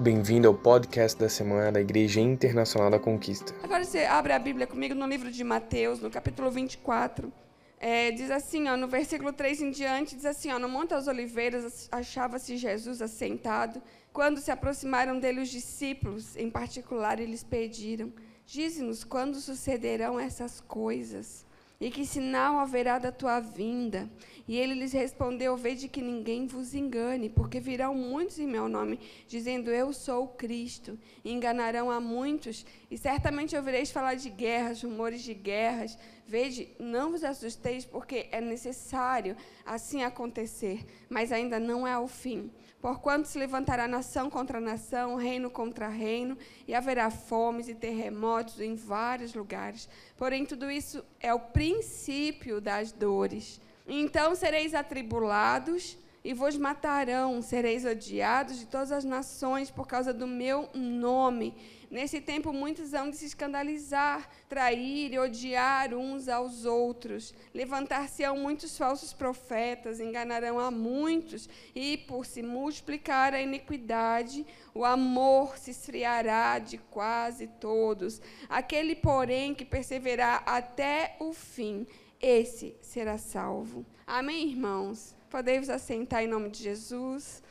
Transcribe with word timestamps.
Bem-vindo 0.00 0.46
ao 0.46 0.54
podcast 0.54 1.18
da 1.18 1.28
semana 1.28 1.72
da 1.72 1.80
Igreja 1.80 2.20
Internacional 2.20 2.88
da 2.88 3.00
Conquista. 3.00 3.52
Agora 3.64 3.84
você 3.84 4.04
abre 4.04 4.32
a 4.32 4.38
Bíblia 4.38 4.64
comigo 4.64 4.94
no 4.94 5.04
livro 5.04 5.28
de 5.28 5.42
Mateus, 5.42 5.98
no 5.98 6.08
capítulo 6.08 6.52
24. 6.52 7.32
É, 7.80 8.12
diz 8.12 8.30
assim, 8.30 8.68
ó, 8.68 8.76
no 8.76 8.86
versículo 8.86 9.32
3 9.32 9.60
em 9.60 9.70
diante, 9.72 10.14
diz 10.14 10.24
assim, 10.24 10.52
ó, 10.52 10.58
no 10.60 10.68
Monte 10.68 10.90
das 10.90 11.08
Oliveiras 11.08 11.88
achava-se 11.90 12.56
Jesus 12.56 13.02
assentado. 13.02 13.82
Quando 14.12 14.38
se 14.38 14.52
aproximaram 14.52 15.18
dele 15.18 15.40
os 15.40 15.48
discípulos, 15.48 16.36
em 16.36 16.48
particular, 16.48 17.18
eles 17.18 17.42
pediram, 17.42 18.12
dize-nos 18.46 19.02
quando 19.02 19.40
sucederão 19.40 20.18
essas 20.18 20.60
coisas 20.60 21.44
e 21.80 21.92
que 21.92 22.04
sinal 22.04 22.58
haverá 22.58 22.98
da 22.98 23.12
tua 23.12 23.38
vinda? 23.38 24.10
E 24.48 24.56
ele 24.56 24.74
lhes 24.74 24.92
respondeu: 24.92 25.56
Vede 25.56 25.88
que 25.88 26.02
ninguém 26.02 26.46
vos 26.46 26.74
engane, 26.74 27.28
porque 27.28 27.60
virão 27.60 27.94
muitos 27.94 28.38
em 28.38 28.48
meu 28.48 28.68
nome, 28.68 28.98
dizendo: 29.28 29.70
Eu 29.70 29.92
sou 29.92 30.24
o 30.24 30.28
Cristo. 30.28 30.98
E 31.24 31.32
enganarão 31.32 31.88
a 31.90 32.00
muitos, 32.00 32.66
e 32.90 32.98
certamente 32.98 33.54
ouvireis 33.56 33.92
falar 33.92 34.14
de 34.14 34.28
guerras, 34.28 34.82
rumores 34.82 35.22
de 35.22 35.34
guerras. 35.34 35.96
Vede, 36.26 36.68
não 36.80 37.12
vos 37.12 37.22
assusteis, 37.22 37.84
porque 37.84 38.28
é 38.32 38.40
necessário 38.40 39.36
assim 39.64 40.02
acontecer, 40.02 40.84
mas 41.08 41.30
ainda 41.30 41.60
não 41.60 41.86
é 41.86 41.96
o 41.96 42.08
fim. 42.08 42.50
Porquanto 42.80 43.26
se 43.26 43.38
levantará 43.38 43.88
nação 43.88 44.30
contra 44.30 44.60
nação, 44.60 45.16
reino 45.16 45.50
contra 45.50 45.88
reino, 45.88 46.38
e 46.66 46.74
haverá 46.74 47.10
fomes 47.10 47.68
e 47.68 47.74
terremotos 47.74 48.60
em 48.60 48.76
vários 48.76 49.34
lugares. 49.34 49.88
Porém, 50.16 50.46
tudo 50.46 50.70
isso 50.70 51.04
é 51.18 51.34
o 51.34 51.40
princípio 51.40 52.60
das 52.60 52.92
dores. 52.92 53.60
Então 53.86 54.34
sereis 54.34 54.74
atribulados 54.74 55.96
e 56.22 56.34
vos 56.34 56.58
matarão, 56.58 57.40
sereis 57.40 57.86
odiados 57.86 58.58
de 58.58 58.66
todas 58.66 58.92
as 58.92 59.02
nações 59.02 59.70
por 59.70 59.86
causa 59.86 60.12
do 60.12 60.26
meu 60.26 60.68
nome. 60.74 61.54
Nesse 61.90 62.20
tempo, 62.20 62.52
muitos 62.52 62.92
hão 62.92 63.08
de 63.08 63.16
se 63.16 63.24
escandalizar, 63.24 64.28
trair 64.46 65.12
e 65.12 65.18
odiar 65.18 65.94
uns 65.94 66.28
aos 66.28 66.66
outros. 66.66 67.34
Levantar-se-ão 67.54 68.36
muitos 68.36 68.76
falsos 68.76 69.14
profetas, 69.14 69.98
enganarão 69.98 70.58
a 70.58 70.70
muitos, 70.70 71.48
e 71.74 71.96
por 71.96 72.26
se 72.26 72.42
multiplicar 72.42 73.32
a 73.32 73.40
iniquidade, 73.40 74.46
o 74.74 74.84
amor 74.84 75.56
se 75.56 75.70
esfriará 75.70 76.58
de 76.58 76.76
quase 76.76 77.46
todos. 77.46 78.20
Aquele, 78.50 78.94
porém, 78.94 79.54
que 79.54 79.64
perseverar 79.64 80.42
até 80.44 81.16
o 81.18 81.32
fim, 81.32 81.86
esse 82.20 82.76
será 82.82 83.16
salvo. 83.16 83.86
Amém, 84.06 84.50
irmãos? 84.50 85.16
Podemos 85.30 85.70
assentar 85.70 86.22
em 86.22 86.28
nome 86.28 86.50
de 86.50 86.62
Jesus. 86.62 87.42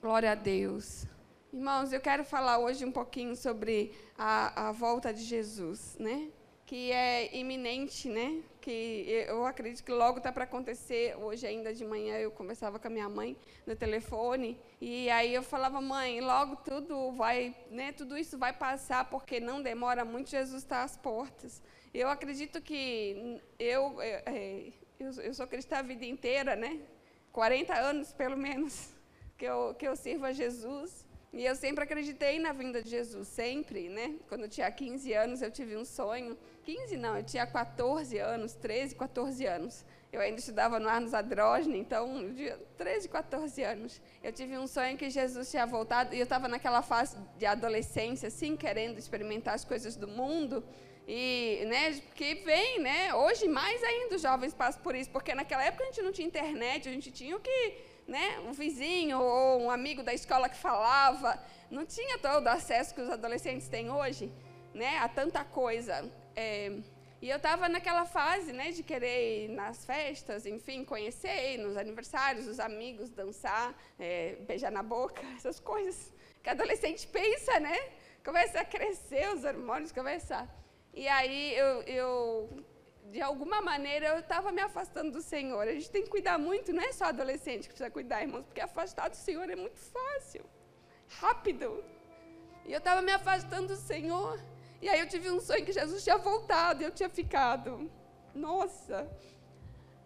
Glória 0.00 0.32
a 0.32 0.34
Deus. 0.34 1.04
Irmãos, 1.52 1.92
eu 1.92 2.00
quero 2.00 2.24
falar 2.24 2.58
hoje 2.58 2.84
um 2.84 2.92
pouquinho 2.92 3.34
sobre 3.34 3.92
a, 4.16 4.68
a 4.68 4.72
volta 4.72 5.12
de 5.12 5.20
Jesus, 5.20 5.96
né? 5.98 6.28
Que 6.64 6.92
é 6.92 7.36
iminente, 7.36 8.08
né? 8.08 8.40
Que 8.60 9.24
eu 9.26 9.44
acredito 9.44 9.82
que 9.82 9.90
logo 9.90 10.18
está 10.18 10.30
para 10.30 10.44
acontecer. 10.44 11.16
Hoje, 11.16 11.44
ainda 11.48 11.74
de 11.74 11.84
manhã, 11.84 12.16
eu 12.18 12.30
conversava 12.30 12.78
com 12.78 12.86
a 12.86 12.90
minha 12.90 13.08
mãe 13.08 13.36
no 13.66 13.74
telefone 13.74 14.56
e 14.80 15.10
aí 15.10 15.34
eu 15.34 15.42
falava, 15.42 15.80
mãe, 15.80 16.20
logo 16.20 16.54
tudo 16.54 17.10
vai, 17.10 17.52
né? 17.68 17.90
Tudo 17.90 18.16
isso 18.16 18.38
vai 18.38 18.52
passar 18.52 19.10
porque 19.10 19.40
não 19.40 19.60
demora 19.60 20.04
muito. 20.04 20.30
Jesus 20.30 20.62
está 20.62 20.84
às 20.84 20.96
portas. 20.96 21.60
Eu 21.92 22.08
acredito 22.08 22.62
que 22.62 23.42
eu, 23.58 24.00
é, 24.00 24.22
é, 24.24 24.72
eu, 25.00 25.10
eu 25.20 25.34
sou 25.34 25.48
cristã 25.48 25.78
a 25.78 25.82
vida 25.82 26.04
inteira, 26.04 26.54
né? 26.54 26.80
40 27.32 27.74
anos, 27.74 28.12
pelo 28.12 28.36
menos, 28.36 28.90
que 29.36 29.46
eu, 29.46 29.74
que 29.74 29.88
eu 29.88 29.96
sirvo 29.96 30.26
a 30.26 30.32
Jesus. 30.32 31.09
E 31.32 31.44
eu 31.44 31.54
sempre 31.54 31.84
acreditei 31.84 32.40
na 32.40 32.52
vinda 32.52 32.82
de 32.82 32.90
Jesus, 32.90 33.28
sempre, 33.28 33.88
né? 33.88 34.16
Quando 34.28 34.42
eu 34.42 34.48
tinha 34.48 34.68
15 34.68 35.12
anos, 35.12 35.40
eu 35.40 35.50
tive 35.50 35.76
um 35.76 35.84
sonho. 35.84 36.36
15 36.64 36.96
não, 36.96 37.16
eu 37.16 37.22
tinha 37.22 37.46
14 37.46 38.18
anos, 38.18 38.54
13, 38.54 38.96
14 38.96 39.46
anos. 39.46 39.84
Eu 40.12 40.20
ainda 40.20 40.40
estudava 40.40 40.80
no 40.80 40.88
Arnos 40.88 41.14
Adrógene, 41.14 41.78
então, 41.78 42.32
de 42.32 42.50
13, 42.76 43.08
14 43.08 43.62
anos. 43.62 44.02
Eu 44.24 44.32
tive 44.32 44.58
um 44.58 44.66
sonho 44.66 44.96
que 44.96 45.08
Jesus 45.08 45.48
tinha 45.48 45.64
voltado, 45.64 46.12
e 46.16 46.18
eu 46.18 46.24
estava 46.24 46.48
naquela 46.48 46.82
fase 46.82 47.16
de 47.38 47.46
adolescência, 47.46 48.26
assim, 48.26 48.56
querendo 48.56 48.98
experimentar 48.98 49.54
as 49.54 49.64
coisas 49.64 49.94
do 49.94 50.08
mundo. 50.08 50.64
E, 51.06 51.64
né, 51.66 52.00
que 52.14 52.34
vem, 52.36 52.80
né? 52.80 53.14
Hoje 53.14 53.48
mais 53.48 53.82
ainda 53.84 54.16
os 54.16 54.22
jovens 54.22 54.52
passam 54.52 54.82
por 54.82 54.96
isso, 54.96 55.10
porque 55.10 55.32
naquela 55.32 55.64
época 55.64 55.84
a 55.84 55.86
gente 55.86 56.02
não 56.02 56.12
tinha 56.12 56.26
internet, 56.26 56.88
a 56.88 56.92
gente 56.92 57.10
tinha 57.10 57.36
o 57.36 57.40
que 57.40 57.89
né, 58.10 58.40
um 58.40 58.52
vizinho 58.52 59.20
ou 59.20 59.62
um 59.62 59.70
amigo 59.70 60.02
da 60.02 60.12
escola 60.12 60.48
que 60.48 60.56
falava, 60.56 61.40
não 61.70 61.86
tinha 61.86 62.18
todo 62.18 62.44
o 62.44 62.48
acesso 62.48 62.92
que 62.92 63.00
os 63.00 63.08
adolescentes 63.08 63.68
têm 63.68 63.88
hoje, 63.88 64.32
né, 64.74 64.98
a 64.98 65.08
tanta 65.08 65.44
coisa. 65.44 66.10
É, 66.34 66.72
e 67.22 67.30
eu 67.30 67.36
estava 67.36 67.68
naquela 67.68 68.04
fase, 68.04 68.52
né, 68.52 68.72
de 68.72 68.82
querer 68.82 69.44
ir 69.44 69.48
nas 69.50 69.84
festas, 69.84 70.44
enfim, 70.44 70.84
conhecer, 70.84 71.56
nos 71.58 71.76
aniversários, 71.76 72.48
os 72.48 72.58
amigos, 72.58 73.10
dançar, 73.10 73.72
é, 73.96 74.34
beijar 74.40 74.72
na 74.72 74.82
boca, 74.82 75.22
essas 75.36 75.60
coisas 75.60 76.12
que 76.42 76.50
adolescente 76.50 77.06
pensa, 77.06 77.60
né? 77.60 77.78
Começa 78.24 78.60
a 78.60 78.64
crescer 78.64 79.32
os 79.34 79.44
hormônios, 79.44 79.92
começa. 79.92 80.48
E 80.92 81.06
aí 81.06 81.54
eu, 81.54 81.82
eu 81.82 82.64
de 83.10 83.20
alguma 83.20 83.60
maneira 83.60 84.06
eu 84.06 84.20
estava 84.20 84.52
me 84.52 84.62
afastando 84.62 85.10
do 85.10 85.22
Senhor. 85.22 85.66
A 85.66 85.72
gente 85.72 85.90
tem 85.90 86.02
que 86.02 86.08
cuidar 86.08 86.38
muito, 86.38 86.72
não 86.72 86.82
é 86.82 86.92
só 86.92 87.06
adolescente 87.06 87.62
que 87.62 87.74
precisa 87.74 87.90
cuidar, 87.90 88.22
irmãos, 88.22 88.44
porque 88.44 88.60
afastar 88.60 89.08
do 89.10 89.16
Senhor 89.16 89.48
é 89.50 89.56
muito 89.56 89.78
fácil, 89.78 90.44
rápido. 91.08 91.84
E 92.64 92.72
eu 92.72 92.78
estava 92.78 93.02
me 93.02 93.12
afastando 93.12 93.68
do 93.68 93.76
Senhor. 93.76 94.38
E 94.80 94.88
aí 94.88 95.00
eu 95.00 95.08
tive 95.08 95.30
um 95.30 95.40
sonho 95.40 95.64
que 95.64 95.72
Jesus 95.72 96.02
tinha 96.04 96.16
voltado 96.16 96.82
e 96.82 96.86
eu 96.86 96.92
tinha 96.92 97.08
ficado. 97.08 97.90
Nossa! 98.34 99.10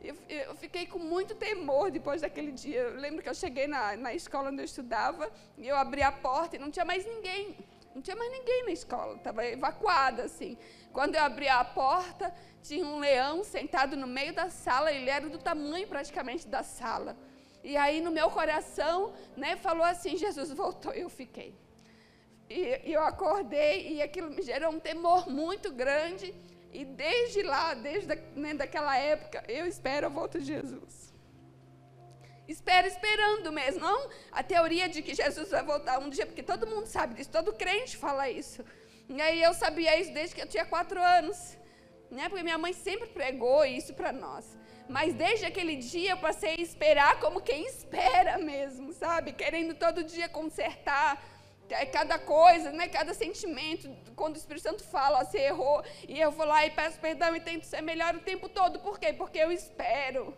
Eu, 0.02 0.16
eu, 0.28 0.54
fiquei 0.54 0.86
com 0.86 0.98
muito 0.98 1.34
temor 1.34 1.90
depois 1.90 2.22
daquele 2.22 2.52
dia. 2.52 2.80
Eu 2.80 3.00
lembro 3.00 3.22
que 3.22 3.28
eu 3.28 3.34
cheguei 3.34 3.66
na, 3.66 3.96
na 3.96 4.14
escola 4.14 4.50
onde 4.50 4.60
eu 4.60 4.64
estudava 4.64 5.30
e 5.56 5.66
eu 5.66 5.76
abri 5.76 6.02
a 6.02 6.12
porta 6.12 6.56
e 6.56 6.58
não 6.58 6.70
tinha 6.70 6.84
mais 6.84 7.06
ninguém. 7.06 7.56
Não 7.94 8.02
tinha 8.02 8.16
mais 8.16 8.30
ninguém 8.30 8.64
na 8.64 8.72
escola, 8.72 9.16
estava 9.16 9.46
evacuada 9.46 10.24
assim. 10.24 10.58
Quando 10.94 11.16
eu 11.16 11.22
abri 11.22 11.48
a 11.48 11.64
porta, 11.64 12.32
tinha 12.62 12.86
um 12.86 13.00
leão 13.00 13.42
sentado 13.42 13.96
no 13.96 14.06
meio 14.06 14.32
da 14.32 14.48
sala, 14.48 14.92
ele 14.92 15.10
era 15.10 15.28
do 15.28 15.38
tamanho 15.38 15.88
praticamente 15.88 16.46
da 16.46 16.62
sala. 16.62 17.16
E 17.64 17.76
aí 17.76 18.00
no 18.00 18.12
meu 18.12 18.30
coração, 18.30 19.12
né, 19.36 19.56
falou 19.56 19.84
assim: 19.84 20.16
Jesus 20.16 20.52
voltou, 20.52 20.92
eu 20.92 21.10
fiquei. 21.10 21.52
E, 22.48 22.80
eu 22.84 23.02
acordei 23.02 23.94
e 23.94 24.02
aquilo 24.02 24.30
me 24.30 24.40
gerou 24.40 24.70
um 24.70 24.78
temor 24.78 25.28
muito 25.28 25.72
grande. 25.72 26.32
E 26.72 26.84
desde 26.84 27.42
lá, 27.42 27.74
desde 27.74 28.06
da, 28.06 28.16
né, 28.36 28.54
daquela 28.54 28.96
época, 28.96 29.42
eu 29.48 29.66
espero 29.66 30.06
a 30.06 30.08
volta 30.08 30.38
de 30.38 30.46
Jesus. 30.46 31.12
Espera 32.46 32.86
esperando 32.86 33.50
mesmo, 33.50 33.80
não 33.80 34.10
a 34.30 34.42
teoria 34.42 34.88
de 34.88 35.02
que 35.02 35.14
Jesus 35.14 35.50
vai 35.50 35.64
voltar 35.64 35.98
um 35.98 36.10
dia, 36.10 36.26
porque 36.26 36.42
todo 36.42 36.66
mundo 36.66 36.86
sabe 36.86 37.14
disso, 37.14 37.30
todo 37.30 37.52
crente 37.52 37.96
fala 37.96 38.30
isso. 38.30 38.62
E 39.08 39.20
aí 39.20 39.42
eu 39.42 39.52
sabia 39.52 39.98
isso 40.00 40.12
desde 40.12 40.34
que 40.34 40.42
eu 40.42 40.46
tinha 40.46 40.64
quatro 40.64 41.00
anos, 41.00 41.58
né? 42.10 42.28
porque 42.28 42.42
minha 42.42 42.58
mãe 42.58 42.72
sempre 42.72 43.08
pregou 43.08 43.64
isso 43.64 43.92
para 43.94 44.12
nós. 44.12 44.56
Mas 44.88 45.14
desde 45.14 45.46
aquele 45.46 45.76
dia 45.76 46.10
eu 46.12 46.18
passei 46.18 46.50
a 46.50 46.60
esperar 46.60 47.20
como 47.20 47.40
quem 47.40 47.66
espera 47.66 48.38
mesmo, 48.38 48.92
sabe? 48.92 49.32
Querendo 49.32 49.74
todo 49.74 50.04
dia 50.04 50.28
consertar 50.28 51.22
é, 51.70 51.86
cada 51.86 52.18
coisa, 52.18 52.70
né? 52.72 52.88
cada 52.88 53.14
sentimento. 53.14 53.88
Quando 54.14 54.34
o 54.34 54.38
Espírito 54.38 54.62
Santo 54.62 54.84
fala, 54.84 55.20
ó, 55.20 55.24
você 55.24 55.38
errou, 55.38 55.82
e 56.08 56.20
eu 56.20 56.30
vou 56.30 56.46
lá 56.46 56.66
e 56.66 56.70
peço 56.70 56.98
perdão 57.00 57.34
e 57.34 57.40
tento 57.40 57.64
ser 57.64 57.82
melhor 57.82 58.14
o 58.14 58.20
tempo 58.20 58.48
todo. 58.48 58.78
Por 58.80 58.98
quê? 58.98 59.12
Porque 59.12 59.38
eu 59.38 59.50
espero 59.50 60.34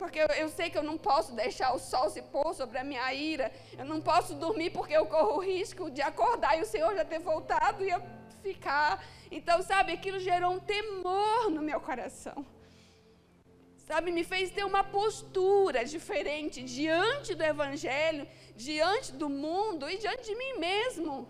porque 0.00 0.18
eu, 0.18 0.48
sei 0.48 0.70
que 0.70 0.78
eu 0.78 0.82
não 0.82 0.96
posso 0.96 1.34
deixar 1.34 1.74
o 1.74 1.78
sol 1.78 2.08
se 2.08 2.22
pôr 2.34 2.54
sobre 2.54 2.78
a 2.78 2.84
minha 2.90 3.12
ira, 3.12 3.52
eu 3.78 3.84
não 3.84 4.00
posso 4.00 4.34
dormir 4.34 4.70
porque 4.70 4.94
eu 4.94 5.04
corro 5.04 5.34
o 5.36 5.40
risco 5.40 5.90
de 5.90 6.00
acordar 6.00 6.58
e 6.58 6.62
o 6.62 6.64
Senhor 6.64 6.94
já 6.94 7.04
ter 7.04 7.18
voltado 7.18 7.84
e 7.84 7.90
eu 7.90 8.00
ficar. 8.42 9.04
Então, 9.30 9.60
sabe, 9.60 9.92
aquilo 9.92 10.18
gerou 10.18 10.52
um 10.52 10.58
temor 10.58 11.50
no 11.50 11.60
meu 11.60 11.80
coração. 11.82 12.46
Sabe, 13.76 14.10
me 14.10 14.24
fez 14.24 14.50
ter 14.50 14.64
uma 14.64 14.82
postura 14.82 15.84
diferente 15.84 16.62
diante 16.62 17.34
do 17.34 17.44
Evangelho, 17.44 18.26
diante 18.56 19.12
do 19.12 19.28
mundo 19.28 19.86
e 19.90 19.98
diante 19.98 20.24
de 20.30 20.34
mim 20.34 20.54
mesmo. 20.58 21.28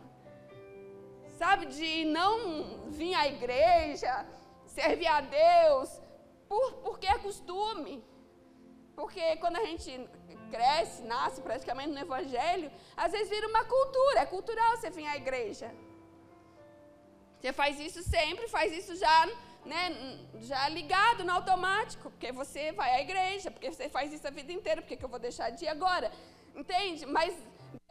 Sabe, 1.40 1.66
de 1.66 2.04
não 2.04 2.88
vir 2.88 3.14
à 3.14 3.26
igreja, 3.26 4.24
servir 4.64 5.08
a 5.08 5.20
Deus, 5.22 6.00
por, 6.48 6.74
porque 6.84 7.08
é 7.08 7.18
costume 7.18 8.08
porque 8.96 9.36
quando 9.36 9.56
a 9.56 9.64
gente 9.64 10.08
cresce, 10.50 11.02
nasce 11.02 11.40
praticamente 11.40 11.90
no 11.90 12.00
Evangelho, 12.00 12.70
às 12.96 13.12
vezes 13.12 13.28
vira 13.28 13.48
uma 13.48 13.64
cultura, 13.64 14.20
é 14.20 14.26
cultural 14.26 14.76
você 14.76 14.90
vir 14.90 15.06
à 15.06 15.16
igreja. 15.16 15.72
Você 17.38 17.52
faz 17.52 17.80
isso 17.80 18.02
sempre, 18.02 18.48
faz 18.48 18.70
isso 18.72 18.94
já, 18.96 19.26
né, 19.64 20.18
já 20.40 20.68
ligado 20.68 21.24
no 21.24 21.32
automático, 21.32 22.10
porque 22.10 22.30
você 22.32 22.72
vai 22.72 22.90
à 22.96 23.00
igreja, 23.00 23.50
porque 23.50 23.72
você 23.72 23.88
faz 23.88 24.12
isso 24.12 24.26
a 24.26 24.30
vida 24.30 24.52
inteira, 24.52 24.82
porque 24.82 24.96
que 24.96 25.04
eu 25.04 25.08
vou 25.08 25.18
deixar 25.18 25.48
de 25.50 25.64
ir 25.64 25.68
agora? 25.68 26.12
Entende? 26.54 27.06
Mas 27.06 27.34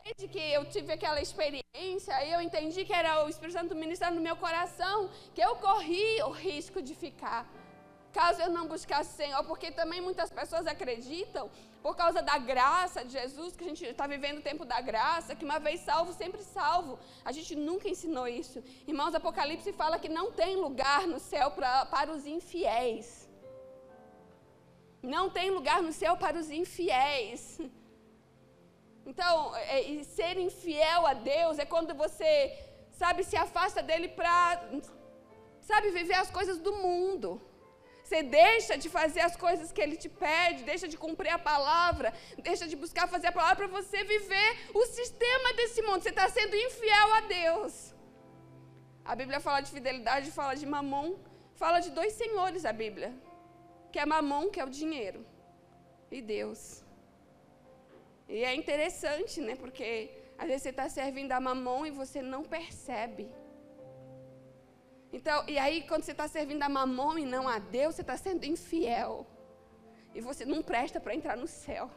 desde 0.03 0.27
que 0.27 0.39
eu 0.39 0.65
tive 0.65 0.93
aquela 0.93 1.21
experiência, 1.21 2.13
eu 2.27 2.41
entendi 2.41 2.85
que 2.85 2.93
era 2.93 3.25
o 3.25 3.29
Espírito 3.29 3.57
Santo 3.57 3.75
ministrando 3.75 4.15
no 4.15 4.21
meu 4.21 4.35
coração, 4.35 5.09
que 5.33 5.41
eu 5.41 5.55
corri 5.55 6.21
o 6.23 6.29
risco 6.29 6.81
de 6.81 6.93
ficar. 6.93 7.47
Caso 8.11 8.41
eu 8.41 8.49
não 8.49 8.67
buscasse 8.67 9.15
Senhor, 9.15 9.43
porque 9.43 9.71
também 9.71 10.01
muitas 10.01 10.31
pessoas 10.31 10.65
acreditam, 10.65 11.49
por 11.83 11.95
causa 11.95 12.21
da 12.21 12.37
graça 12.37 13.05
de 13.05 13.13
Jesus, 13.13 13.55
que 13.55 13.63
a 13.63 13.67
gente 13.67 13.85
está 13.85 14.07
vivendo 14.07 14.39
o 14.39 14.41
tempo 14.41 14.65
da 14.65 14.81
graça, 14.81 15.35
que 15.35 15.45
uma 15.45 15.59
vez 15.59 15.79
salvo, 15.81 16.11
sempre 16.13 16.41
salvo. 16.43 16.97
A 17.23 17.31
gente 17.31 17.55
nunca 17.55 17.87
ensinou 17.87 18.27
isso. 18.27 18.63
Irmãos, 18.87 19.13
Apocalipse 19.13 19.71
fala 19.73 19.99
que 19.99 20.09
não 20.09 20.31
tem 20.31 20.55
lugar 20.55 21.07
no 21.07 21.19
céu 21.19 21.51
pra, 21.51 21.85
para 21.85 22.11
os 22.11 22.25
infiéis. 22.25 23.29
Não 25.01 25.29
tem 25.29 25.49
lugar 25.51 25.81
no 25.81 25.93
céu 25.93 26.17
para 26.17 26.37
os 26.37 26.49
infiéis. 26.49 27.59
Então, 29.05 29.55
é, 29.55 30.03
ser 30.03 30.37
infiel 30.37 31.05
a 31.05 31.13
Deus 31.13 31.57
é 31.57 31.65
quando 31.65 31.93
você, 31.95 32.31
sabe, 32.91 33.23
se 33.23 33.37
afasta 33.37 33.81
dele 33.81 34.09
para, 34.09 34.69
sabe, 35.61 35.91
viver 35.91 36.15
as 36.15 36.29
coisas 36.29 36.57
do 36.59 36.73
mundo. 36.73 37.41
Você 38.09 38.23
deixa 38.23 38.75
de 38.83 38.89
fazer 38.89 39.21
as 39.21 39.35
coisas 39.43 39.71
que 39.71 39.81
ele 39.83 39.95
te 40.03 40.09
pede, 40.09 40.63
deixa 40.69 40.87
de 40.91 40.97
cumprir 41.03 41.31
a 41.31 41.37
palavra, 41.37 42.11
deixa 42.47 42.65
de 42.71 42.75
buscar 42.83 43.05
fazer 43.07 43.27
a 43.27 43.31
palavra 43.31 43.57
para 43.57 43.67
você 43.79 44.03
viver 44.03 44.49
o 44.73 44.83
sistema 44.87 45.53
desse 45.57 45.79
mundo. 45.83 46.01
Você 46.01 46.09
está 46.09 46.27
sendo 46.27 46.55
infiel 46.55 47.09
a 47.17 47.21
Deus. 47.41 47.93
A 49.05 49.15
Bíblia 49.19 49.39
fala 49.39 49.61
de 49.61 49.69
fidelidade, 49.75 50.31
fala 50.31 50.55
de 50.55 50.65
mamon, 50.65 51.09
fala 51.53 51.79
de 51.85 51.91
dois 51.91 52.13
senhores 52.13 52.65
a 52.65 52.73
Bíblia, 52.73 53.13
que 53.91 53.99
é 53.99 54.05
mamon, 54.07 54.49
que 54.49 54.59
é 54.59 54.65
o 54.65 54.71
dinheiro, 54.81 55.23
e 56.09 56.19
Deus. 56.19 56.83
E 58.27 58.43
é 58.43 58.55
interessante, 58.55 59.39
né? 59.39 59.55
Porque 59.55 59.89
às 60.35 60.47
vezes 60.47 60.63
você 60.63 60.69
está 60.69 60.89
servindo 60.89 61.31
a 61.31 61.39
mamon 61.39 61.85
e 61.85 61.91
você 61.91 62.23
não 62.23 62.43
percebe. 62.57 63.29
Então, 65.11 65.43
e 65.47 65.57
aí 65.57 65.81
quando 65.87 66.03
você 66.03 66.11
está 66.11 66.27
servindo 66.27 66.63
a 66.63 66.69
mamon 66.69 67.17
e 67.17 67.25
não 67.25 67.47
a 67.47 67.57
Deus, 67.59 67.95
você 67.95 68.01
está 68.01 68.17
sendo 68.17 68.45
infiel. 68.45 69.25
E 70.13 70.21
você 70.21 70.45
não 70.45 70.61
presta 70.61 70.99
para 70.99 71.15
entrar 71.15 71.37
no 71.37 71.47
céu. 71.47 71.89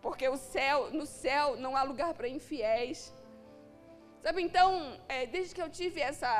Porque 0.00 0.28
o 0.28 0.36
céu, 0.36 0.90
no 0.90 1.06
céu 1.06 1.56
não 1.56 1.76
há 1.76 1.82
lugar 1.82 2.12
para 2.14 2.28
infiéis. 2.28 3.14
Sabe, 4.22 4.42
então, 4.42 5.00
é, 5.08 5.26
desde 5.26 5.54
que 5.54 5.62
eu 5.62 5.70
tive 5.70 6.00
essa, 6.00 6.32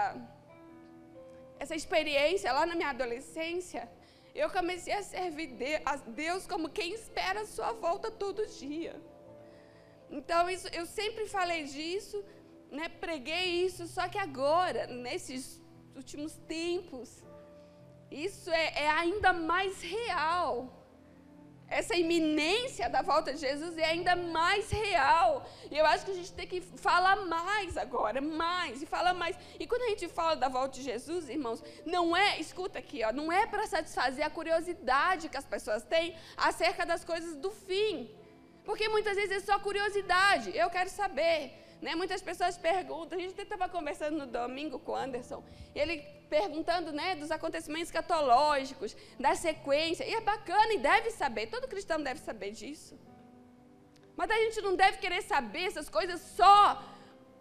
essa 1.58 1.74
experiência 1.74 2.52
lá 2.52 2.64
na 2.66 2.74
minha 2.74 2.90
adolescência, 2.90 3.88
eu 4.34 4.48
comecei 4.50 4.94
a 4.94 5.02
servir 5.02 5.50
a 5.84 5.96
Deus 5.96 6.46
como 6.46 6.68
quem 6.68 6.92
espera 6.92 7.40
a 7.40 7.46
sua 7.46 7.72
volta 7.72 8.10
todo 8.10 8.46
dia. 8.46 8.94
Então, 10.10 10.48
isso, 10.48 10.68
eu 10.68 10.86
sempre 10.86 11.26
falei 11.26 11.64
disso, 11.64 12.22
né, 12.72 12.88
preguei 12.88 13.64
isso, 13.66 13.86
só 13.86 14.08
que 14.08 14.18
agora, 14.18 14.86
nesses 14.86 15.60
últimos 15.94 16.34
tempos, 16.58 17.22
isso 18.10 18.50
é, 18.50 18.84
é 18.84 18.90
ainda 18.90 19.32
mais 19.32 19.82
real. 19.82 20.54
Essa 21.68 21.94
iminência 21.96 22.88
da 22.94 23.00
volta 23.00 23.32
de 23.32 23.40
Jesus 23.40 23.78
é 23.78 23.86
ainda 23.86 24.14
mais 24.14 24.70
real. 24.70 25.46
E 25.70 25.76
eu 25.78 25.86
acho 25.86 26.04
que 26.04 26.10
a 26.10 26.14
gente 26.14 26.32
tem 26.32 26.46
que 26.46 26.60
falar 26.60 27.16
mais 27.16 27.78
agora, 27.78 28.20
mais, 28.20 28.82
e 28.82 28.86
falar 28.86 29.14
mais. 29.14 29.36
E 29.58 29.66
quando 29.66 29.82
a 29.82 29.88
gente 29.88 30.06
fala 30.08 30.34
da 30.34 30.48
volta 30.48 30.74
de 30.78 30.82
Jesus, 30.82 31.30
irmãos, 31.30 31.62
não 31.86 32.14
é, 32.14 32.38
escuta 32.38 32.78
aqui, 32.78 33.02
ó, 33.02 33.10
não 33.12 33.32
é 33.32 33.46
para 33.46 33.66
satisfazer 33.66 34.24
a 34.26 34.30
curiosidade 34.30 35.30
que 35.30 35.36
as 35.36 35.46
pessoas 35.46 35.82
têm 35.82 36.14
acerca 36.36 36.84
das 36.84 37.04
coisas 37.04 37.36
do 37.36 37.50
fim. 37.50 38.10
Porque 38.64 38.88
muitas 38.88 39.16
vezes 39.16 39.32
é 39.38 39.40
só 39.40 39.58
curiosidade. 39.58 40.54
Eu 40.54 40.68
quero 40.68 40.90
saber. 40.90 41.61
Né? 41.82 41.96
Muitas 41.96 42.22
pessoas 42.22 42.56
perguntam, 42.56 43.18
a 43.18 43.20
gente 43.20 43.38
estava 43.38 43.68
conversando 43.68 44.16
no 44.16 44.26
domingo 44.26 44.78
com 44.78 44.92
o 44.92 44.96
Anderson, 44.96 45.42
e 45.74 45.80
ele 45.80 45.96
perguntando 46.30 46.92
né, 46.92 47.16
dos 47.16 47.32
acontecimentos 47.32 47.90
catológicos, 47.90 48.96
da 49.18 49.34
sequência, 49.34 50.04
e 50.04 50.14
é 50.14 50.20
bacana 50.20 50.72
e 50.74 50.78
deve 50.78 51.10
saber, 51.10 51.48
todo 51.48 51.66
cristão 51.66 52.00
deve 52.00 52.20
saber 52.20 52.52
disso. 52.52 52.96
Mas 54.16 54.30
a 54.30 54.36
gente 54.36 54.60
não 54.60 54.76
deve 54.76 54.98
querer 54.98 55.22
saber 55.22 55.64
essas 55.64 55.88
coisas 55.88 56.20
só 56.20 56.80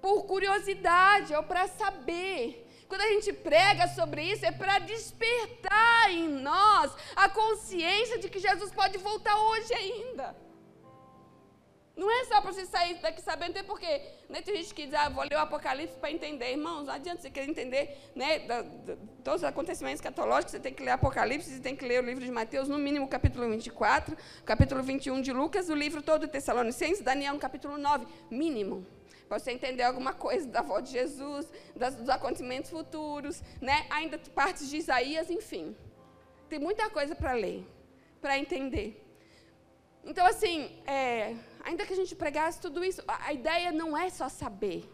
por 0.02 0.24
curiosidade 0.24 1.36
ou 1.36 1.44
para 1.44 1.68
saber. 1.68 2.68
Quando 2.88 3.02
a 3.02 3.10
gente 3.10 3.32
prega 3.32 3.88
sobre 3.90 4.24
isso, 4.24 4.44
é 4.46 4.52
para 4.52 4.80
despertar 4.80 6.12
em 6.12 6.28
nós 6.28 6.92
a 7.16 7.30
consciência 7.30 8.18
de 8.18 8.28
que 8.28 8.40
Jesus 8.40 8.72
pode 8.72 8.98
voltar 8.98 9.38
hoje 9.38 9.72
ainda. 9.74 10.36
Não 12.02 12.10
é 12.10 12.26
só 12.26 12.42
para 12.42 12.52
você 12.52 12.66
sair 12.66 12.96
daqui 12.96 13.22
sabendo, 13.22 13.52
até 13.52 13.62
porque 13.62 14.02
né, 14.28 14.42
tem 14.42 14.56
gente 14.56 14.74
que 14.74 14.86
diz, 14.88 14.96
ah, 14.96 15.08
vou 15.08 15.24
ler 15.24 15.36
o 15.36 15.38
Apocalipse 15.38 15.96
para 16.00 16.10
entender. 16.10 16.50
Irmãos, 16.50 16.88
não 16.88 16.96
adianta 16.96 17.22
você 17.22 17.30
querer 17.30 17.48
entender 17.48 17.96
né, 18.16 18.40
da, 18.40 18.64
da, 18.64 18.98
todos 19.24 19.42
os 19.42 19.48
acontecimentos 19.48 20.02
catológicos, 20.02 20.50
você 20.50 20.60
tem 20.60 20.74
que 20.74 20.82
ler 20.82 20.90
Apocalipse, 20.90 21.52
você 21.52 21.60
tem 21.60 21.76
que 21.76 21.86
ler 21.86 22.02
o 22.02 22.06
livro 22.08 22.26
de 22.26 22.32
Mateus, 22.32 22.68
no 22.68 22.80
mínimo 22.80 23.08
capítulo 23.08 23.48
24, 23.52 24.16
o 24.16 24.44
capítulo 24.44 24.82
21 24.82 25.22
de 25.22 25.32
Lucas, 25.32 25.70
o 25.70 25.76
livro 25.76 26.02
todo 26.02 26.26
de 26.26 26.32
Tessalonicenses, 26.32 27.04
Daniel 27.04 27.36
no 27.36 27.40
capítulo 27.40 27.78
9, 27.78 28.08
mínimo. 28.32 28.84
Para 29.30 29.38
você 29.38 29.52
entender 29.52 29.84
alguma 29.84 30.12
coisa 30.12 30.48
da 30.48 30.64
volta 30.64 30.82
de 30.82 30.94
Jesus, 30.94 31.54
das, 31.76 31.96
dos 31.96 32.10
acontecimentos 32.10 32.72
futuros, 32.72 33.44
né? 33.62 33.86
ainda 33.92 34.18
partes 34.34 34.68
de 34.68 34.78
Isaías, 34.78 35.30
enfim. 35.30 35.76
Tem 36.50 36.58
muita 36.58 36.90
coisa 36.90 37.14
para 37.14 37.34
ler, 37.34 37.64
para 38.20 38.40
entender. 38.40 39.01
Então, 40.04 40.26
assim, 40.26 40.72
é, 40.86 41.36
ainda 41.64 41.86
que 41.86 41.94
a 41.94 41.96
gente 41.96 42.16
pregasse 42.16 42.60
tudo 42.60 42.84
isso, 42.84 43.04
a, 43.08 43.28
a 43.28 43.34
ideia 43.34 43.72
não 43.72 43.98
é 43.98 44.10
só 44.10 44.28
saber. 44.28 44.90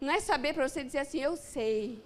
Não 0.00 0.12
é 0.12 0.20
saber 0.20 0.54
para 0.54 0.68
você 0.68 0.82
dizer 0.82 0.98
assim, 0.98 1.20
eu 1.20 1.36
sei. 1.36 2.02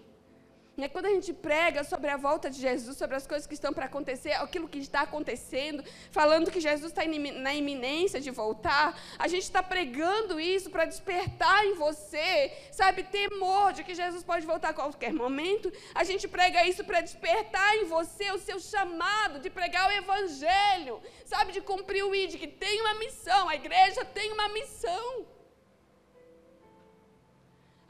É 0.84 0.88
quando 0.88 1.06
a 1.06 1.10
gente 1.10 1.32
prega 1.32 1.84
sobre 1.84 2.10
a 2.10 2.16
volta 2.16 2.50
de 2.50 2.60
Jesus, 2.60 2.96
sobre 2.96 3.14
as 3.14 3.24
coisas 3.24 3.46
que 3.46 3.54
estão 3.54 3.72
para 3.72 3.84
acontecer, 3.84 4.32
aquilo 4.32 4.68
que 4.68 4.78
está 4.78 5.02
acontecendo, 5.02 5.84
falando 6.10 6.50
que 6.50 6.60
Jesus 6.60 6.90
está 6.90 7.02
na 7.04 7.54
iminência 7.54 8.20
de 8.20 8.32
voltar, 8.32 9.00
a 9.16 9.28
gente 9.28 9.44
está 9.44 9.62
pregando 9.62 10.40
isso 10.40 10.70
para 10.70 10.84
despertar 10.84 11.64
em 11.66 11.74
você, 11.74 12.52
sabe, 12.72 13.04
temor 13.04 13.72
de 13.72 13.84
que 13.84 13.94
Jesus 13.94 14.24
pode 14.24 14.44
voltar 14.44 14.70
a 14.70 14.74
qualquer 14.74 15.12
momento. 15.12 15.72
A 15.94 16.02
gente 16.02 16.26
prega 16.26 16.66
isso 16.66 16.82
para 16.82 17.00
despertar 17.00 17.76
em 17.76 17.84
você 17.84 18.32
o 18.32 18.38
seu 18.38 18.58
chamado 18.58 19.38
de 19.38 19.50
pregar 19.50 19.88
o 19.88 19.92
Evangelho, 19.92 21.00
sabe, 21.24 21.52
de 21.52 21.60
cumprir 21.60 22.02
o 22.04 22.12
ID, 22.12 22.40
que 22.40 22.48
tem 22.48 22.80
uma 22.80 22.94
missão, 22.94 23.48
a 23.48 23.54
igreja 23.54 24.04
tem 24.04 24.32
uma 24.32 24.48
missão. 24.48 25.31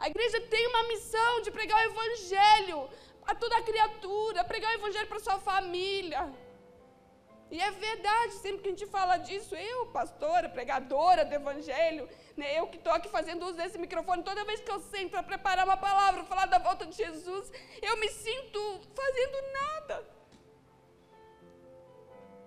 A 0.02 0.08
igreja 0.08 0.38
tem 0.52 0.66
uma 0.66 0.82
missão 0.92 1.32
de 1.42 1.50
pregar 1.56 1.78
o 1.78 1.90
evangelho 1.90 2.78
a 3.24 3.34
toda 3.42 3.62
criatura, 3.62 4.42
pregar 4.52 4.72
o 4.72 4.78
evangelho 4.80 5.06
para 5.06 5.20
sua 5.26 5.38
família. 5.38 6.22
E 7.54 7.60
é 7.60 7.70
verdade, 7.70 8.32
sempre 8.34 8.62
que 8.62 8.68
a 8.68 8.72
gente 8.72 8.86
fala 8.86 9.16
disso, 9.18 9.54
eu, 9.54 9.86
pastora, 9.98 10.48
pregadora 10.48 11.22
do 11.22 11.34
Evangelho, 11.34 12.08
né, 12.34 12.58
eu 12.58 12.66
que 12.66 12.78
estou 12.78 12.92
aqui 12.94 13.08
fazendo 13.10 13.44
uso 13.44 13.58
desse 13.58 13.78
microfone, 13.78 14.22
toda 14.22 14.46
vez 14.46 14.60
que 14.60 14.70
eu 14.70 14.80
sento 14.80 15.10
para 15.10 15.22
preparar 15.22 15.66
uma 15.66 15.76
palavra, 15.76 16.24
falar 16.24 16.46
da 16.46 16.58
volta 16.58 16.86
de 16.86 16.96
Jesus, 16.96 17.52
eu 17.82 17.94
me 17.98 18.08
sinto 18.08 18.80
fazendo 18.94 19.36
nada. 19.52 19.96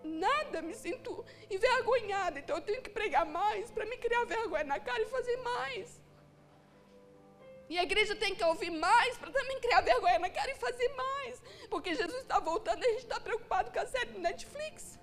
Nada, 0.03 0.62
me 0.63 0.74
sinto 0.74 1.24
envergonhada. 1.51 2.39
Então 2.39 2.57
eu 2.57 2.63
tenho 2.63 2.81
que 2.81 2.89
pregar 2.89 3.27
mais 3.27 3.69
para 3.69 3.85
me 3.85 3.97
criar 3.97 4.25
vergonha 4.25 4.63
na 4.63 4.79
cara 4.79 5.03
e 5.03 5.05
fazer 5.05 5.38
mais. 5.38 6.04
E 7.67 7.79
a 7.79 7.84
igreja 7.84 8.15
tem 8.15 8.36
que 8.36 8.43
ouvir 8.43 8.69
mais 8.69 9.17
para 9.17 9.31
também 9.31 9.60
criar 9.60 9.81
vergonha 9.81 10.19
na 10.19 10.29
cara 10.29 10.51
e 10.51 10.55
fazer 10.55 10.88
mais. 10.89 11.41
Porque 11.69 11.95
Jesus 11.95 12.22
está 12.22 12.39
voltando 12.39 12.84
e 12.84 12.86
a 12.86 12.91
gente 12.91 13.03
está 13.03 13.19
preocupado 13.19 13.72
com 13.72 13.79
a 13.79 13.86
série 13.88 14.12
do 14.12 14.19
Netflix. 14.19 15.00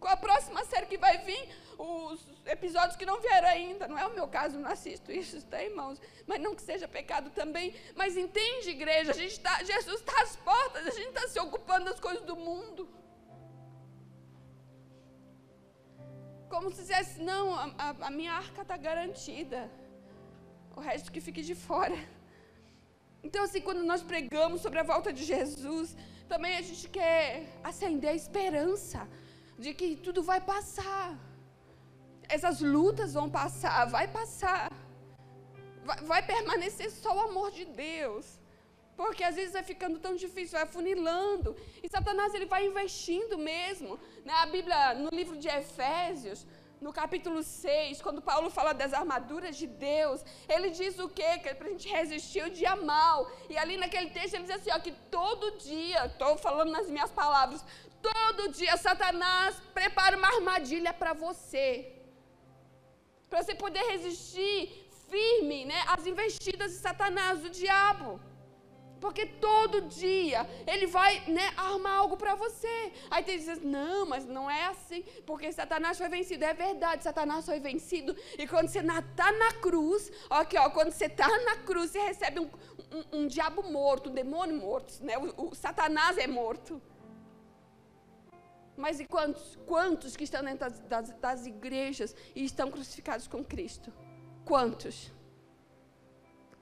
Com 0.00 0.08
a 0.08 0.16
próxima 0.16 0.64
série 0.64 0.86
que 0.86 0.96
vai 0.96 1.18
vir, 1.18 1.54
os 1.78 2.26
episódios 2.46 2.96
que 2.96 3.04
não 3.04 3.20
vieram 3.20 3.48
ainda. 3.48 3.86
Não 3.86 3.98
é 3.98 4.06
o 4.06 4.14
meu 4.14 4.26
caso, 4.26 4.58
não 4.58 4.70
assisto 4.70 5.12
isso, 5.12 5.36
está, 5.36 5.62
irmãos? 5.62 6.00
Mas 6.26 6.40
não 6.40 6.54
que 6.54 6.62
seja 6.62 6.88
pecado 6.88 7.30
também. 7.30 7.74
Mas 7.94 8.16
entende, 8.16 8.70
igreja, 8.70 9.10
a 9.10 9.14
gente 9.14 9.38
tá, 9.38 9.62
Jesus 9.62 10.00
está 10.00 10.22
às 10.22 10.36
portas, 10.36 10.86
a 10.86 10.90
gente 10.90 11.08
está 11.08 11.28
se 11.28 11.38
ocupando 11.38 11.86
das 11.86 12.00
coisas 12.00 12.22
do 12.22 12.36
mundo. 12.36 12.88
Como 16.48 16.70
se 16.70 16.80
dissesse, 16.80 17.20
não, 17.20 17.54
a, 17.54 17.74
a, 17.76 18.06
a 18.06 18.10
minha 18.10 18.32
arca 18.32 18.62
está 18.62 18.76
garantida 18.78 19.70
o 20.76 20.80
resto 20.80 21.10
que 21.14 21.20
fique 21.26 21.42
de 21.50 21.54
fora. 21.68 21.98
Então, 23.26 23.42
assim, 23.42 23.60
quando 23.68 23.82
nós 23.82 24.02
pregamos 24.12 24.60
sobre 24.60 24.78
a 24.78 24.88
volta 24.92 25.12
de 25.18 25.24
Jesus, 25.24 25.96
também 26.32 26.56
a 26.56 26.62
gente 26.68 26.86
quer 26.96 27.26
acender 27.70 28.10
a 28.10 28.20
esperança 28.22 29.00
de 29.58 29.72
que 29.78 29.88
tudo 30.06 30.22
vai 30.22 30.40
passar. 30.40 31.18
Essas 32.28 32.60
lutas 32.60 33.14
vão 33.18 33.28
passar, 33.40 33.86
vai 33.96 34.06
passar. 34.18 34.70
Vai, 35.88 35.98
vai 36.12 36.22
permanecer 36.34 36.90
só 36.90 37.16
o 37.16 37.20
amor 37.28 37.50
de 37.58 37.64
Deus. 37.64 38.26
Porque 38.96 39.22
às 39.22 39.36
vezes 39.36 39.52
vai 39.52 39.62
ficando 39.62 39.98
tão 39.98 40.14
difícil, 40.24 40.52
vai 40.58 40.62
afunilando. 40.62 41.56
E 41.82 41.88
Satanás 41.88 42.34
ele 42.34 42.46
vai 42.46 42.66
investindo 42.66 43.36
mesmo. 43.38 43.98
Né? 44.24 44.32
A 44.44 44.46
Bíblia, 44.46 44.94
no 44.94 45.10
livro 45.10 45.36
de 45.36 45.48
Efésios, 45.48 46.46
no 46.80 46.92
capítulo 46.92 47.42
6, 47.42 48.02
quando 48.02 48.20
Paulo 48.20 48.50
fala 48.50 48.72
das 48.72 48.92
armaduras 48.92 49.56
de 49.56 49.66
Deus, 49.66 50.24
ele 50.48 50.70
diz 50.70 50.98
o 50.98 51.08
quê? 51.08 51.38
Que 51.38 51.48
é 51.50 51.54
para 51.54 51.68
a 51.68 51.70
gente 51.70 51.88
resistir 51.88 52.44
o 52.44 52.50
dia 52.50 52.76
mal. 52.76 53.30
E 53.48 53.56
ali 53.56 53.76
naquele 53.76 54.10
texto 54.10 54.34
ele 54.34 54.44
diz 54.44 54.56
assim: 54.56 54.70
ó, 54.70 54.78
que 54.78 54.92
todo 55.10 55.56
dia, 55.58 56.06
estou 56.06 56.36
falando 56.36 56.70
nas 56.70 56.88
minhas 56.88 57.10
palavras, 57.10 57.64
todo 58.02 58.52
dia 58.52 58.76
Satanás 58.76 59.60
prepara 59.72 60.16
uma 60.16 60.28
armadilha 60.28 60.92
para 60.92 61.12
você. 61.12 61.92
Para 63.28 63.42
você 63.42 63.54
poder 63.54 63.84
resistir 63.94 64.86
firme 65.08 65.64
né, 65.64 65.82
às 65.88 66.06
investidas 66.06 66.72
de 66.72 66.78
Satanás, 66.78 67.40
do 67.40 67.50
diabo. 67.50 68.20
Porque 69.06 69.24
todo 69.24 69.82
dia 69.82 70.44
ele 70.66 70.88
vai 70.88 71.20
né, 71.28 71.52
armar 71.56 71.98
algo 71.98 72.16
para 72.16 72.34
você. 72.34 72.92
Aí 73.08 73.22
tem 73.22 73.38
diz, 73.38 73.62
não, 73.62 74.04
mas 74.04 74.26
não 74.26 74.50
é 74.50 74.64
assim. 74.66 75.04
Porque 75.24 75.52
Satanás 75.52 75.96
foi 75.96 76.08
vencido. 76.08 76.44
É 76.44 76.52
verdade, 76.52 77.04
Satanás 77.04 77.46
foi 77.46 77.60
vencido. 77.60 78.16
E 78.36 78.48
quando 78.48 78.66
você 78.66 78.80
está 78.80 79.30
na 79.30 79.52
cruz, 79.60 80.10
aqui, 80.28 80.58
ó, 80.58 80.68
quando 80.70 80.90
você 80.90 81.04
está 81.04 81.28
na 81.44 81.54
cruz, 81.58 81.92
você 81.92 82.00
recebe 82.00 82.40
um, 82.40 82.50
um, 82.92 83.18
um, 83.18 83.26
diabo 83.28 83.62
morto, 83.62 84.10
um 84.10 84.12
demônio 84.12 84.56
morto. 84.56 84.92
Né? 85.04 85.16
O, 85.16 85.50
o 85.50 85.54
Satanás 85.54 86.18
é 86.18 86.26
morto. 86.26 86.82
Mas 88.76 88.98
e 88.98 89.04
quantos, 89.06 89.56
quantos 89.68 90.16
que 90.16 90.24
estão 90.24 90.42
dentro 90.42 90.68
das, 90.68 90.80
das, 90.80 91.12
das 91.12 91.46
igrejas 91.46 92.12
e 92.34 92.44
estão 92.44 92.72
crucificados 92.72 93.28
com 93.28 93.44
Cristo? 93.44 93.92
Quantos? 94.44 95.12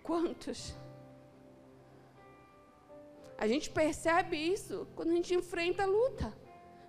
Quantos? 0.03 0.84
A 3.37 3.47
gente 3.47 3.71
percebe 3.71 4.37
isso 4.37 4.87
quando 4.95 5.11
a 5.11 5.15
gente 5.15 5.35
enfrenta 5.35 5.83
a 5.83 5.87
luta. 5.87 6.33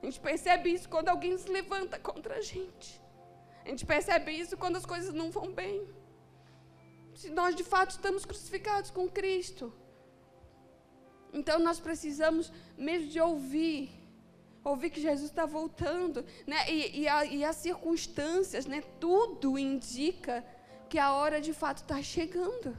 A 0.02 0.06
gente 0.06 0.20
percebe 0.20 0.70
isso 0.70 0.88
quando 0.88 1.10
alguém 1.10 1.38
se 1.38 1.50
levanta 1.50 1.98
contra 1.98 2.36
a 2.36 2.42
gente. 2.42 3.02
A 3.66 3.70
gente 3.70 3.86
percebe 3.86 4.32
isso 4.32 4.56
quando 4.56 4.76
as 4.76 4.86
coisas 4.86 5.14
não 5.14 5.32
vão 5.32 5.52
bem. 5.52 5.88
Se 7.16 7.30
nós 7.30 7.56
de 7.56 7.64
fato 7.64 7.92
estamos 7.92 8.26
crucificados 8.26 8.92
com 8.92 9.10
Cristo. 9.10 9.74
Então 11.34 11.58
nós 11.60 11.80
precisamos 11.80 12.52
mesmo 12.78 13.08
de 13.08 13.20
ouvir, 13.20 13.90
ouvir 14.64 14.90
que 14.92 15.02
Jesus 15.02 15.30
está 15.32 15.46
voltando, 15.46 16.24
né? 16.46 16.72
E, 16.72 17.02
e, 17.02 17.08
a, 17.08 17.26
e, 17.26 17.44
as 17.44 17.56
circunstâncias, 17.56 18.66
né? 18.66 18.82
Tudo 19.00 19.58
indica 19.58 20.46
que 20.88 21.00
a 21.00 21.14
hora 21.14 21.42
de 21.42 21.52
fato 21.52 21.78
está 21.78 22.02
chegando. 22.02 22.78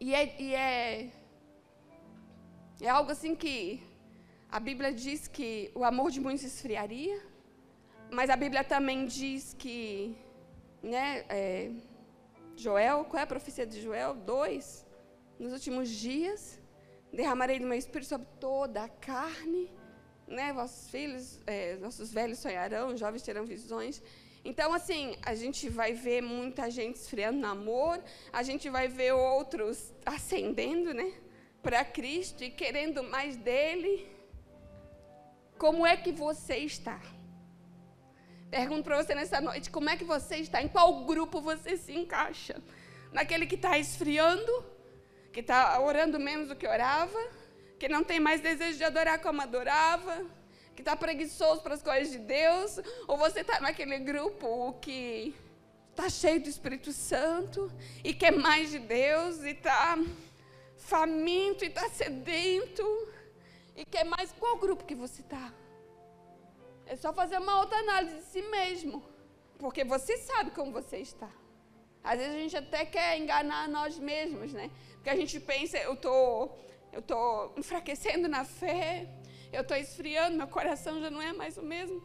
E 0.00 0.14
é, 0.14 0.40
e 0.40 0.54
é 0.54 1.10
é 2.80 2.88
algo 2.88 3.10
assim 3.10 3.34
que 3.34 3.82
a 4.50 4.60
Bíblia 4.60 4.92
diz 4.92 5.26
que 5.26 5.70
o 5.74 5.84
amor 5.84 6.10
de 6.10 6.20
muitos 6.20 6.44
esfriaria, 6.44 7.20
mas 8.10 8.30
a 8.30 8.36
Bíblia 8.36 8.62
também 8.62 9.04
diz 9.04 9.54
que, 9.58 10.16
né, 10.82 11.24
é, 11.28 11.70
Joel, 12.56 13.04
qual 13.04 13.20
é 13.20 13.24
a 13.24 13.26
profecia 13.26 13.66
de 13.66 13.82
Joel? 13.82 14.14
2. 14.14 14.86
Nos 15.38 15.52
últimos 15.52 15.88
dias, 15.88 16.60
derramarei 17.12 17.58
do 17.58 17.66
meu 17.66 17.76
espírito 17.76 18.08
sobre 18.08 18.28
toda 18.38 18.84
a 18.84 18.88
carne, 18.88 19.70
né, 20.26 20.52
vossos 20.52 20.88
filhos, 20.88 21.40
é, 21.46 21.76
nossos 21.76 22.12
velhos 22.12 22.38
sonharão, 22.38 22.96
jovens 22.96 23.22
terão 23.22 23.44
visões. 23.44 24.00
Então, 24.44 24.72
assim, 24.72 25.16
a 25.22 25.34
gente 25.34 25.68
vai 25.68 25.92
ver 25.92 26.22
muita 26.22 26.70
gente 26.70 26.96
esfriando 26.96 27.38
no 27.38 27.48
amor, 27.48 28.00
a 28.32 28.42
gente 28.42 28.70
vai 28.70 28.86
ver 28.86 29.12
outros 29.12 29.92
acendendo, 30.06 30.94
né? 30.94 31.12
Para 31.68 31.84
Cristo 31.84 32.42
e 32.42 32.48
querendo 32.48 33.02
mais 33.02 33.36
dele, 33.36 34.10
como 35.58 35.86
é 35.86 35.98
que 35.98 36.10
você 36.10 36.56
está? 36.56 36.98
Pergunto 38.50 38.84
para 38.84 38.96
você 38.96 39.14
nessa 39.14 39.38
noite, 39.38 39.68
como 39.68 39.90
é 39.90 39.94
que 39.94 40.02
você 40.02 40.36
está? 40.36 40.62
Em 40.62 40.68
qual 40.68 41.04
grupo 41.04 41.42
você 41.42 41.76
se 41.76 41.92
encaixa? 41.92 42.56
Naquele 43.12 43.44
que 43.44 43.54
está 43.54 43.76
esfriando, 43.76 44.64
que 45.30 45.40
está 45.40 45.78
orando 45.78 46.18
menos 46.18 46.48
do 46.48 46.56
que 46.56 46.66
orava, 46.66 47.20
que 47.78 47.86
não 47.86 48.02
tem 48.02 48.18
mais 48.18 48.40
desejo 48.40 48.78
de 48.78 48.84
adorar 48.84 49.20
como 49.20 49.42
adorava, 49.42 50.24
que 50.74 50.80
está 50.80 50.96
preguiçoso 50.96 51.60
para 51.60 51.74
as 51.74 51.82
coisas 51.82 52.10
de 52.10 52.18
Deus? 52.18 52.80
Ou 53.06 53.18
você 53.18 53.40
está 53.40 53.60
naquele 53.60 53.98
grupo 53.98 54.72
que 54.80 55.34
está 55.90 56.08
cheio 56.08 56.40
do 56.40 56.48
Espírito 56.48 56.92
Santo 56.92 57.70
e 58.02 58.14
quer 58.14 58.32
mais 58.32 58.70
de 58.70 58.78
Deus 58.78 59.42
e 59.42 59.50
está 59.50 59.98
faminto 60.92 61.64
e 61.64 61.68
está 61.68 61.86
sedento 61.88 62.86
e 63.76 63.84
quer 63.84 64.04
mais. 64.04 64.32
Qual 64.32 64.56
grupo 64.56 64.84
que 64.84 64.94
você 64.94 65.20
está? 65.20 65.52
É 66.86 66.96
só 66.96 67.12
fazer 67.12 67.38
uma 67.38 67.58
outra 67.60 67.78
análise 67.78 68.16
de 68.16 68.22
si 68.22 68.42
mesmo, 68.42 69.02
porque 69.58 69.84
você 69.84 70.16
sabe 70.16 70.50
como 70.52 70.72
você 70.72 70.98
está. 70.98 71.30
Às 72.02 72.18
vezes 72.18 72.34
a 72.34 72.38
gente 72.38 72.56
até 72.56 72.84
quer 72.86 73.18
enganar 73.18 73.68
nós 73.68 73.98
mesmos, 73.98 74.52
né? 74.52 74.70
Porque 74.94 75.10
a 75.10 75.16
gente 75.16 75.38
pensa, 75.38 75.76
eu 75.78 75.94
tô, 75.96 76.50
eu 76.92 77.02
tô 77.02 77.52
enfraquecendo 77.56 78.26
na 78.28 78.44
fé, 78.44 79.06
eu 79.52 79.62
tô 79.64 79.74
esfriando, 79.74 80.38
meu 80.38 80.48
coração 80.48 81.00
já 81.00 81.10
não 81.10 81.20
é 81.20 81.32
mais 81.34 81.58
o 81.58 81.62
mesmo. 81.62 82.02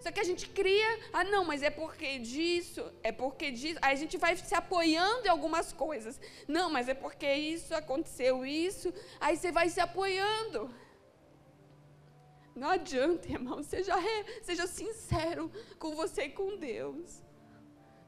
Só 0.00 0.10
que 0.10 0.20
a 0.20 0.24
gente 0.24 0.48
cria, 0.48 0.98
ah 1.12 1.24
não, 1.24 1.44
mas 1.44 1.62
é 1.62 1.68
porque 1.68 2.18
disso, 2.18 2.82
é 3.02 3.12
porque 3.12 3.50
disso. 3.50 3.78
Aí 3.82 3.92
a 3.92 3.96
gente 3.96 4.16
vai 4.16 4.34
se 4.36 4.54
apoiando 4.54 5.26
em 5.26 5.28
algumas 5.28 5.72
coisas. 5.72 6.18
Não, 6.48 6.70
mas 6.70 6.88
é 6.88 6.94
porque 6.94 7.30
isso 7.32 7.74
aconteceu 7.74 8.44
isso. 8.44 8.92
Aí 9.20 9.36
você 9.36 9.52
vai 9.52 9.68
se 9.68 9.78
apoiando. 9.78 10.74
Não 12.54 12.70
adianta, 12.70 13.28
irmão, 13.28 13.62
seja, 13.62 13.94
seja 14.42 14.66
sincero 14.66 15.50
com 15.78 15.94
você 15.94 16.24
e 16.24 16.30
com 16.30 16.56
Deus. 16.56 17.22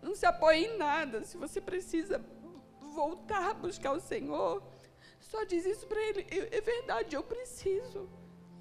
Não 0.00 0.14
se 0.14 0.26
apoie 0.26 0.64
em 0.66 0.76
nada. 0.78 1.24
Se 1.24 1.36
você 1.36 1.60
precisa 1.60 2.24
voltar 2.80 3.50
a 3.50 3.54
buscar 3.54 3.92
o 3.92 4.00
Senhor, 4.00 4.62
só 5.20 5.44
diz 5.44 5.64
isso 5.64 5.86
para 5.86 6.00
Ele. 6.00 6.26
é 6.50 6.60
verdade, 6.60 7.14
eu 7.14 7.22
preciso. 7.22 8.08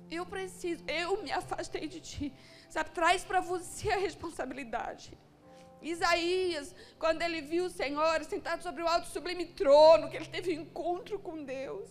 Eu 0.09 0.25
preciso. 0.25 0.83
Eu 0.87 1.23
me 1.23 1.31
afastei 1.31 1.87
de 1.87 2.01
ti. 2.01 2.33
Sabe, 2.71 2.89
traz 2.91 3.21
para 3.25 3.41
você 3.41 3.89
a 3.91 3.97
responsabilidade. 3.97 5.11
Isaías, 5.81 6.73
quando 6.97 7.21
ele 7.21 7.41
viu 7.41 7.65
o 7.65 7.69
Senhor 7.69 8.23
sentado 8.23 8.63
sobre 8.63 8.81
o 8.81 8.87
alto 8.87 9.07
sublime 9.07 9.45
trono, 9.47 10.09
que 10.09 10.15
ele 10.15 10.27
teve 10.27 10.57
um 10.57 10.61
encontro 10.61 11.19
com 11.19 11.43
Deus, 11.43 11.89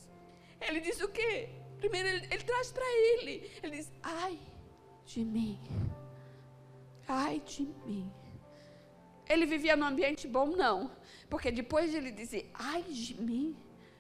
ele 0.59 0.81
diz 0.81 0.99
o 1.03 1.09
quê? 1.09 1.51
Primeiro 1.77 2.09
ele, 2.09 2.27
ele 2.31 2.45
traz 2.45 2.73
para 2.73 2.87
ele, 2.87 3.51
ele 3.63 3.77
diz: 3.77 3.93
Ai 4.03 4.39
de 5.05 5.23
mim, 5.23 5.61
ai 7.07 7.41
de 7.41 7.65
mim. 7.85 8.11
Ele 9.29 9.45
vivia 9.45 9.77
num 9.77 9.87
ambiente 9.87 10.27
bom? 10.27 10.47
Não, 10.47 10.91
porque 11.29 11.51
depois 11.51 11.91
de 11.91 11.99
ele 11.99 12.11
dizer: 12.11 12.51
Ai 12.55 12.85
de 12.85 13.21
mim, 13.21 13.55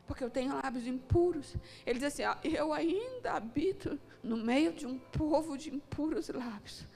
porque 0.07 0.25
eu 0.25 0.31
tenho 0.31 0.55
lábios 0.55 0.87
impuros. 0.87 1.55
Ele 1.85 1.99
diz 1.99 2.09
assim: 2.09 2.25
ó, 2.25 2.37
Eu 2.43 2.73
ainda 2.73 3.33
habito 3.33 4.01
no 4.23 4.37
meio 4.37 4.73
de 4.73 4.87
um 4.87 4.99
povo 4.99 5.57
de 5.57 5.75
impuros 5.75 6.29
lábios. 6.29 6.87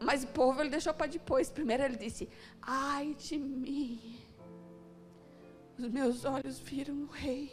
Mas 0.00 0.24
o 0.24 0.28
povo 0.28 0.60
ele 0.60 0.70
deixou 0.70 0.92
para 0.92 1.06
depois. 1.06 1.50
Primeiro 1.50 1.84
ele 1.84 1.96
disse: 1.96 2.28
Ai 2.60 3.14
de 3.14 3.38
mim, 3.38 4.20
os 5.78 5.88
meus 5.88 6.24
olhos 6.24 6.58
viram 6.58 7.02
o 7.02 7.06
rei, 7.06 7.52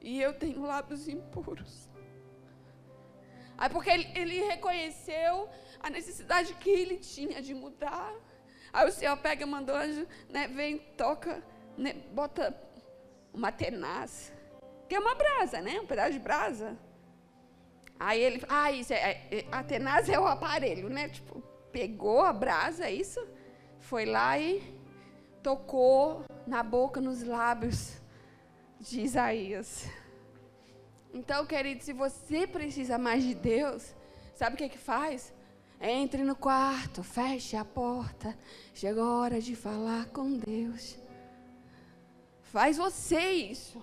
e 0.00 0.20
eu 0.20 0.32
tenho 0.32 0.62
lábios 0.62 1.08
impuros. 1.08 1.90
Aí 3.56 3.68
porque 3.70 3.90
ele, 3.90 4.10
ele 4.14 4.42
reconheceu 4.42 5.48
a 5.80 5.90
necessidade 5.90 6.54
que 6.54 6.70
ele 6.70 6.96
tinha 6.96 7.40
de 7.40 7.54
mudar. 7.54 8.12
Aí 8.72 8.88
o 8.88 8.92
Senhor 8.92 9.16
pega, 9.18 9.46
manda 9.46 9.72
o 9.72 9.76
anjo, 9.76 10.06
né, 10.28 10.48
vem, 10.48 10.78
toca, 10.96 11.44
né, 11.76 11.92
bota 12.12 12.56
uma 13.32 13.52
tenaz, 13.52 14.32
que 14.88 14.94
é 14.94 14.98
uma 14.98 15.14
brasa, 15.14 15.60
né? 15.60 15.80
Um 15.80 15.86
pedaço 15.86 16.12
de 16.12 16.18
brasa. 16.18 16.78
Aí 18.04 18.20
ele, 18.20 18.42
ah, 18.48 18.72
isso 18.72 18.92
é, 18.92 19.22
é, 19.30 19.46
a 19.52 19.62
tenaz 19.62 20.08
é 20.08 20.18
o 20.18 20.26
aparelho, 20.26 20.88
né? 20.90 21.08
Tipo, 21.08 21.40
pegou 21.70 22.22
a 22.22 22.32
brasa, 22.32 22.86
é 22.86 22.92
isso, 22.92 23.24
foi 23.78 24.04
lá 24.04 24.36
e 24.36 24.60
tocou 25.40 26.24
na 26.44 26.64
boca, 26.64 27.00
nos 27.00 27.22
lábios 27.22 28.00
de 28.80 29.02
Isaías. 29.02 29.88
Então, 31.14 31.46
querido, 31.46 31.84
se 31.84 31.92
você 31.92 32.44
precisa 32.44 32.98
mais 32.98 33.22
de 33.22 33.36
Deus, 33.36 33.94
sabe 34.34 34.56
o 34.56 34.58
que 34.58 34.70
que 34.70 34.78
faz? 34.78 35.32
Entre 35.80 36.24
no 36.24 36.34
quarto, 36.34 37.04
feche 37.04 37.56
a 37.56 37.64
porta. 37.64 38.36
Chegou 38.74 39.04
a 39.04 39.20
hora 39.20 39.40
de 39.40 39.54
falar 39.54 40.06
com 40.06 40.38
Deus. 40.38 40.98
Faz 42.42 42.76
você 42.76 43.30
isso. 43.30 43.80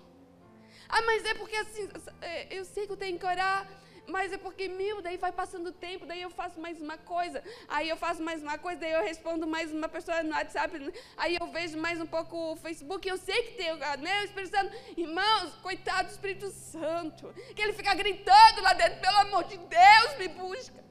Ah, 0.89 1.01
mas 1.03 1.23
é 1.23 1.33
porque 1.35 1.55
assim, 1.55 1.87
é, 2.19 2.57
eu 2.57 2.65
sei 2.65 2.85
que 2.85 2.91
eu 2.91 2.97
tenho 2.97 3.17
que 3.17 3.25
orar, 3.25 3.65
mas 4.09 4.33
é 4.33 4.37
porque, 4.37 4.67
mil, 4.67 5.01
daí 5.01 5.17
vai 5.17 5.31
passando 5.31 5.67
o 5.67 5.71
tempo, 5.71 6.05
daí 6.05 6.21
eu 6.21 6.29
faço 6.29 6.59
mais 6.59 6.81
uma 6.81 6.97
coisa, 6.97 7.43
aí 7.67 7.87
eu 7.89 7.97
faço 7.97 8.21
mais 8.21 8.41
uma 8.41 8.57
coisa, 8.57 8.79
daí 8.79 8.91
eu 8.91 9.01
respondo 9.01 9.47
mais 9.47 9.71
uma 9.71 9.87
pessoa 9.87 10.23
no 10.23 10.31
WhatsApp, 10.31 10.93
aí 11.17 11.37
eu 11.39 11.47
vejo 11.47 11.77
mais 11.77 12.01
um 12.01 12.05
pouco 12.05 12.53
o 12.53 12.55
Facebook, 12.55 13.07
eu 13.07 13.17
sei 13.17 13.43
que 13.43 13.51
tem 13.53 13.75
né, 13.75 14.21
o 14.21 14.25
Espírito 14.25 14.55
Santo. 14.55 14.75
Irmãos, 14.97 15.55
coitado 15.61 16.07
do 16.07 16.11
Espírito 16.11 16.49
Santo, 16.49 17.33
que 17.55 17.61
ele 17.61 17.73
fica 17.73 17.93
gritando 17.93 18.61
lá 18.61 18.73
dentro, 18.73 18.99
pelo 18.99 19.17
amor 19.17 19.43
de 19.45 19.57
Deus, 19.57 20.17
me 20.17 20.27
busca. 20.27 20.83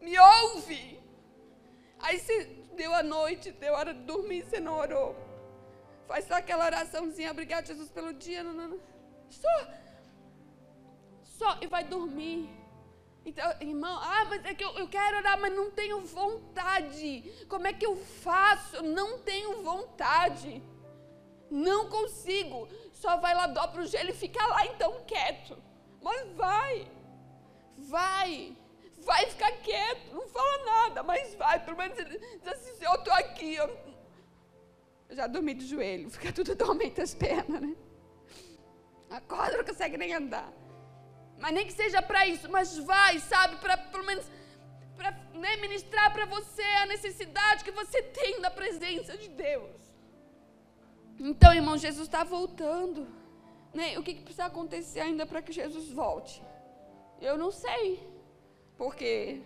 Me 0.00 0.18
ouve. 0.18 1.00
Aí 2.00 2.18
você 2.18 2.44
deu 2.76 2.92
a 2.94 3.02
noite, 3.02 3.50
deu 3.52 3.72
hora 3.74 3.94
de 3.94 4.00
dormir, 4.00 4.42
você 4.42 4.60
não 4.60 4.76
orou. 4.78 5.16
Faz 6.06 6.26
só 6.26 6.34
aquela 6.34 6.66
oraçãozinha, 6.66 7.30
obrigado 7.30 7.66
Jesus 7.66 7.90
pelo 7.90 8.12
dia. 8.12 8.42
Não, 8.42 8.52
não, 8.52 8.68
não. 8.68 8.80
Só. 9.30 9.83
Só 11.38 11.58
e 11.60 11.66
vai 11.66 11.84
dormir. 11.84 12.48
Então, 13.26 13.50
irmão, 13.60 13.98
ah, 14.02 14.26
mas 14.28 14.44
é 14.44 14.54
que 14.54 14.62
eu, 14.62 14.70
eu 14.72 14.86
quero 14.86 15.16
orar, 15.16 15.40
mas 15.40 15.52
não 15.54 15.70
tenho 15.70 16.00
vontade. 16.00 17.46
Como 17.48 17.66
é 17.66 17.72
que 17.72 17.86
eu 17.86 17.96
faço? 17.96 18.76
Eu 18.76 18.82
não 18.82 19.18
tenho 19.18 19.62
vontade. 19.62 20.62
Não 21.50 21.88
consigo. 21.88 22.68
Só 22.92 23.16
vai 23.16 23.34
lá, 23.34 23.46
dobra 23.46 23.82
o 23.82 23.86
gelo 23.86 24.10
e 24.10 24.14
fica 24.14 24.44
lá 24.46 24.66
então 24.66 25.02
quieto. 25.06 25.56
Mas 26.02 26.28
vai. 26.32 26.86
Vai. 27.78 28.56
Vai 28.98 29.26
ficar 29.26 29.52
quieto. 29.52 30.14
Não 30.14 30.28
fala 30.28 30.64
nada, 30.64 31.02
mas 31.02 31.34
vai. 31.34 31.64
Pelo 31.64 31.78
menos 31.78 31.96
diz 31.96 32.46
assim, 32.46 32.84
eu 32.84 32.94
estou 32.94 33.12
aqui. 33.14 33.54
Eu... 33.54 33.68
eu 35.08 35.16
já 35.16 35.26
dormi 35.26 35.54
de 35.54 35.66
joelho. 35.66 36.10
Fica 36.12 36.32
tudo 36.32 36.54
dormente 36.54 37.00
as 37.00 37.14
pernas, 37.14 37.60
né? 37.60 37.74
Acorda, 39.10 39.58
não 39.58 39.64
consegue 39.64 39.96
nem 39.96 40.12
andar. 40.12 40.52
Mas 41.44 41.52
nem 41.52 41.66
que 41.66 41.74
seja 41.74 42.00
para 42.00 42.26
isso, 42.26 42.50
mas 42.50 42.78
vai, 42.78 43.18
sabe, 43.18 43.56
para 43.56 43.76
pelo 43.76 44.06
menos 44.06 44.24
para 44.96 45.10
né, 45.34 45.56
ministrar 45.56 46.10
para 46.10 46.24
você 46.24 46.62
a 46.62 46.86
necessidade 46.86 47.62
que 47.62 47.70
você 47.70 48.02
tem 48.02 48.40
da 48.40 48.50
presença 48.50 49.14
de 49.14 49.28
Deus. 49.28 49.78
Então, 51.20 51.52
irmão, 51.52 51.76
Jesus 51.76 52.06
está 52.08 52.24
voltando. 52.24 53.06
Né? 53.74 53.98
O 53.98 54.02
que, 54.02 54.14
que 54.14 54.22
precisa 54.22 54.46
acontecer 54.46 55.00
ainda 55.00 55.26
para 55.26 55.42
que 55.42 55.52
Jesus 55.52 55.92
volte? 55.92 56.42
Eu 57.20 57.36
não 57.36 57.50
sei. 57.50 58.08
Porque 58.78 59.42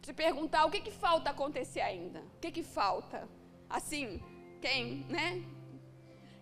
se 0.00 0.14
perguntar 0.14 0.64
o 0.64 0.70
que, 0.70 0.80
que 0.80 0.90
falta 0.90 1.28
acontecer 1.28 1.82
ainda? 1.82 2.20
O 2.20 2.38
que, 2.40 2.50
que 2.50 2.62
falta? 2.62 3.28
Assim, 3.68 4.22
quem, 4.62 5.04
né? 5.10 5.44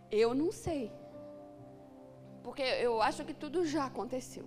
Eu 0.08 0.34
não 0.34 0.52
sei. 0.52 0.99
Porque 2.42 2.62
eu 2.62 3.02
acho 3.02 3.24
que 3.24 3.34
tudo 3.34 3.66
já 3.66 3.84
aconteceu. 3.86 4.44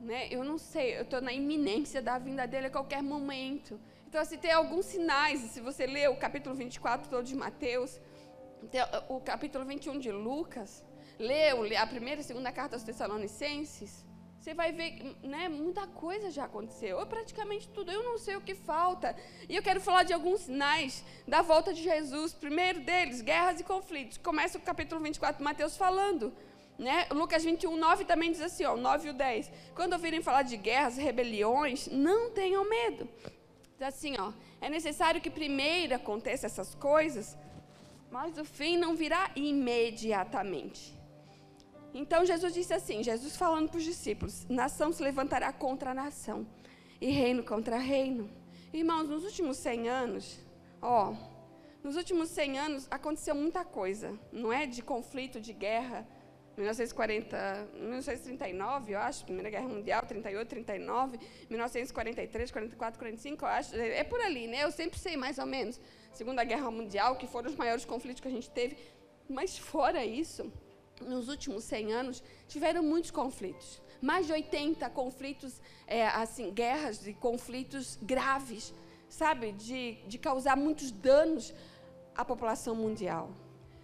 Né? 0.00 0.28
Eu 0.30 0.42
não 0.42 0.58
sei, 0.58 0.96
eu 0.96 1.02
estou 1.02 1.20
na 1.20 1.32
iminência 1.32 2.00
da 2.00 2.18
vinda 2.18 2.46
dele 2.46 2.66
a 2.68 2.70
qualquer 2.70 3.02
momento. 3.02 3.78
Então, 4.06 4.20
assim, 4.20 4.38
tem 4.38 4.50
alguns 4.50 4.86
sinais. 4.86 5.40
Se 5.52 5.60
você 5.60 5.86
ler 5.86 6.08
o 6.10 6.16
capítulo 6.16 6.54
24 6.54 7.08
todo 7.08 7.24
de 7.24 7.36
Mateus, 7.36 8.00
o 9.08 9.20
capítulo 9.20 9.64
21 9.64 9.98
de 9.98 10.10
Lucas, 10.10 10.84
leu 11.18 11.64
a 11.78 11.86
primeira 11.86 12.20
e 12.20 12.24
segunda 12.24 12.50
carta 12.50 12.76
aos 12.76 12.82
Tessalonicenses, 12.82 14.06
você 14.40 14.54
vai 14.54 14.72
ver, 14.72 15.16
né, 15.22 15.50
muita 15.50 15.86
coisa 15.86 16.30
já 16.30 16.44
aconteceu, 16.44 16.96
ou 16.98 17.04
praticamente 17.04 17.68
tudo. 17.68 17.92
Eu 17.92 18.02
não 18.02 18.16
sei 18.16 18.36
o 18.36 18.40
que 18.40 18.54
falta. 18.54 19.14
E 19.46 19.54
eu 19.54 19.62
quero 19.62 19.82
falar 19.82 20.02
de 20.02 20.14
alguns 20.14 20.40
sinais 20.40 21.04
da 21.28 21.42
volta 21.42 21.74
de 21.74 21.82
Jesus. 21.82 22.32
Primeiro 22.32 22.80
deles, 22.80 23.20
guerras 23.20 23.60
e 23.60 23.64
conflitos. 23.64 24.16
Começa 24.16 24.56
o 24.56 24.60
capítulo 24.62 25.02
24 25.02 25.36
de 25.36 25.44
Mateus 25.44 25.76
falando. 25.76 26.32
Né? 26.78 27.06
Lucas 27.10 27.44
21, 27.44 27.76
9 27.76 28.06
também 28.06 28.32
diz 28.32 28.40
assim, 28.40 28.64
ó, 28.64 28.74
9 28.74 29.08
e 29.08 29.10
o 29.10 29.14
10. 29.14 29.52
Quando 29.74 29.92
ouvirem 29.92 30.22
falar 30.22 30.42
de 30.42 30.56
guerras 30.56 30.96
rebeliões, 30.96 31.86
não 31.88 32.30
tenham 32.30 32.66
medo. 32.66 33.06
Diz 33.74 33.88
assim, 33.88 34.16
ó, 34.18 34.32
é 34.58 34.70
necessário 34.70 35.20
que 35.20 35.28
primeiro 35.28 35.94
aconteça 35.94 36.46
essas 36.46 36.74
coisas, 36.74 37.36
mas 38.10 38.38
o 38.38 38.44
fim 38.46 38.78
não 38.78 38.96
virá 38.96 39.30
imediatamente. 39.36 40.98
Então 41.92 42.24
Jesus 42.24 42.52
disse 42.54 42.72
assim: 42.72 43.02
Jesus 43.02 43.36
falando 43.36 43.68
para 43.68 43.78
os 43.78 43.84
discípulos: 43.84 44.46
nação 44.48 44.92
se 44.92 45.02
levantará 45.02 45.52
contra 45.52 45.94
nação, 45.94 46.46
e 47.00 47.10
reino 47.10 47.42
contra 47.42 47.76
reino. 47.78 48.30
Irmãos, 48.72 49.08
nos 49.08 49.24
últimos 49.24 49.56
100 49.56 49.88
anos, 49.88 50.38
ó, 50.80 51.12
nos 51.82 51.96
últimos 51.96 52.28
100 52.28 52.58
anos 52.58 52.86
aconteceu 52.90 53.34
muita 53.34 53.64
coisa, 53.64 54.16
não 54.32 54.52
é? 54.52 54.66
De 54.66 54.82
conflito, 54.82 55.40
de 55.40 55.52
guerra. 55.52 56.06
1940, 56.56 57.68
1939, 57.74 58.92
eu 58.92 58.98
acho, 58.98 59.24
Primeira 59.24 59.48
Guerra 59.48 59.68
Mundial, 59.68 60.02
38, 60.02 60.48
39, 60.48 61.18
1943, 61.48 62.50
44, 62.50 62.98
45, 62.98 63.44
eu 63.44 63.48
acho, 63.48 63.76
é 63.76 64.04
por 64.04 64.20
ali, 64.20 64.46
né? 64.46 64.64
Eu 64.64 64.70
sempre 64.70 64.98
sei 64.98 65.16
mais 65.16 65.38
ou 65.38 65.46
menos. 65.46 65.80
Segunda 66.12 66.44
Guerra 66.44 66.70
Mundial, 66.70 67.16
que 67.16 67.26
foram 67.26 67.48
os 67.48 67.56
maiores 67.56 67.86
conflitos 67.86 68.20
que 68.20 68.28
a 68.28 68.30
gente 68.30 68.50
teve. 68.50 68.76
Mas 69.26 69.56
fora 69.56 70.04
isso, 70.04 70.52
nos 71.00 71.28
últimos 71.28 71.64
100 71.64 71.92
anos, 71.92 72.22
tiveram 72.46 72.82
muitos 72.82 73.10
conflitos. 73.10 73.80
Mais 74.00 74.26
de 74.26 74.32
80 74.32 74.88
conflitos, 74.90 75.60
é, 75.86 76.06
assim, 76.06 76.50
guerras 76.52 77.06
e 77.06 77.12
conflitos 77.12 77.98
graves, 78.00 78.72
sabe? 79.08 79.52
De, 79.52 79.94
de 80.06 80.18
causar 80.18 80.56
muitos 80.56 80.90
danos 80.90 81.52
à 82.14 82.24
população 82.24 82.74
mundial. 82.74 83.30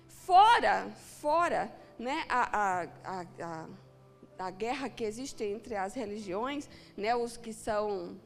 Fora, 0.08 0.90
fora, 1.20 1.72
né, 1.98 2.24
a, 2.28 2.58
a, 2.58 3.22
a, 3.40 3.68
a, 4.38 4.50
guerra 4.50 4.88
que 4.88 5.04
existe 5.04 5.44
entre 5.44 5.76
as 5.76 5.94
religiões, 5.94 6.68
né, 6.96 7.14
os 7.14 7.36
que 7.36 7.52
são 7.52 8.18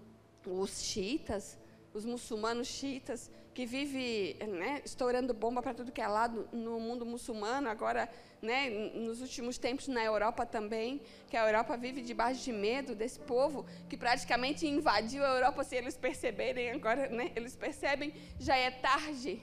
os 0.46 0.83
xiitas, 0.83 1.59
os 1.92 2.05
muçulmanos 2.05 2.68
xiitas, 2.68 3.31
que 3.52 3.66
vive 3.66 4.36
né, 4.46 4.80
estourando 4.84 5.34
bomba 5.34 5.60
para 5.60 5.74
tudo 5.74 5.92
que 5.92 6.00
é 6.00 6.06
lado 6.06 6.48
no 6.52 6.78
mundo 6.78 7.04
muçulmano, 7.04 7.68
agora 7.68 8.08
né, 8.40 8.70
nos 8.94 9.20
últimos 9.20 9.58
tempos 9.58 9.88
na 9.88 10.02
Europa 10.04 10.46
também, 10.46 11.00
que 11.28 11.36
a 11.36 11.46
Europa 11.46 11.76
vive 11.76 12.00
debaixo 12.00 12.42
de 12.42 12.52
medo 12.52 12.94
desse 12.94 13.18
povo 13.20 13.66
que 13.88 13.96
praticamente 13.96 14.66
invadiu 14.66 15.24
a 15.24 15.28
Europa 15.28 15.64
se 15.64 15.76
eles 15.76 15.96
perceberem, 15.96 16.70
agora 16.70 17.08
né, 17.08 17.32
eles 17.34 17.56
percebem, 17.56 18.14
já 18.38 18.56
é 18.56 18.70
tarde. 18.70 19.42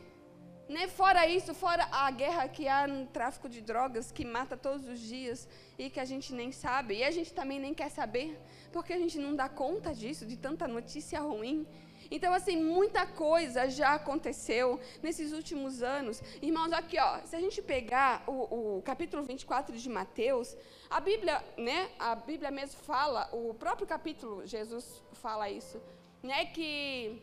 Né? 0.69 0.87
Fora 0.87 1.25
isso, 1.25 1.53
fora 1.53 1.87
a 1.91 2.11
guerra 2.11 2.47
que 2.49 2.67
há 2.67 2.85
no 2.87 3.05
tráfico 3.07 3.47
de 3.47 3.61
drogas, 3.61 4.11
que 4.11 4.25
mata 4.25 4.57
todos 4.57 4.85
os 4.87 4.99
dias 4.99 5.47
e 5.77 5.89
que 5.89 5.99
a 5.99 6.03
gente 6.05 6.33
nem 6.33 6.51
sabe, 6.51 6.95
e 6.95 7.03
a 7.03 7.11
gente 7.11 7.33
também 7.33 7.57
nem 7.57 7.73
quer 7.73 7.89
saber, 7.89 8.37
porque 8.71 8.91
a 8.91 8.97
gente 8.97 9.17
não 9.17 9.33
dá 9.33 9.47
conta 9.47 9.93
disso, 9.93 10.25
de 10.25 10.35
tanta 10.35 10.67
notícia 10.67 11.21
ruim. 11.21 11.65
Então, 12.09 12.33
assim, 12.33 12.61
muita 12.61 13.05
coisa 13.05 13.69
já 13.69 13.93
aconteceu 13.95 14.79
nesses 15.01 15.31
últimos 15.31 15.81
anos. 15.81 16.21
Irmãos, 16.41 16.71
aqui, 16.71 16.99
ó, 16.99 17.19
se 17.25 17.35
a 17.35 17.41
gente 17.41 17.61
pegar 17.61 18.23
o, 18.27 18.77
o 18.77 18.81
capítulo 18.81 19.23
24 19.23 19.75
de 19.75 19.89
Mateus, 19.89 20.55
a 20.89 20.99
Bíblia, 20.99 21.43
né, 21.57 21.89
a 21.99 22.15
Bíblia 22.15 22.51
mesmo 22.51 22.79
fala, 22.81 23.29
o 23.33 23.53
próprio 23.53 23.87
capítulo, 23.87 24.45
Jesus 24.45 25.03
fala 25.13 25.49
isso, 25.49 25.81
né, 26.23 26.45
que 26.45 27.21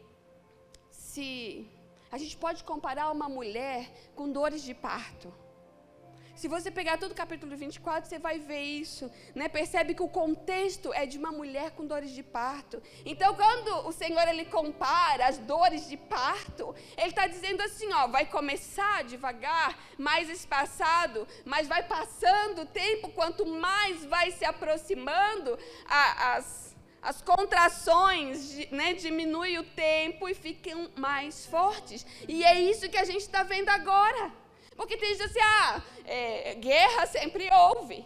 se 0.90 1.66
a 2.10 2.18
gente 2.18 2.36
pode 2.36 2.62
comparar 2.64 3.10
uma 3.10 3.28
mulher 3.28 3.90
com 4.14 4.30
dores 4.30 4.62
de 4.62 4.74
parto. 4.74 5.32
Se 6.34 6.48
você 6.48 6.68
pegar 6.70 6.98
todo 6.98 7.12
o 7.12 7.14
capítulo 7.14 7.56
24, 7.56 8.08
você 8.08 8.18
vai 8.18 8.38
ver 8.38 8.60
isso. 8.60 9.10
Né? 9.34 9.48
Percebe 9.48 9.94
que 9.94 10.02
o 10.02 10.08
contexto 10.08 10.92
é 10.92 11.06
de 11.06 11.16
uma 11.16 11.30
mulher 11.30 11.70
com 11.70 11.86
dores 11.86 12.10
de 12.10 12.22
parto. 12.22 12.82
Então, 13.04 13.34
quando 13.36 13.86
o 13.86 13.92
Senhor 13.92 14.26
ele 14.26 14.44
compara 14.44 15.28
as 15.28 15.38
dores 15.38 15.88
de 15.88 15.96
parto, 15.96 16.74
Ele 16.96 17.08
está 17.08 17.26
dizendo 17.26 17.62
assim: 17.62 17.92
ó, 17.92 18.08
vai 18.08 18.26
começar 18.26 19.04
devagar, 19.04 19.78
mais 19.96 20.28
espaçado, 20.28 21.26
mas 21.44 21.68
vai 21.68 21.84
passando 21.84 22.62
o 22.62 22.66
tempo, 22.66 23.10
quanto 23.10 23.46
mais 23.46 24.04
vai 24.04 24.32
se 24.32 24.44
aproximando, 24.44 25.56
a, 25.86 26.36
as, 26.36 26.76
as 27.00 27.22
contrações 27.22 28.56
né, 28.70 28.92
diminui 28.94 29.58
o 29.58 29.64
tempo 29.64 30.28
e 30.28 30.34
ficam 30.34 30.90
mais 30.96 31.46
fortes. 31.46 32.04
E 32.28 32.44
é 32.44 32.60
isso 32.60 32.88
que 32.88 32.96
a 32.96 33.04
gente 33.04 33.20
está 33.20 33.44
vendo 33.44 33.68
agora. 33.68 34.43
Porque 34.76 34.96
tem 34.96 35.10
gente 35.10 35.22
assim, 35.22 35.40
ah, 35.40 35.82
é, 36.04 36.54
guerra 36.54 37.06
sempre 37.06 37.48
houve. 37.52 38.04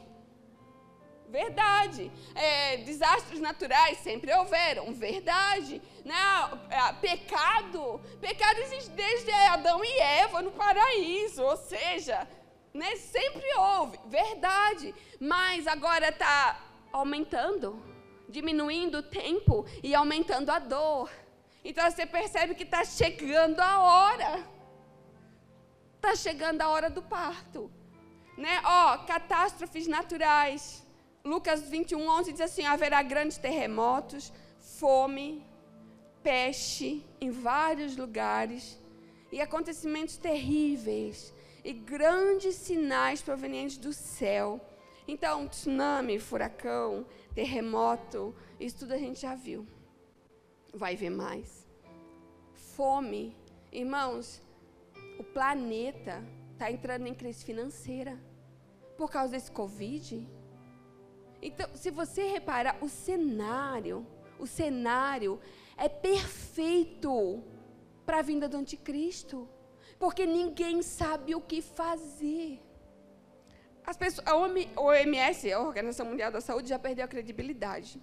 Verdade. 1.28 2.10
É, 2.34 2.78
desastres 2.78 3.40
naturais 3.40 3.98
sempre 3.98 4.32
houveram. 4.32 4.92
Verdade. 4.94 5.80
Não, 6.04 6.60
é, 6.70 6.92
pecado. 7.00 8.00
Pecado 8.20 8.60
existe 8.60 8.90
desde 8.90 9.30
Adão 9.30 9.84
e 9.84 9.98
Eva 10.00 10.40
no 10.42 10.50
paraíso. 10.52 11.42
Ou 11.42 11.56
seja, 11.56 12.26
né, 12.72 12.96
sempre 12.96 13.46
houve. 13.56 13.98
Verdade. 14.06 14.94
Mas 15.20 15.66
agora 15.66 16.08
está 16.08 16.60
aumentando, 16.92 17.82
diminuindo 18.28 18.98
o 18.98 19.02
tempo 19.02 19.66
e 19.82 19.94
aumentando 19.94 20.50
a 20.50 20.58
dor. 20.58 21.10
Então 21.62 21.90
você 21.90 22.06
percebe 22.06 22.54
que 22.54 22.62
está 22.62 22.84
chegando 22.84 23.60
a 23.60 23.80
hora 23.80 24.57
Está 25.98 26.14
chegando 26.14 26.62
a 26.62 26.68
hora 26.68 26.88
do 26.88 27.02
parto. 27.02 27.70
Né? 28.36 28.60
Ó, 28.64 28.98
catástrofes 28.98 29.88
naturais. 29.88 30.86
Lucas 31.24 31.60
21, 31.62 32.08
11 32.08 32.32
diz 32.32 32.40
assim: 32.40 32.64
haverá 32.64 33.02
grandes 33.02 33.36
terremotos, 33.36 34.32
fome, 34.78 35.44
peste 36.22 37.04
em 37.20 37.30
vários 37.30 37.96
lugares 37.96 38.80
e 39.32 39.40
acontecimentos 39.40 40.16
terríveis 40.16 41.34
e 41.64 41.72
grandes 41.72 42.54
sinais 42.54 43.20
provenientes 43.20 43.76
do 43.76 43.92
céu. 43.92 44.60
Então, 45.06 45.48
tsunami, 45.48 46.20
furacão, 46.20 47.04
terremoto, 47.34 48.34
isso 48.60 48.78
tudo 48.80 48.92
a 48.92 48.98
gente 48.98 49.20
já 49.20 49.34
viu. 49.34 49.66
vai 50.72 50.94
ver 50.94 51.10
mais. 51.10 51.66
Fome. 52.76 53.36
Irmãos, 53.72 54.40
o 55.18 55.24
planeta 55.24 56.24
está 56.52 56.70
entrando 56.70 57.06
em 57.06 57.14
crise 57.14 57.44
financeira 57.44 58.18
por 58.96 59.10
causa 59.10 59.32
desse 59.32 59.50
Covid. 59.50 60.26
Então, 61.40 61.68
se 61.74 61.90
você 61.90 62.28
reparar, 62.28 62.78
o 62.80 62.88
cenário, 62.88 64.06
o 64.38 64.46
cenário 64.46 65.40
é 65.76 65.88
perfeito 65.88 67.42
para 68.04 68.18
a 68.18 68.22
vinda 68.22 68.48
do 68.48 68.56
anticristo, 68.56 69.48
porque 69.98 70.26
ninguém 70.26 70.82
sabe 70.82 71.34
o 71.34 71.40
que 71.40 71.60
fazer. 71.60 72.60
As 73.84 73.96
pessoas, 73.96 74.26
a 74.26 74.36
OMS, 74.36 75.52
a 75.52 75.60
Organização 75.60 76.06
Mundial 76.06 76.30
da 76.30 76.40
Saúde, 76.40 76.68
já 76.68 76.78
perdeu 76.78 77.04
a 77.04 77.08
credibilidade. 77.08 78.02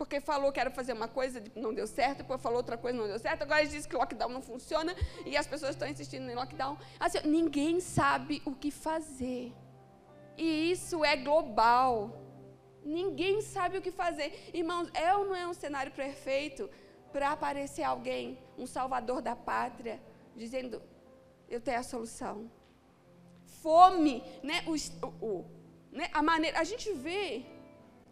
Porque 0.00 0.18
falou 0.18 0.50
que 0.50 0.58
era 0.58 0.70
fazer 0.70 0.94
uma 0.94 1.08
coisa, 1.08 1.44
não 1.54 1.74
deu 1.74 1.86
certo, 1.86 2.18
depois 2.22 2.40
falou 2.40 2.56
outra 2.56 2.78
coisa, 2.78 2.96
não 2.96 3.06
deu 3.06 3.18
certo. 3.18 3.42
Agora 3.42 3.62
dizem 3.66 3.86
que 3.90 3.94
lockdown 3.94 4.30
não 4.30 4.40
funciona 4.40 4.96
e 5.26 5.36
as 5.36 5.46
pessoas 5.46 5.72
estão 5.72 5.86
insistindo 5.86 6.26
em 6.30 6.34
lockdown. 6.34 6.78
Assim, 6.98 7.18
ninguém 7.26 7.80
sabe 7.80 8.40
o 8.46 8.52
que 8.54 8.70
fazer. 8.70 9.52
E 10.38 10.70
isso 10.72 11.04
é 11.04 11.16
global. 11.16 12.18
Ninguém 12.82 13.42
sabe 13.42 13.76
o 13.76 13.82
que 13.82 13.90
fazer. 13.90 14.50
Irmãos, 14.54 14.88
é 14.94 15.14
ou 15.14 15.26
não 15.26 15.36
é 15.36 15.46
um 15.46 15.52
cenário 15.52 15.92
perfeito 15.92 16.70
para 17.12 17.32
aparecer 17.32 17.82
alguém, 17.82 18.38
um 18.56 18.66
salvador 18.66 19.20
da 19.20 19.36
pátria, 19.36 20.00
dizendo: 20.34 20.80
Eu 21.46 21.60
tenho 21.60 21.78
a 21.78 21.82
solução. 21.82 22.50
Fome, 23.60 24.24
né? 24.42 24.64
O, 24.66 24.74
o, 25.26 25.44
né? 25.92 26.08
A 26.14 26.22
maneira. 26.22 26.58
A 26.58 26.64
gente 26.64 26.90
vê. 26.94 27.44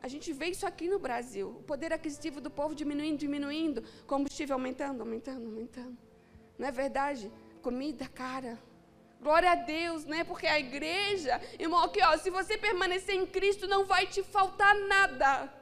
A 0.03 0.09
gente 0.09 0.33
vê 0.33 0.47
isso 0.47 0.67
aqui 0.67 0.89
no 0.89 0.99
Brasil. 0.99 1.49
O 1.49 1.63
poder 1.63 1.93
aquisitivo 1.93 2.41
do 2.41 2.51
povo 2.51 2.75
diminuindo, 2.75 3.19
diminuindo. 3.19 3.83
Combustível 4.07 4.55
aumentando, 4.55 5.01
aumentando, 5.01 5.47
aumentando. 5.47 5.99
Não 6.59 6.69
é 6.69 6.71
verdade? 6.71 7.33
Comida 7.63 8.09
cara. 8.09 8.59
Glória 9.21 9.51
a 9.51 9.57
Deus, 9.57 10.05
né? 10.05 10.23
Porque 10.23 10.47
a 10.47 10.59
igreja, 10.59 11.41
irmão, 11.59 11.83
aqui, 11.83 12.01
ó, 12.03 12.17
se 12.17 12.31
você 12.31 12.57
permanecer 12.57 13.17
em 13.17 13.27
Cristo, 13.27 13.67
não 13.67 13.85
vai 13.85 14.07
te 14.07 14.23
faltar 14.23 14.75
nada. 14.87 15.53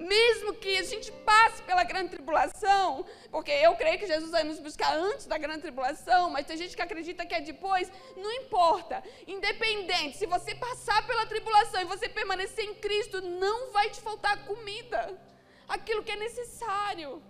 Mesmo 0.00 0.54
que 0.54 0.78
a 0.78 0.82
gente 0.82 1.12
passe 1.12 1.62
pela 1.62 1.84
grande 1.84 2.08
tribulação, 2.08 3.04
porque 3.30 3.50
eu 3.50 3.76
creio 3.76 3.98
que 3.98 4.06
Jesus 4.06 4.30
vai 4.30 4.42
nos 4.42 4.58
buscar 4.58 4.96
antes 4.96 5.26
da 5.26 5.36
grande 5.36 5.60
tribulação, 5.60 6.30
mas 6.30 6.46
tem 6.46 6.56
gente 6.56 6.74
que 6.74 6.80
acredita 6.80 7.26
que 7.26 7.34
é 7.34 7.40
depois, 7.42 7.92
não 8.16 8.32
importa. 8.32 9.02
Independente, 9.26 10.16
se 10.16 10.24
você 10.24 10.54
passar 10.54 11.06
pela 11.06 11.26
tribulação 11.26 11.82
e 11.82 11.84
você 11.84 12.08
permanecer 12.08 12.64
em 12.64 12.74
Cristo, 12.76 13.20
não 13.20 13.70
vai 13.72 13.90
te 13.90 14.00
faltar 14.00 14.46
comida. 14.46 15.20
Aquilo 15.68 16.02
que 16.02 16.12
é 16.12 16.16
necessário. 16.16 17.22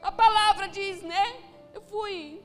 A 0.00 0.12
palavra 0.12 0.68
diz, 0.68 1.02
né? 1.02 1.24
Eu 1.74 1.82
fui 1.82 2.40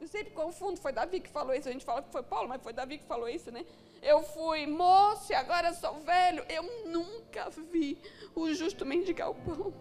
eu 0.00 0.08
sempre 0.08 0.32
confundo, 0.32 0.80
foi 0.80 0.92
Davi 0.92 1.20
que 1.20 1.28
falou 1.28 1.54
isso. 1.54 1.68
A 1.68 1.72
gente 1.72 1.84
fala 1.84 2.02
que 2.02 2.10
foi 2.10 2.22
Paulo, 2.22 2.48
mas 2.48 2.62
foi 2.62 2.72
Davi 2.72 2.96
que 2.96 3.04
falou 3.04 3.28
isso, 3.28 3.50
né? 3.52 3.66
Eu 4.02 4.22
fui 4.22 4.66
moço 4.66 5.32
e 5.32 5.34
agora 5.34 5.72
sou 5.74 6.00
velho. 6.00 6.44
Eu 6.48 6.62
nunca 6.86 7.50
vi 7.50 7.98
o 8.34 8.52
justo 8.52 8.86
mendigar 8.86 9.30
o 9.30 9.34
pão. 9.34 9.74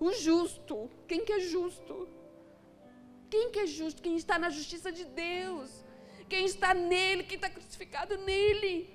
O 0.00 0.12
justo. 0.12 0.90
Quem 1.06 1.24
que 1.24 1.32
é 1.32 1.40
justo? 1.40 2.08
Quem 3.30 3.50
que 3.50 3.60
é 3.60 3.66
justo? 3.66 4.02
Quem 4.02 4.16
está 4.16 4.38
na 4.38 4.50
justiça 4.50 4.90
de 4.90 5.04
Deus. 5.04 5.84
Quem 6.28 6.44
está 6.44 6.74
nele, 6.74 7.24
quem 7.24 7.36
está 7.36 7.48
crucificado 7.48 8.16
nele. 8.18 8.94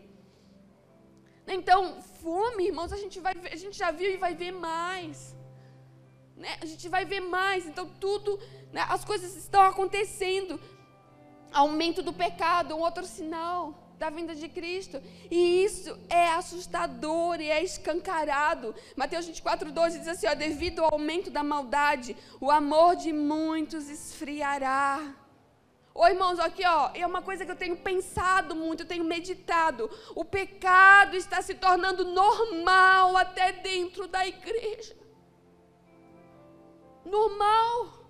Então, 1.47 2.01
fome, 2.01 2.67
irmãos, 2.67 2.93
a 2.93 2.97
gente, 2.97 3.19
vai, 3.19 3.33
a 3.51 3.55
gente 3.55 3.77
já 3.77 3.91
viu 3.91 4.11
e 4.11 4.17
vai 4.17 4.33
ver 4.35 4.51
mais. 4.51 5.35
Né? 6.35 6.57
A 6.61 6.65
gente 6.65 6.87
vai 6.89 7.05
ver 7.05 7.21
mais. 7.21 7.65
Então, 7.65 7.89
tudo 7.99 8.39
né? 8.73 8.83
As 8.89 9.05
coisas 9.05 9.35
estão 9.35 9.61
acontecendo. 9.61 10.59
Aumento 11.53 12.01
do 12.01 12.11
pecado, 12.11 12.75
um 12.75 12.79
outro 12.79 13.05
sinal 13.05 13.82
da 14.03 14.09
vinda 14.09 14.35
de 14.35 14.49
Cristo. 14.49 15.01
E 15.31 15.63
isso 15.63 15.97
é 16.09 16.27
assustador 16.31 17.39
e 17.39 17.49
é 17.49 17.63
escancarado. 17.63 18.75
Mateus 18.97 19.25
24, 19.25 19.71
12 19.71 19.99
diz 19.99 20.07
assim: 20.09 20.27
ó, 20.27 20.35
devido 20.35 20.83
ao 20.83 20.93
aumento 20.93 21.31
da 21.31 21.41
maldade, 21.41 22.15
o 22.41 22.51
amor 22.51 22.97
de 22.97 23.13
muitos 23.13 23.89
esfriará. 23.89 25.15
Ô 25.95 26.05
irmãos, 26.07 26.39
aqui 26.39 26.65
ó, 26.65 26.89
é 26.93 27.05
uma 27.07 27.21
coisa 27.21 27.45
que 27.45 27.51
eu 27.51 27.55
tenho 27.55 27.77
pensado 27.77 28.53
muito, 28.55 28.83
eu 28.83 28.87
tenho 28.87 29.05
meditado. 29.05 29.89
O 30.15 30.25
pecado 30.25 31.15
está 31.15 31.41
se 31.41 31.53
tornando 31.53 32.03
normal 32.03 33.15
até 33.15 33.53
dentro 33.53 34.07
da 34.07 34.27
igreja. 34.27 34.97
Normal. 37.05 38.02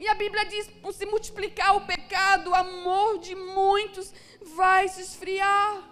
E 0.00 0.08
a 0.08 0.14
Bíblia 0.14 0.46
diz: 0.46 0.66
por 0.82 0.94
se 0.94 1.04
multiplicar 1.04 1.76
o 1.76 1.86
pecado, 1.86 2.50
o 2.50 2.54
amor 2.54 3.18
de 3.18 3.34
muitos 3.34 4.12
vai 4.40 4.88
se 4.88 5.02
esfriar. 5.02 5.86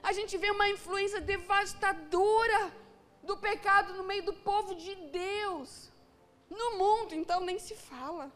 A 0.00 0.12
gente 0.12 0.38
vê 0.38 0.48
uma 0.52 0.68
influência 0.68 1.20
devastadora 1.20 2.72
do 3.24 3.36
pecado 3.36 3.94
no 3.94 4.04
meio 4.04 4.22
do 4.22 4.32
povo 4.32 4.76
de 4.76 4.94
Deus. 4.94 5.92
No 6.48 6.78
mundo, 6.78 7.16
então, 7.16 7.40
nem 7.40 7.58
se 7.58 7.74
fala. 7.74 8.30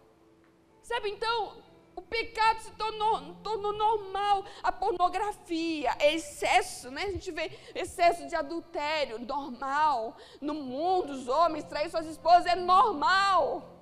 Sabe, 0.82 1.10
então, 1.10 1.62
o 1.94 2.02
pecado 2.02 2.58
se 2.58 2.72
tornou, 2.72 3.36
tornou 3.44 3.72
normal. 3.72 4.44
A 4.60 4.72
pornografia, 4.72 5.96
excesso, 6.00 6.90
né? 6.90 7.04
A 7.04 7.12
gente 7.12 7.30
vê 7.30 7.56
excesso 7.76 8.26
de 8.26 8.34
adultério, 8.34 9.20
normal. 9.20 10.16
No 10.40 10.54
mundo, 10.54 11.12
os 11.12 11.28
homens 11.28 11.62
traem 11.62 11.88
suas 11.88 12.06
esposas, 12.06 12.46
é 12.46 12.56
normal 12.56 13.78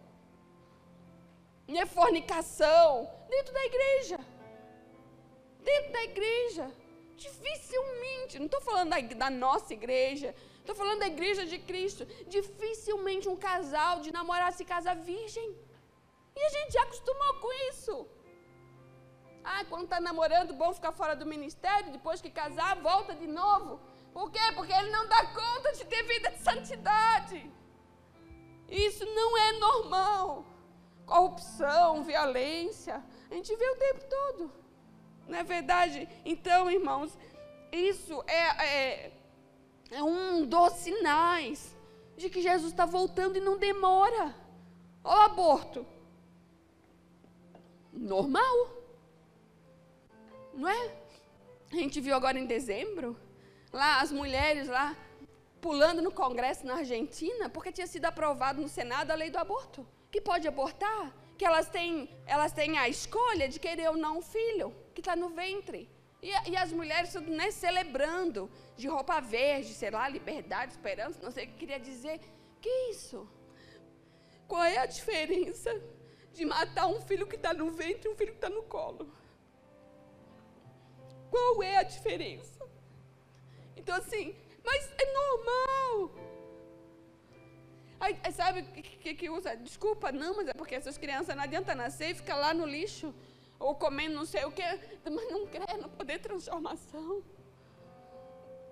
é 1.76 1.85
fornicação, 1.85 3.11
dentro 3.28 3.52
da 3.52 3.64
igreja. 3.66 4.18
Dentro 5.62 5.92
da 5.92 6.02
igreja. 6.04 6.72
Dificilmente, 7.14 8.38
não 8.38 8.46
estou 8.46 8.61
falando 8.61 8.90
da, 8.90 9.00
da 9.00 9.28
nossa 9.28 9.74
igreja, 9.74 10.35
estou 10.61 10.74
falando 10.74 11.00
da 11.00 11.09
igreja 11.09 11.44
de 11.44 11.59
Cristo. 11.59 12.07
Dificilmente 12.26 13.28
um 13.28 13.37
casal 13.37 14.00
de 14.00 14.12
namorar 14.12 14.52
se 14.52 14.64
casa 14.64 14.94
virgem. 14.94 15.48
E 16.35 16.40
a 16.40 16.48
gente 16.48 16.72
já 16.72 16.83
acostumou 16.85 17.35
com 17.42 17.52
isso. 17.70 18.07
Ah, 19.44 19.64
quando 19.68 19.85
está 19.85 20.00
namorando, 20.00 20.54
bom 20.54 20.72
ficar 20.72 20.92
fora 20.92 21.14
do 21.16 21.26
ministério, 21.26 21.92
depois 21.92 22.20
que 22.20 22.31
casar, 22.31 22.81
volta 22.81 23.14
de 23.14 23.26
novo. 23.26 23.81
Por 24.12 24.31
quê? 24.31 24.46
Porque 24.54 24.72
ele 24.72 24.90
não 24.90 25.07
dá 25.09 25.26
conta 25.26 25.72
de 25.72 25.85
ter 25.85 26.02
vida 26.04 26.31
de 26.31 26.38
santidade. 26.38 27.38
Isso 28.68 29.04
não 29.07 29.37
é 29.37 29.52
normal 29.59 30.44
corrupção, 31.09 32.05
violência. 32.05 33.03
A 33.31 33.35
gente 33.35 33.55
vê 33.57 33.68
o 33.71 33.77
tempo 33.77 34.05
todo. 34.09 34.53
Não 35.27 35.38
é 35.38 35.42
verdade? 35.42 36.09
Então, 36.25 36.71
irmãos, 36.71 37.18
isso 37.73 38.23
é, 38.27 38.66
é, 38.66 39.12
é 39.90 40.03
um 40.03 40.47
dos 40.47 40.73
sinais 40.75 41.75
de 42.16 42.29
que 42.31 42.42
Jesus 42.42 42.73
está 42.73 42.87
voltando 42.87 43.37
e 43.37 43.40
não 43.40 43.57
demora. 43.57 44.35
Olha 45.03 45.18
o 45.18 45.25
aborto. 45.25 45.87
Normal. 47.92 48.57
Não 50.55 50.68
é? 50.68 50.94
A 51.73 51.77
gente 51.77 52.01
viu 52.01 52.14
agora 52.14 52.38
em 52.38 52.47
dezembro, 52.47 53.16
lá 53.73 54.01
as 54.01 54.11
mulheres 54.11 54.68
lá 54.68 54.97
pulando 55.61 56.01
no 56.01 56.11
Congresso 56.11 56.64
na 56.66 56.77
Argentina, 56.77 57.49
porque 57.49 57.73
tinha 57.73 57.87
sido 57.87 58.07
aprovado 58.07 58.62
no 58.62 58.68
Senado 58.68 59.11
a 59.11 59.14
lei 59.14 59.29
do 59.29 59.38
aborto 59.38 59.87
que 60.11 60.21
pode 60.21 60.47
abortar, 60.49 61.12
que 61.37 61.44
elas 61.44 61.68
têm, 61.68 62.11
elas 62.27 62.53
têm 62.53 62.79
a 62.79 62.88
escolha 62.88 63.49
de 63.49 63.61
querer 63.61 63.88
ou 63.88 63.97
não 63.97 64.18
um 64.18 64.23
filho 64.23 64.75
que 64.94 65.01
está 65.01 65.14
no 65.14 65.29
ventre. 65.29 65.88
E, 66.21 66.31
e, 66.51 66.57
as 66.57 66.73
mulheres 66.73 67.12
tudo 67.12 67.31
né, 67.31 67.51
celebrando, 67.51 68.51
de 68.77 68.88
roupa 68.88 69.21
verde, 69.21 69.73
sei 69.73 69.90
lá, 69.90 70.09
liberdade, 70.09 70.73
esperança, 70.73 71.21
não 71.23 71.31
sei 71.31 71.44
o 71.44 71.49
que 71.49 71.55
queria 71.55 71.79
dizer. 71.79 72.21
Que 72.61 72.68
isso? 72.90 73.29
Qual 74.49 74.64
é 74.64 74.79
a 74.79 74.87
diferença 74.87 75.81
de 76.33 76.44
matar 76.44 76.87
um 76.87 77.01
filho 77.01 77.27
que 77.27 77.37
está 77.37 77.53
no 77.53 77.71
ventre 77.71 78.09
e 78.09 78.12
um 78.12 78.16
filho 78.16 78.33
que 78.33 78.38
está 78.38 78.51
no 78.51 78.64
colo? 78.64 79.12
Qual 81.31 81.62
é 81.62 81.77
a 81.77 81.83
diferença? 81.83 82.66
Então, 83.77 83.94
assim, 83.94 84.35
mas 84.64 84.90
é 84.99 85.12
normal. 85.12 86.27
Aí, 88.00 88.16
sabe 88.32 88.61
o 88.61 88.64
que, 88.64 88.82
que, 88.82 89.14
que, 89.14 89.30
usa? 89.30 89.56
Desculpa, 89.56 90.12
não, 90.12 90.37
mas 90.37 90.48
é 90.48 90.54
porque 90.54 90.74
essas 90.74 90.96
crianças 90.96 91.34
não 91.34 91.42
adianta 91.42 91.74
nascer 91.74 92.11
e 92.11 92.14
ficar 92.14 92.37
lá 92.37 92.54
no 92.54 92.64
lixo, 92.64 93.12
ou 93.58 93.74
comendo 93.74 94.14
não 94.14 94.24
sei 94.24 94.44
o 94.44 94.52
quê, 94.52 94.62
mas 95.04 95.30
não 95.30 95.46
quer, 95.46 95.78
não 95.78 95.88
poder 95.88 96.18
transformação. 96.20 97.22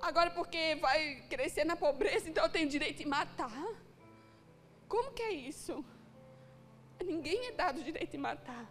Agora, 0.00 0.30
porque 0.30 0.76
vai 0.76 1.22
crescer 1.28 1.64
na 1.64 1.74
pobreza, 1.74 2.28
então 2.28 2.44
eu 2.44 2.50
tenho 2.50 2.68
direito 2.68 2.98
de 2.98 3.06
matar. 3.06 3.74
Como 4.88 5.12
que 5.12 5.22
é 5.22 5.32
isso? 5.32 5.84
Ninguém 7.04 7.48
é 7.48 7.52
dado 7.52 7.80
o 7.80 7.84
direito 7.84 8.12
de 8.12 8.18
matar. 8.18 8.70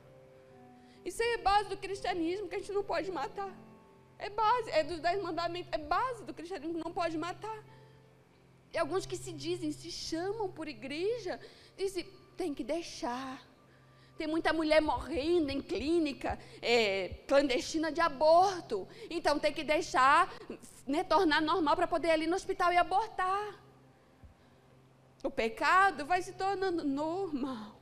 Isso 1.04 1.22
aí 1.22 1.34
é 1.34 1.38
base 1.38 1.70
do 1.70 1.78
cristianismo, 1.78 2.48
que 2.48 2.56
a 2.56 2.60
gente 2.60 2.72
não 2.72 2.84
pode 2.84 3.12
matar. 3.12 3.54
É 4.18 4.30
base, 4.30 4.72
é 4.72 4.84
dos 4.84 5.00
dez 5.02 5.22
mandamentos, 5.22 5.70
é 5.74 5.78
base 5.78 6.24
do 6.24 6.34
cristianismo, 6.34 6.82
não 6.84 6.94
pode 6.94 7.18
matar. 7.18 7.64
E 8.76 8.78
alguns 8.78 9.06
que 9.06 9.16
se 9.16 9.32
dizem, 9.32 9.72
se 9.72 9.90
chamam 9.90 10.48
por 10.52 10.68
igreja, 10.68 11.40
dizem, 11.78 12.06
tem 12.36 12.54
que 12.54 12.62
deixar. 12.62 13.42
Tem 14.18 14.28
muita 14.28 14.52
mulher 14.52 14.82
morrendo 14.82 15.50
em 15.50 15.62
clínica 15.62 16.38
é, 16.62 17.22
clandestina 17.26 17.90
de 17.90 18.02
aborto. 18.02 18.86
Então 19.10 19.40
tem 19.40 19.54
que 19.54 19.64
deixar, 19.64 20.30
né, 20.86 21.06
tornar 21.06 21.42
normal 21.42 21.74
para 21.78 21.88
poder 21.88 22.10
ir 22.10 22.12
ali 22.12 22.28
no 22.28 22.36
hospital 22.36 22.74
e 22.74 22.76
abortar. 22.76 23.64
O 25.24 25.32
pecado 25.32 26.06
vai 26.06 26.22
se 26.22 26.34
tornando 26.34 26.84
normal. 26.84 27.80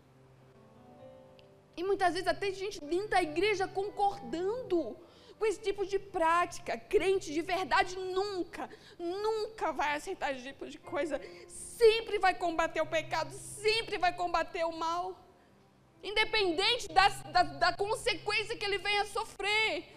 E 1.75 1.83
muitas 1.83 2.13
vezes 2.13 2.27
até 2.27 2.51
gente 2.51 2.79
dentro 2.85 3.09
da 3.09 3.23
igreja 3.23 3.67
concordando 3.67 4.95
com 5.43 5.47
esse 5.47 5.59
tipo 5.59 5.85
de 5.85 5.99
prática. 5.99 6.77
Crente 6.77 7.33
de 7.33 7.41
verdade 7.41 7.97
nunca, 7.97 8.69
nunca 8.97 9.73
vai 9.73 9.97
aceitar 9.97 10.31
esse 10.31 10.43
tipo 10.43 10.65
de 10.69 10.77
coisa. 10.77 11.19
Sempre 11.49 12.17
vai 12.17 12.33
combater 12.33 12.79
o 12.79 12.85
pecado, 12.85 13.29
sempre 13.33 13.97
vai 13.97 14.13
combater 14.15 14.63
o 14.63 14.71
mal. 14.71 15.19
Independente 16.01 16.87
da, 16.87 17.09
da, 17.09 17.43
da 17.43 17.73
consequência 17.73 18.55
que 18.55 18.63
ele 18.63 18.77
venha 18.77 19.05
sofrer. 19.05 19.93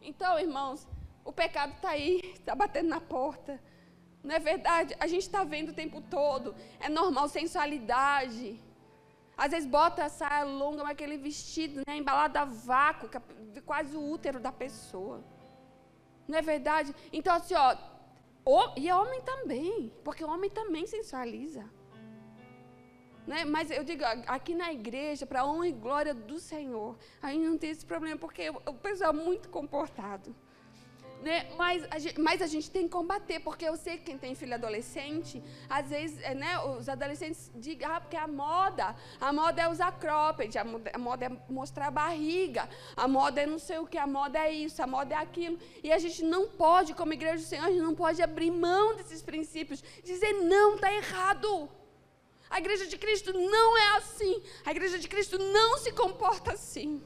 Então, 0.00 0.38
irmãos, 0.38 0.88
o 1.22 1.30
pecado 1.30 1.74
está 1.74 1.90
aí, 1.90 2.20
está 2.32 2.54
batendo 2.54 2.88
na 2.88 3.00
porta. 3.00 3.62
Não 4.24 4.34
é 4.34 4.38
verdade? 4.38 4.96
A 4.98 5.06
gente 5.06 5.22
está 5.22 5.44
vendo 5.44 5.68
o 5.68 5.74
tempo 5.74 6.00
todo. 6.00 6.56
É 6.80 6.88
normal 6.88 7.28
sensualidade. 7.28 8.58
Às 9.36 9.50
vezes 9.50 9.68
bota 9.68 10.04
a 10.04 10.08
saia 10.08 10.44
longa, 10.44 10.82
mas 10.82 10.92
aquele 10.92 11.18
vestido 11.18 11.82
né, 11.86 11.96
embalado 11.96 12.38
a 12.38 12.44
vácuo, 12.44 13.10
é 13.54 13.60
quase 13.60 13.96
o 13.96 14.10
útero 14.10 14.40
da 14.40 14.50
pessoa. 14.50 15.22
Não 16.26 16.38
é 16.38 16.42
verdade? 16.42 16.94
Então, 17.12 17.34
assim, 17.34 17.54
ó, 17.54 17.76
e 18.76 18.90
homem 18.90 19.20
também, 19.22 19.92
porque 20.02 20.24
o 20.24 20.28
homem 20.28 20.48
também 20.48 20.86
sensualiza. 20.86 21.68
Né? 23.26 23.44
Mas 23.44 23.70
eu 23.70 23.82
digo, 23.82 24.04
aqui 24.26 24.54
na 24.54 24.72
igreja, 24.72 25.26
para 25.26 25.40
a 25.40 25.46
honra 25.46 25.68
e 25.68 25.72
glória 25.72 26.14
do 26.14 26.38
Senhor, 26.38 26.96
a 27.20 27.30
gente 27.32 27.46
não 27.46 27.58
tem 27.58 27.70
esse 27.70 27.84
problema, 27.84 28.18
porque 28.18 28.48
o 28.50 28.74
pessoal 28.74 29.10
é 29.10 29.12
muito 29.12 29.48
comportado. 29.48 30.34
Né? 31.26 31.44
Mas, 31.56 31.84
a 31.90 31.98
gente, 31.98 32.20
mas 32.20 32.40
a 32.40 32.46
gente 32.46 32.70
tem 32.70 32.84
que 32.84 32.90
combater, 32.90 33.40
porque 33.40 33.64
eu 33.64 33.76
sei 33.76 33.96
que 33.98 34.04
quem 34.04 34.16
tem 34.16 34.36
filho 34.36 34.54
adolescente, 34.54 35.42
às 35.68 35.88
vezes, 35.88 36.22
é, 36.22 36.36
né, 36.36 36.56
os 36.60 36.88
adolescentes 36.88 37.50
dizem, 37.52 37.84
ah, 37.84 38.00
porque 38.00 38.16
a 38.16 38.28
moda, 38.28 38.94
a 39.20 39.32
moda 39.32 39.60
é 39.60 39.68
usar 39.68 39.90
cropped, 39.98 40.56
a 40.56 40.64
moda, 40.64 40.90
a 40.94 40.98
moda 40.98 41.26
é 41.26 41.52
mostrar 41.52 41.88
a 41.88 41.90
barriga, 41.90 42.68
a 42.96 43.08
moda 43.08 43.40
é 43.40 43.46
não 43.46 43.58
sei 43.58 43.78
o 43.78 43.86
que, 43.88 43.98
a 43.98 44.06
moda 44.06 44.38
é 44.38 44.52
isso, 44.52 44.80
a 44.80 44.86
moda 44.86 45.16
é 45.16 45.18
aquilo. 45.18 45.58
E 45.82 45.92
a 45.92 45.98
gente 45.98 46.22
não 46.22 46.46
pode, 46.46 46.94
como 46.94 47.12
igreja 47.12 47.38
do 47.38 47.48
Senhor, 47.48 47.64
a 47.64 47.72
gente 47.72 47.82
não 47.82 47.96
pode 47.96 48.22
abrir 48.22 48.52
mão 48.52 48.94
desses 48.94 49.20
princípios, 49.20 49.82
dizer, 50.04 50.32
não, 50.32 50.76
está 50.76 50.94
errado. 50.94 51.68
A 52.48 52.58
igreja 52.58 52.86
de 52.86 52.96
Cristo 52.96 53.32
não 53.32 53.76
é 53.76 53.96
assim. 53.96 54.40
A 54.64 54.70
igreja 54.70 54.96
de 54.96 55.08
Cristo 55.08 55.40
não 55.40 55.76
se 55.78 55.90
comporta 55.90 56.52
assim. 56.52 57.02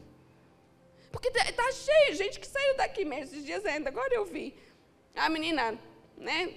Porque 1.11 1.29
está 1.29 1.45
tá 1.53 1.73
cheio, 1.73 2.15
gente 2.15 2.39
que 2.39 2.47
saiu 2.47 2.77
daqui 2.77 3.05
mesmo 3.05 3.25
esses 3.25 3.45
dias 3.45 3.65
ainda. 3.65 3.89
Agora 3.91 4.15
eu 4.15 4.25
vi. 4.25 4.57
A 5.15 5.29
menina, 5.29 5.79
né, 6.17 6.55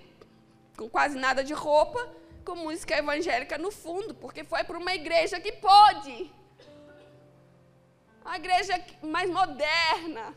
com 0.77 0.89
quase 0.89 1.17
nada 1.17 1.43
de 1.43 1.53
roupa, 1.53 2.07
com 2.45 2.55
música 2.55 2.97
evangélica 2.97 3.57
no 3.57 3.71
fundo, 3.71 4.13
porque 4.13 4.43
foi 4.43 4.63
para 4.63 4.77
uma 4.77 4.93
igreja 4.93 5.39
que 5.39 5.51
pode. 5.53 6.31
Uma 8.23 8.37
igreja 8.37 8.79
mais 9.01 9.29
moderna, 9.29 10.35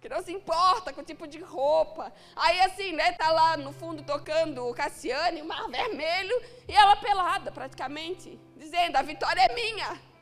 que 0.00 0.08
não 0.08 0.22
se 0.22 0.32
importa 0.32 0.92
com 0.92 1.00
o 1.00 1.04
tipo 1.04 1.26
de 1.26 1.38
roupa. 1.38 2.12
Aí 2.34 2.60
assim, 2.60 2.92
né, 2.92 3.12
tá 3.12 3.30
lá 3.30 3.56
no 3.56 3.72
fundo 3.72 4.02
tocando 4.02 4.66
o 4.66 4.74
Cassiane, 4.74 5.42
o 5.42 5.44
Mar 5.44 5.68
Vermelho, 5.68 6.42
e 6.66 6.72
ela 6.74 6.96
pelada 6.96 7.52
praticamente, 7.52 8.40
dizendo: 8.56 8.96
"A 8.96 9.02
vitória 9.02 9.42
é 9.42 9.54
minha". 9.54 10.13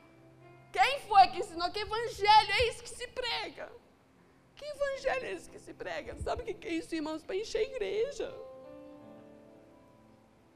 Quem 0.73 1.01
foi 1.01 1.29
que 1.29 1.41
ensinou 1.41 1.71
que 1.71 1.81
evangelho 1.81 2.53
é 2.59 2.69
isso 2.69 2.83
que 2.83 2.89
se 2.89 3.07
prega? 3.09 3.71
Que 4.57 4.65
evangelho 4.65 5.27
é 5.27 5.33
esse 5.33 5.51
que 5.51 5.59
se 5.59 5.75
prega? 5.75 6.17
Sabe 6.17 6.43
o 6.43 6.45
que 6.47 6.67
é 6.67 6.75
isso, 6.81 6.95
irmãos? 6.95 7.23
Para 7.23 7.37
encher 7.37 7.59
a 7.59 7.63
igreja. 7.63 8.35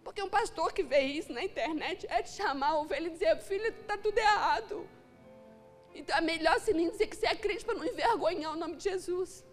Porque 0.03 0.23
um 0.23 0.29
pastor 0.29 0.73
que 0.73 0.83
vê 0.83 1.01
isso 1.01 1.33
na 1.33 1.43
internet 1.43 2.07
é 2.09 2.23
te 2.23 2.31
chamar 2.31 2.69
a 2.69 2.79
ovelha 2.79 3.09
e 3.09 3.11
dizer, 3.11 3.37
filho, 3.39 3.67
está 3.67 3.99
tudo 3.99 4.17
errado. 4.17 4.89
Então 5.95 6.17
é 6.17 6.21
melhor 6.21 6.59
se 6.61 6.73
nem 6.73 6.91
dizer 6.91 7.09
que 7.09 7.17
você 7.17 7.27
é 7.27 7.35
crente 7.35 7.65
para 7.65 7.75
não 7.75 7.85
envergonhar 7.85 8.53
o 8.53 8.57
nome 8.57 8.77
de 8.77 8.85
Jesus. 8.85 9.45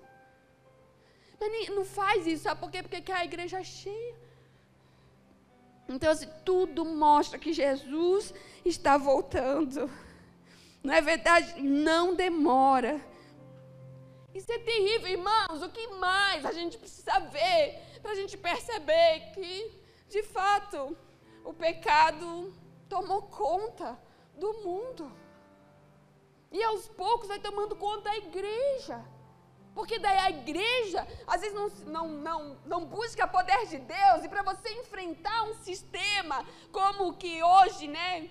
Mas 1.39 1.69
não 1.69 1.84
faz 1.84 2.28
isso, 2.28 2.43
sabe 2.43 2.62
por 2.62 2.69
quê? 2.71 2.84
Porque 2.84 3.12
a 3.12 3.26
igreja 3.26 3.60
é 3.60 3.63
cheia. 3.63 4.15
Então, 5.89 6.10
assim, 6.12 6.30
tudo 6.45 6.86
mostra 6.86 7.38
que 7.38 7.52
Jesus 7.52 8.34
está 8.63 8.97
voltando. 8.97 9.89
Não 10.83 10.93
é 10.93 11.01
verdade? 11.01 11.61
Não 11.61 12.13
demora. 12.13 12.99
Isso 14.33 14.51
é 14.51 14.59
terrível, 14.59 15.07
irmãos. 15.07 15.61
O 15.61 15.69
que 15.69 15.87
mais 15.87 16.45
a 16.45 16.51
gente 16.51 16.77
precisa 16.77 17.19
ver 17.19 17.81
para 18.01 18.11
a 18.11 18.15
gente 18.15 18.35
perceber 18.37 19.31
que, 19.33 19.81
de 20.09 20.23
fato, 20.23 20.97
o 21.45 21.53
pecado 21.53 22.53
tomou 22.89 23.21
conta 23.21 23.97
do 24.35 24.51
mundo. 24.65 25.09
E 26.51 26.61
aos 26.63 26.87
poucos 26.89 27.29
vai 27.29 27.39
tomando 27.39 27.75
conta 27.75 28.09
da 28.09 28.17
igreja. 28.17 29.03
Porque 29.73 29.97
daí 29.97 30.17
a 30.17 30.29
igreja, 30.29 31.07
às 31.25 31.41
vezes, 31.41 31.55
não, 31.55 31.69
não, 31.91 32.07
não, 32.09 32.57
não 32.65 32.85
busca 32.85 33.27
poder 33.27 33.65
de 33.67 33.79
Deus. 33.79 34.23
E 34.23 34.29
para 34.29 34.43
você 34.43 34.69
enfrentar 34.73 35.43
um 35.43 35.55
sistema 35.55 36.45
como 36.71 37.13
que 37.13 37.41
hoje, 37.41 37.87
né? 37.87 38.29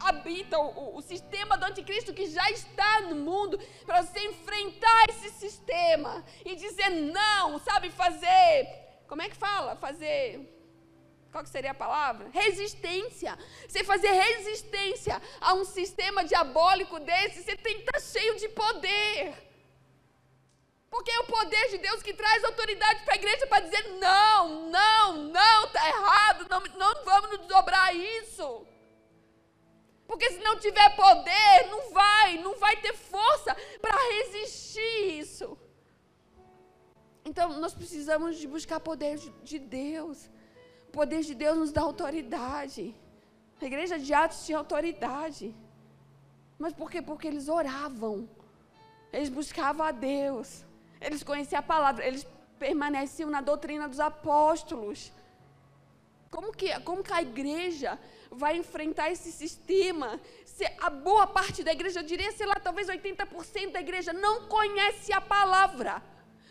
Habita 0.00 0.58
o, 0.58 0.96
o 0.96 1.02
sistema 1.02 1.56
do 1.58 1.66
anticristo 1.66 2.14
que 2.14 2.26
já 2.26 2.50
está 2.50 3.02
no 3.02 3.16
mundo, 3.16 3.58
para 3.84 4.02
você 4.02 4.18
enfrentar 4.26 5.04
esse 5.10 5.30
sistema 5.30 6.24
e 6.44 6.56
dizer 6.56 6.90
não, 6.90 7.58
sabe, 7.58 7.90
fazer, 7.90 8.66
como 9.06 9.22
é 9.22 9.28
que 9.28 9.36
fala? 9.36 9.76
Fazer 9.76 10.56
qual 11.30 11.46
seria 11.46 11.70
a 11.70 11.74
palavra? 11.74 12.28
Resistência. 12.32 13.38
Você 13.68 13.84
fazer 13.84 14.10
resistência 14.10 15.20
a 15.40 15.54
um 15.54 15.64
sistema 15.64 16.24
diabólico 16.24 16.98
desse, 16.98 17.42
você 17.42 17.56
tem 17.56 17.74
que 17.76 17.82
estar 17.82 18.00
cheio 18.00 18.36
de 18.36 18.48
poder. 18.48 19.34
Porque 20.90 21.10
é 21.10 21.20
o 21.20 21.26
poder 21.26 21.70
de 21.70 21.78
Deus 21.78 22.02
que 22.02 22.12
traz 22.12 22.42
autoridade 22.42 23.04
para 23.04 23.14
a 23.14 23.16
igreja 23.16 23.46
para 23.46 23.60
dizer: 23.60 23.90
não, 24.00 24.70
não, 24.70 25.16
não, 25.24 25.64
está 25.64 25.88
errado, 25.88 26.46
não, 26.50 26.60
não 26.76 27.04
vamos 27.04 27.38
nos 27.38 27.46
dobrar 27.46 27.94
isso. 27.94 28.66
Porque 30.10 30.28
se 30.32 30.40
não 30.40 30.58
tiver 30.58 30.90
poder, 30.96 31.68
não 31.70 31.92
vai, 31.92 32.36
não 32.38 32.54
vai 32.58 32.74
ter 32.84 32.94
força 32.94 33.56
para 33.80 33.96
resistir 34.14 35.20
isso. 35.20 35.56
Então 37.24 37.46
nós 37.60 37.72
precisamos 37.72 38.36
de 38.36 38.48
buscar 38.48 38.80
poder 38.80 39.18
de 39.44 39.60
Deus. 39.60 40.28
O 40.88 40.90
poder 40.90 41.20
de 41.22 41.32
Deus 41.32 41.56
nos 41.56 41.70
dá 41.70 41.82
autoridade. 41.82 42.92
A 43.62 43.64
igreja 43.64 44.00
de 44.00 44.12
Atos 44.12 44.44
tinha 44.44 44.58
autoridade. 44.58 45.54
Mas 46.58 46.72
por 46.72 46.90
quê? 46.90 47.00
Porque 47.00 47.28
eles 47.28 47.46
oravam. 47.46 48.28
Eles 49.12 49.28
buscavam 49.28 49.86
a 49.86 49.92
Deus. 49.92 50.64
Eles 51.00 51.22
conheciam 51.22 51.60
a 51.60 51.62
palavra. 51.62 52.04
Eles 52.04 52.26
permaneciam 52.58 53.30
na 53.30 53.40
doutrina 53.40 53.88
dos 53.88 54.00
apóstolos. 54.00 55.12
Como 56.32 56.50
que, 56.52 56.68
como 56.80 57.04
que 57.04 57.12
a 57.12 57.22
igreja 57.22 57.96
vai 58.30 58.56
enfrentar 58.56 59.10
esse 59.10 59.32
sistema. 59.32 60.20
Se 60.44 60.64
a 60.80 60.90
boa 60.90 61.26
parte 61.26 61.64
da 61.64 61.72
igreja, 61.72 62.00
eu 62.00 62.04
diria, 62.04 62.30
sei 62.32 62.46
lá, 62.46 62.56
talvez 62.56 62.88
80% 62.88 63.72
da 63.72 63.80
igreja 63.80 64.12
não 64.12 64.46
conhece 64.46 65.12
a 65.12 65.20
palavra. 65.20 66.02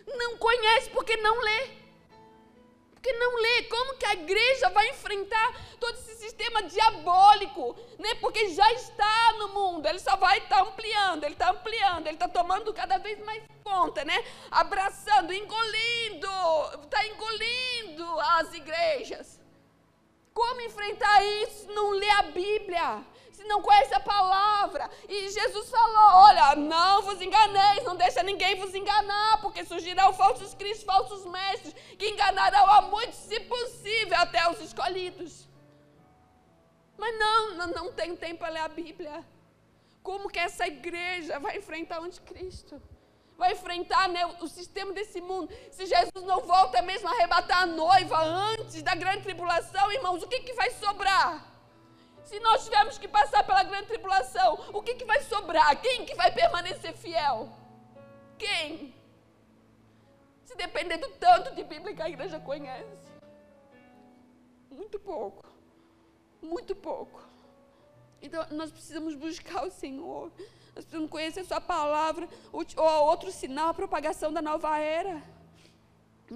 Não 0.06 0.38
conhece 0.38 0.90
porque 0.90 1.16
não 1.18 1.40
lê. 1.40 1.68
Porque 2.92 3.14
não 3.14 3.36
lê. 3.36 3.64
Como 3.64 3.98
que 3.98 4.06
a 4.06 4.14
igreja 4.14 4.70
vai 4.70 4.90
enfrentar 4.90 5.78
todo 5.80 5.96
esse 5.96 6.16
sistema 6.16 6.64
diabólico? 6.64 7.76
Né? 7.98 8.16
Porque 8.16 8.50
já 8.50 8.74
está 8.74 9.34
no 9.38 9.50
mundo, 9.50 9.88
ele 9.88 10.00
só 10.00 10.18
vai 10.18 10.40
estar 10.40 10.58
tá 10.58 10.62
ampliando, 10.64 11.24
ele 11.24 11.34
está 11.34 11.52
ampliando, 11.52 12.08
ele 12.08 12.16
está 12.16 12.28
tomando 12.28 12.74
cada 12.74 12.98
vez 12.98 13.24
mais 13.24 13.44
conta, 13.64 14.04
né? 14.04 14.26
Abraçando, 14.52 15.32
engolindo, 15.32 16.28
está 16.84 17.06
engolindo 17.08 18.20
as 18.20 18.54
igrejas. 18.54 19.39
Como 20.34 20.62
enfrentar 20.62 21.24
isso? 21.24 21.72
Não 21.72 21.92
lê 21.92 22.10
a 22.12 22.24
Bíblia. 22.24 23.04
Se 23.32 23.44
não 23.46 23.62
conhece 23.62 23.94
a 23.94 24.00
palavra. 24.00 24.90
E 25.08 25.30
Jesus 25.30 25.70
falou: 25.70 26.24
Olha, 26.26 26.56
não 26.56 27.02
vos 27.02 27.22
enganeis, 27.22 27.84
não 27.84 27.96
deixa 27.96 28.22
ninguém 28.22 28.56
vos 28.56 28.76
enganar, 28.76 29.42
porque 29.42 29.64
surgirão 29.64 30.14
falsos 30.14 30.54
cristos, 30.54 30.84
falsos 30.84 31.26
mestres, 31.26 31.74
que 31.98 32.10
enganarão 32.10 32.70
a 32.70 32.82
muitos, 32.82 33.16
se 33.16 33.40
possível, 33.42 34.18
até 34.18 34.50
os 34.52 34.60
escolhidos. 34.60 35.48
Mas 36.98 37.18
não, 37.18 37.56
não, 37.56 37.68
não 37.68 37.94
tem 37.94 38.16
tempo 38.16 38.40
para 38.40 38.50
ler 38.50 38.60
a 38.60 38.68
Bíblia. 38.68 39.26
Como 40.04 40.30
que 40.30 40.40
essa 40.40 40.68
igreja 40.68 41.40
vai 41.40 41.58
enfrentar 41.58 42.02
o 42.02 42.04
anticristo? 42.04 42.82
Vai 43.40 43.54
enfrentar 43.54 44.10
né, 44.10 44.26
o 44.42 44.48
sistema 44.48 44.92
desse 44.92 45.22
mundo. 45.22 45.52
Se 45.72 45.86
Jesus 45.86 46.26
não 46.26 46.42
volta 46.42 46.82
mesmo 46.82 47.08
a 47.08 47.12
arrebatar 47.12 47.62
a 47.64 47.66
noiva 47.66 48.22
antes 48.22 48.84
da 48.84 48.94
grande 48.94 49.24
tribulação, 49.24 49.92
irmãos, 49.94 50.22
o 50.22 50.28
que, 50.28 50.42
que 50.42 50.54
vai 50.54 50.70
sobrar? 50.72 51.48
Se 52.26 52.38
nós 52.42 52.66
tivermos 52.66 52.98
que 52.98 53.08
passar 53.08 53.44
pela 53.46 53.64
grande 53.64 53.88
tribulação, 53.88 54.60
o 54.74 54.84
que, 54.84 54.96
que 54.96 55.06
vai 55.06 55.22
sobrar? 55.22 55.82
Quem 55.82 56.06
que 56.06 56.14
vai 56.16 56.32
permanecer 56.32 56.94
fiel? 56.94 57.50
Quem? 58.38 58.94
Se 60.44 60.56
depender 60.56 60.98
do 60.98 61.10
tanto 61.12 61.56
de 61.56 61.64
Bíblia 61.64 61.96
que 61.96 62.02
a 62.02 62.10
igreja 62.10 62.40
conhece. 62.42 63.10
Muito 64.70 65.00
pouco. 65.00 65.46
Muito 66.42 66.76
pouco. 66.76 67.24
Então, 68.22 68.46
nós 68.52 68.70
precisamos 68.70 69.16
buscar 69.16 69.66
o 69.66 69.72
Senhor. 69.72 70.30
Nós 70.80 70.86
precisamos 70.86 71.12
conhecer 71.12 71.44
Sua 71.44 71.60
palavra. 71.60 72.28
Ou 72.54 72.64
outro 73.12 73.30
sinal, 73.32 73.70
a 73.70 73.74
propagação 73.74 74.32
da 74.32 74.42
nova 74.42 74.78
era. 74.78 75.22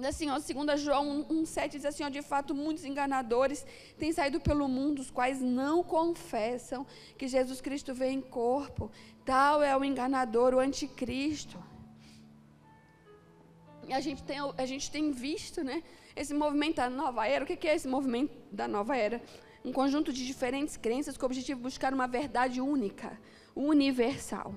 Assim, 0.06 0.28
ó, 0.28 0.38
2 0.38 0.80
João 0.82 1.24
1,7 1.30 1.68
diz 1.70 1.84
assim: 1.86 2.04
ó, 2.04 2.10
de 2.10 2.20
fato, 2.20 2.54
muitos 2.54 2.84
enganadores 2.84 3.64
têm 3.96 4.12
saído 4.12 4.38
pelo 4.40 4.68
mundo, 4.68 4.98
os 4.98 5.10
quais 5.10 5.40
não 5.40 5.82
confessam 5.82 6.86
que 7.16 7.26
Jesus 7.26 7.62
Cristo 7.62 7.94
veio 7.94 8.12
em 8.12 8.20
corpo. 8.20 8.90
Tal 9.24 9.62
é 9.62 9.74
o 9.74 9.82
enganador, 9.82 10.52
o 10.52 10.58
anticristo. 10.58 11.58
E 13.88 13.94
a 13.94 14.00
gente 14.00 14.22
tem, 14.24 14.38
a 14.58 14.66
gente 14.66 14.90
tem 14.90 15.10
visto 15.10 15.64
né, 15.64 15.82
esse 16.14 16.34
movimento 16.34 16.76
da 16.76 16.90
nova 16.90 17.26
era. 17.26 17.44
O 17.44 17.46
que 17.46 17.66
é 17.66 17.74
esse 17.74 17.88
movimento 17.88 18.36
da 18.52 18.68
nova 18.68 18.94
era? 18.94 19.22
Um 19.64 19.72
conjunto 19.72 20.12
de 20.12 20.26
diferentes 20.26 20.76
crenças 20.76 21.16
com 21.16 21.24
o 21.24 21.26
objetivo 21.26 21.60
de 21.60 21.62
buscar 21.62 21.94
uma 21.94 22.06
verdade 22.06 22.60
única, 22.60 23.18
universal. 23.54 24.54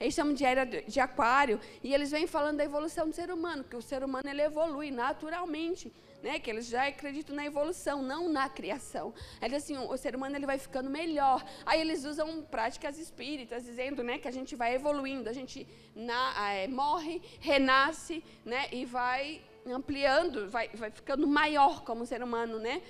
Eles 0.00 0.14
chamam 0.14 0.32
de 0.32 0.44
era 0.44 0.64
de 0.64 0.98
aquário 0.98 1.60
e 1.84 1.92
eles 1.92 2.10
vêm 2.10 2.26
falando 2.26 2.56
da 2.56 2.64
evolução 2.64 3.06
do 3.06 3.14
ser 3.14 3.30
humano, 3.30 3.62
que 3.62 3.76
o 3.76 3.82
ser 3.82 4.02
humano 4.02 4.26
ele 4.26 4.40
evolui 4.40 4.90
naturalmente, 4.90 5.92
né? 6.22 6.38
Que 6.38 6.48
eles 6.50 6.68
já 6.68 6.86
acreditam 6.86 7.36
na 7.36 7.44
evolução, 7.44 8.00
não 8.00 8.26
na 8.26 8.48
criação. 8.48 9.12
Eles 9.42 9.62
assim, 9.62 9.76
o 9.76 9.96
ser 9.98 10.16
humano 10.16 10.34
ele 10.36 10.46
vai 10.46 10.58
ficando 10.58 10.88
melhor. 10.88 11.44
Aí 11.66 11.82
eles 11.82 12.06
usam 12.06 12.42
práticas 12.42 12.98
espíritas 12.98 13.64
dizendo, 13.64 14.02
né, 14.02 14.16
que 14.16 14.26
a 14.26 14.30
gente 14.30 14.56
vai 14.56 14.74
evoluindo, 14.74 15.28
a 15.28 15.34
gente 15.34 15.68
na, 15.94 16.50
é, 16.50 16.66
morre, 16.66 17.20
renasce, 17.38 18.24
né, 18.42 18.68
e 18.72 18.86
vai 18.86 19.42
ampliando, 19.66 20.48
vai, 20.48 20.70
vai 20.70 20.90
ficando 20.90 21.26
maior 21.26 21.84
como 21.84 22.06
ser 22.06 22.22
humano, 22.22 22.58
né? 22.58 22.80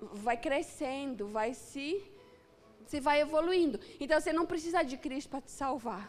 Vai 0.00 0.36
crescendo, 0.36 1.26
vai 1.26 1.54
se 1.54 2.04
você 2.92 3.00
vai 3.00 3.20
evoluindo. 3.20 3.80
Então 3.98 4.20
você 4.20 4.32
não 4.32 4.46
precisa 4.46 4.82
de 4.82 4.96
Cristo 4.96 5.30
para 5.30 5.40
te 5.40 5.50
salvar 5.50 6.04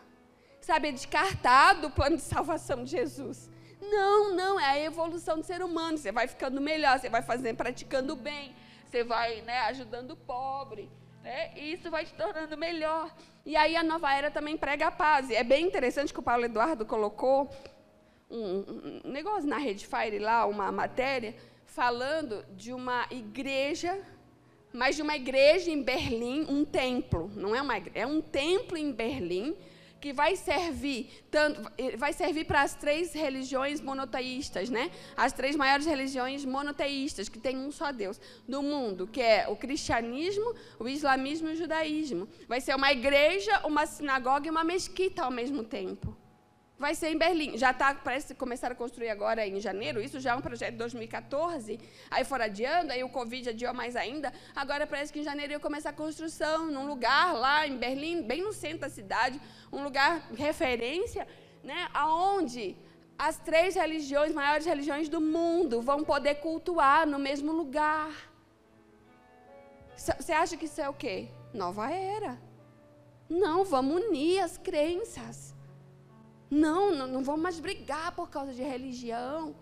sabe, 0.63 0.91
descartado 0.91 1.87
o 1.87 1.91
plano 1.91 2.15
de 2.15 2.21
salvação 2.21 2.83
de 2.83 2.91
Jesus. 2.91 3.49
Não, 3.81 4.33
não, 4.33 4.59
é 4.59 4.65
a 4.65 4.79
evolução 4.79 5.37
do 5.37 5.45
ser 5.45 5.61
humano. 5.61 5.97
Você 5.97 6.11
vai 6.11 6.27
ficando 6.27 6.61
melhor, 6.61 6.99
você 6.99 7.09
vai 7.09 7.21
fazendo, 7.21 7.57
praticando 7.57 8.15
bem, 8.15 8.55
você 8.85 9.03
vai 9.03 9.41
né, 9.41 9.59
ajudando 9.61 10.11
o 10.11 10.15
pobre. 10.15 10.89
Né, 11.21 11.51
e 11.55 11.73
isso 11.73 11.91
vai 11.91 12.05
te 12.05 12.13
tornando 12.13 12.57
melhor. 12.57 13.13
E 13.45 13.55
aí 13.55 13.75
a 13.75 13.83
nova 13.83 14.13
era 14.13 14.31
também 14.31 14.57
prega 14.57 14.87
a 14.87 14.91
paz. 14.91 15.29
E 15.29 15.35
é 15.35 15.43
bem 15.43 15.65
interessante 15.65 16.13
que 16.13 16.19
o 16.19 16.23
Paulo 16.23 16.45
Eduardo 16.45 16.85
colocou 16.85 17.49
um, 18.29 19.01
um 19.05 19.11
negócio 19.11 19.47
na 19.47 19.57
Rede 19.57 19.85
Fire 19.85 20.19
lá, 20.19 20.45
uma 20.45 20.71
matéria, 20.71 21.35
falando 21.65 22.45
de 22.55 22.73
uma 22.73 23.05
igreja, 23.11 24.01
mas 24.73 24.95
de 24.95 25.01
uma 25.01 25.15
igreja 25.15 25.69
em 25.69 25.81
Berlim, 25.81 26.45
um 26.49 26.65
templo. 26.65 27.31
Não 27.35 27.55
é 27.55 27.61
uma 27.61 27.77
igreja, 27.77 27.99
é 27.99 28.07
um 28.07 28.19
templo 28.21 28.77
em 28.77 28.91
Berlim 28.91 29.55
que 30.01 30.11
vai 30.11 30.35
servir 30.35 31.23
tanto, 31.31 31.61
vai 31.97 32.11
servir 32.11 32.43
para 32.43 32.61
as 32.61 32.75
três 32.75 33.13
religiões 33.13 33.79
monoteístas, 33.79 34.69
né? 34.69 34.91
As 35.15 35.31
três 35.31 35.55
maiores 35.55 35.85
religiões 35.85 36.43
monoteístas 36.43 37.29
que 37.29 37.39
têm 37.39 37.55
um 37.55 37.71
só 37.71 37.89
Deus 37.89 38.19
do 38.45 38.61
mundo, 38.61 39.07
que 39.07 39.21
é 39.21 39.47
o 39.47 39.55
cristianismo, 39.55 40.53
o 40.77 40.89
islamismo 40.89 41.47
e 41.47 41.53
o 41.53 41.55
judaísmo. 41.55 42.27
Vai 42.49 42.59
ser 42.59 42.75
uma 42.75 42.91
igreja, 42.91 43.65
uma 43.65 43.85
sinagoga 43.85 44.47
e 44.47 44.51
uma 44.51 44.65
mesquita 44.65 45.23
ao 45.23 45.31
mesmo 45.31 45.63
tempo. 45.63 46.22
Vai 46.83 46.95
ser 46.95 47.09
em 47.11 47.17
Berlim. 47.17 47.57
Já 47.57 47.71
está, 47.71 47.95
parece 47.95 48.35
começar 48.35 48.69
a 48.69 48.75
construir 48.75 49.09
agora 49.09 49.47
em 49.47 49.57
janeiro. 49.57 50.01
Isso 50.01 50.19
já 50.19 50.31
é 50.31 50.35
um 50.35 50.41
projeto 50.41 50.73
de 50.73 50.79
2014. 50.79 51.79
Aí 52.11 52.25
foram 52.25 52.43
adiando, 52.43 52.91
aí 52.91 53.01
o 53.05 53.07
Covid 53.07 53.51
adiou 53.51 53.73
mais 53.73 53.95
ainda. 53.95 54.33
Agora 54.53 54.85
parece 54.85 55.13
que 55.13 55.19
em 55.21 55.23
janeiro 55.23 55.53
ia 55.53 55.61
começar 55.61 55.91
a 55.91 55.93
construção 55.93 56.65
num 56.65 56.85
lugar 56.85 57.33
lá 57.33 57.65
em 57.65 57.77
Berlim, 57.77 58.21
bem 58.23 58.41
no 58.41 58.51
centro 58.51 58.79
da 58.79 58.89
cidade, 58.89 59.39
um 59.71 59.81
lugar 59.81 60.27
referência, 60.35 61.25
né, 61.63 61.87
aonde 61.93 62.75
as 63.17 63.37
três 63.37 63.75
religiões, 63.75 64.33
maiores 64.33 64.65
religiões 64.65 65.07
do 65.07 65.21
mundo, 65.21 65.81
vão 65.81 66.03
poder 66.03 66.35
cultuar 66.47 67.07
no 67.07 67.17
mesmo 67.17 67.53
lugar. 67.53 68.11
Você 69.95 70.33
acha 70.33 70.57
que 70.57 70.65
isso 70.65 70.81
é 70.81 70.89
o 70.89 70.93
quê? 70.93 71.29
Nova 71.53 71.89
era. 71.89 72.37
Não, 73.29 73.63
vamos 73.63 74.03
unir 74.03 74.41
as 74.41 74.57
crenças. 74.57 75.52
Não, 76.53 76.91
não, 76.97 77.07
não 77.07 77.23
vamos 77.23 77.41
mais 77.41 77.59
brigar 77.59 78.11
por 78.11 78.29
causa 78.29 78.53
de 78.53 78.61
religião. 78.61 79.55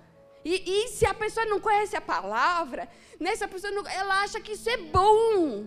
E, 0.43 0.54
e 0.75 0.88
se 0.89 1.06
a 1.06 1.13
pessoa 1.13 1.45
não 1.45 1.60
conhece 1.60 1.95
a 1.95 2.01
palavra, 2.01 2.89
né, 3.19 3.36
se 3.36 3.43
a 3.43 3.47
pessoa 3.47 3.71
não, 3.71 3.88
ela 3.88 4.21
acha 4.23 4.41
que 4.41 4.54
isso 4.54 4.69
é 4.69 4.77
bom. 4.77 5.65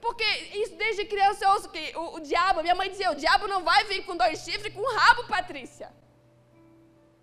Porque 0.00 0.24
isso 0.62 0.74
desde 0.76 1.04
criança 1.04 1.44
eu 1.44 1.50
ouço 1.50 1.68
que 1.70 1.96
o, 1.96 2.16
o 2.16 2.20
diabo, 2.20 2.62
minha 2.62 2.74
mãe 2.74 2.90
dizia, 2.90 3.12
o 3.12 3.14
diabo 3.14 3.46
não 3.46 3.62
vai 3.62 3.84
vir 3.84 4.04
com 4.04 4.16
dois 4.16 4.40
chifres 4.40 4.74
com 4.74 4.80
um 4.80 4.94
rabo, 4.96 5.24
Patrícia. 5.28 5.90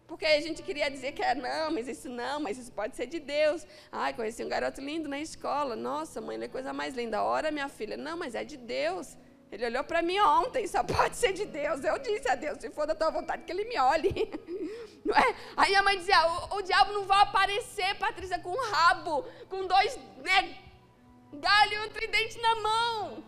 Porque 0.07 0.25
a 0.25 0.41
gente 0.41 0.61
queria 0.63 0.89
dizer 0.89 1.11
que 1.11 1.23
é, 1.23 1.35
não, 1.35 1.71
mas 1.71 1.87
isso 1.87 2.09
não, 2.09 2.39
mas 2.39 2.57
isso 2.57 2.71
pode 2.71 2.95
ser 2.95 3.07
de 3.07 3.19
Deus. 3.19 3.65
Ai, 3.91 4.13
conheci 4.13 4.43
um 4.43 4.49
garoto 4.49 4.81
lindo 4.81 5.07
na 5.07 5.19
escola. 5.19 5.75
Nossa, 5.75 6.19
mãe, 6.19 6.35
ele 6.35 6.45
é 6.45 6.47
coisa 6.47 6.73
mais 6.73 6.95
linda. 6.95 7.23
Ora, 7.23 7.51
minha 7.51 7.69
filha, 7.69 7.97
não, 7.97 8.17
mas 8.17 8.35
é 8.35 8.43
de 8.43 8.57
Deus. 8.57 9.17
Ele 9.51 9.65
olhou 9.65 9.83
para 9.83 10.01
mim 10.01 10.17
ontem, 10.19 10.65
só 10.65 10.81
pode 10.81 11.17
ser 11.17 11.33
de 11.33 11.45
Deus. 11.45 11.83
Eu 11.83 11.99
disse 11.99 12.29
a 12.29 12.35
Deus, 12.35 12.57
se 12.59 12.69
for 12.69 12.87
da 12.87 12.95
tua 12.95 13.09
vontade, 13.09 13.43
que 13.43 13.51
ele 13.51 13.65
me 13.65 13.77
olhe. 13.77 14.31
Não 15.03 15.13
é? 15.13 15.35
Aí 15.57 15.75
a 15.75 15.83
mãe 15.83 15.97
dizia, 15.97 16.25
o, 16.25 16.57
o 16.57 16.61
diabo 16.61 16.93
não 16.93 17.05
vai 17.05 17.21
aparecer, 17.23 17.95
Patrícia, 17.95 18.39
com 18.39 18.51
um 18.51 18.71
rabo, 18.71 19.25
com 19.49 19.65
dois 19.65 19.97
né, 20.17 20.55
galhos 21.33 21.73
e 21.73 21.87
um 21.87 21.89
tridente 21.89 22.39
na 22.39 22.55
mão. 22.55 23.23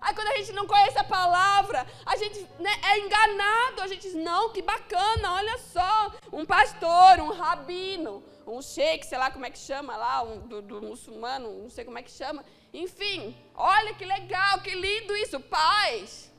Aí 0.00 0.14
quando 0.14 0.28
a 0.28 0.36
gente 0.36 0.52
não 0.52 0.66
conhece 0.66 0.98
a 0.98 1.04
palavra, 1.04 1.86
a 2.04 2.16
gente 2.16 2.40
né, 2.58 2.70
é 2.90 2.98
enganado. 2.98 3.80
A 3.80 3.86
gente 3.86 4.02
diz, 4.02 4.14
não, 4.14 4.50
que 4.50 4.60
bacana, 4.60 5.32
olha 5.32 5.56
só. 5.58 6.12
Um 6.30 6.44
pastor, 6.44 7.20
um 7.20 7.32
rabino, 7.32 8.22
um 8.46 8.60
sheik, 8.60 9.06
sei 9.06 9.16
lá 9.16 9.30
como 9.30 9.46
é 9.46 9.50
que 9.50 9.58
chama 9.58 9.96
lá, 9.96 10.22
um, 10.22 10.40
do, 10.40 10.60
do 10.60 10.82
muçulmano, 10.82 11.62
não 11.62 11.70
sei 11.70 11.86
como 11.86 11.96
é 11.96 12.02
que 12.02 12.10
chama. 12.10 12.44
Enfim, 12.74 13.36
olha 13.54 13.94
que 13.94 14.04
legal, 14.04 14.60
que 14.60 14.74
lindo 14.74 15.16
isso, 15.16 15.38
paz. 15.38 16.32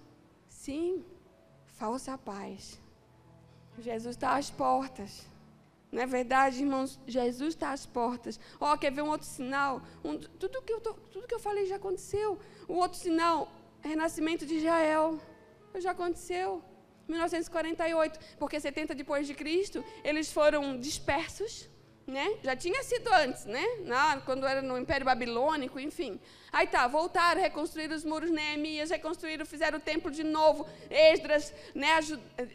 Sim, 0.50 1.06
falsa 1.80 2.17
paz. 2.17 2.78
Jesus 3.80 4.17
está 4.17 4.36
às 4.36 4.52
portas. 4.52 5.26
Não 5.89 6.02
é 6.02 6.06
verdade, 6.06 6.60
irmãos? 6.60 7.00
Jesus 7.08 7.54
está 7.54 7.71
às 7.71 7.86
portas. 7.86 8.38
Ó, 8.60 8.74
oh, 8.74 8.78
quer 8.78 8.91
ver 8.91 9.02
um 9.02 9.10
outro 9.10 9.26
sinal? 9.26 9.82
Um, 10.04 10.17
tudo, 10.17 10.62
que 10.62 10.74
eu 10.74 10.82
tô, 10.82 10.93
tudo 11.13 11.26
que 11.26 11.36
eu 11.36 11.39
falei 11.39 11.65
já 11.67 11.78
aconteceu. 11.78 12.38
O 12.67 12.74
outro 12.74 13.00
sinal, 13.00 13.50
renascimento 13.82 14.45
de 14.45 14.56
Israel. 14.56 15.17
Já 15.76 15.91
aconteceu. 15.91 16.62
1948. 17.08 18.19
Porque 18.38 18.60
70 18.60 18.93
depois 18.93 19.26
de 19.26 19.34
Cristo, 19.34 19.86
eles 20.04 20.34
foram 20.34 20.78
dispersos 20.78 21.69
né? 22.08 22.38
Já 22.44 22.56
tinha 22.56 22.84
sido 22.84 23.12
antes, 23.12 23.46
né? 23.46 23.63
Na, 23.82 24.22
quando 24.22 24.46
era 24.46 24.62
no 24.62 24.78
Império 24.78 25.06
Babilônico, 25.06 25.80
enfim. 25.80 26.20
Aí 26.52 26.68
tá, 26.68 26.88
voltaram, 26.88 27.41
reconstruíram 27.41 27.96
os 27.96 28.06
muros 28.06 28.30
Neemias, 28.30 28.91
reconstruíram, 28.91 29.46
fizeram 29.46 29.80
o 29.80 29.82
templo 29.82 30.12
de 30.12 30.24
novo. 30.24 30.68
Esdras, 30.89 31.54
né? 31.74 31.88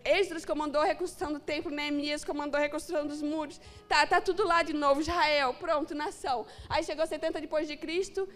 Esdras 0.05 0.45
comandou 0.45 0.83
a 0.83 0.85
reconstrução 0.85 1.33
do 1.33 1.41
templo, 1.41 1.71
Neemias 1.71 2.25
comandou 2.25 2.59
a 2.59 2.63
reconstrução 2.63 3.07
dos 3.07 3.21
muros. 3.21 3.61
Tá, 3.89 4.07
tá 4.07 4.21
tudo 4.21 4.47
lá 4.47 4.63
de 4.63 4.73
novo, 4.73 5.01
Israel, 5.01 5.55
pronto, 5.55 5.95
nação. 5.95 6.47
Aí 6.69 6.85
chegou 6.85 7.05
70 7.05 7.41
depois 7.41 7.67
de 7.67 7.77
Cristo, 7.77 8.29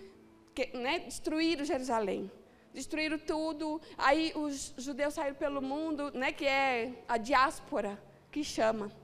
que, 0.53 0.77
né? 0.77 0.99
Destruíram 0.99 1.65
Jerusalém. 1.65 2.31
Destruíram 2.73 3.19
tudo. 3.19 3.81
Aí 3.97 4.33
os 4.35 4.75
judeus 4.77 5.15
saíram 5.15 5.37
pelo 5.37 5.63
mundo, 5.63 6.11
né? 6.13 6.33
Que 6.33 6.45
é 6.45 7.05
a 7.07 7.17
diáspora 7.17 8.03
que 8.33 8.43
chama. 8.43 9.04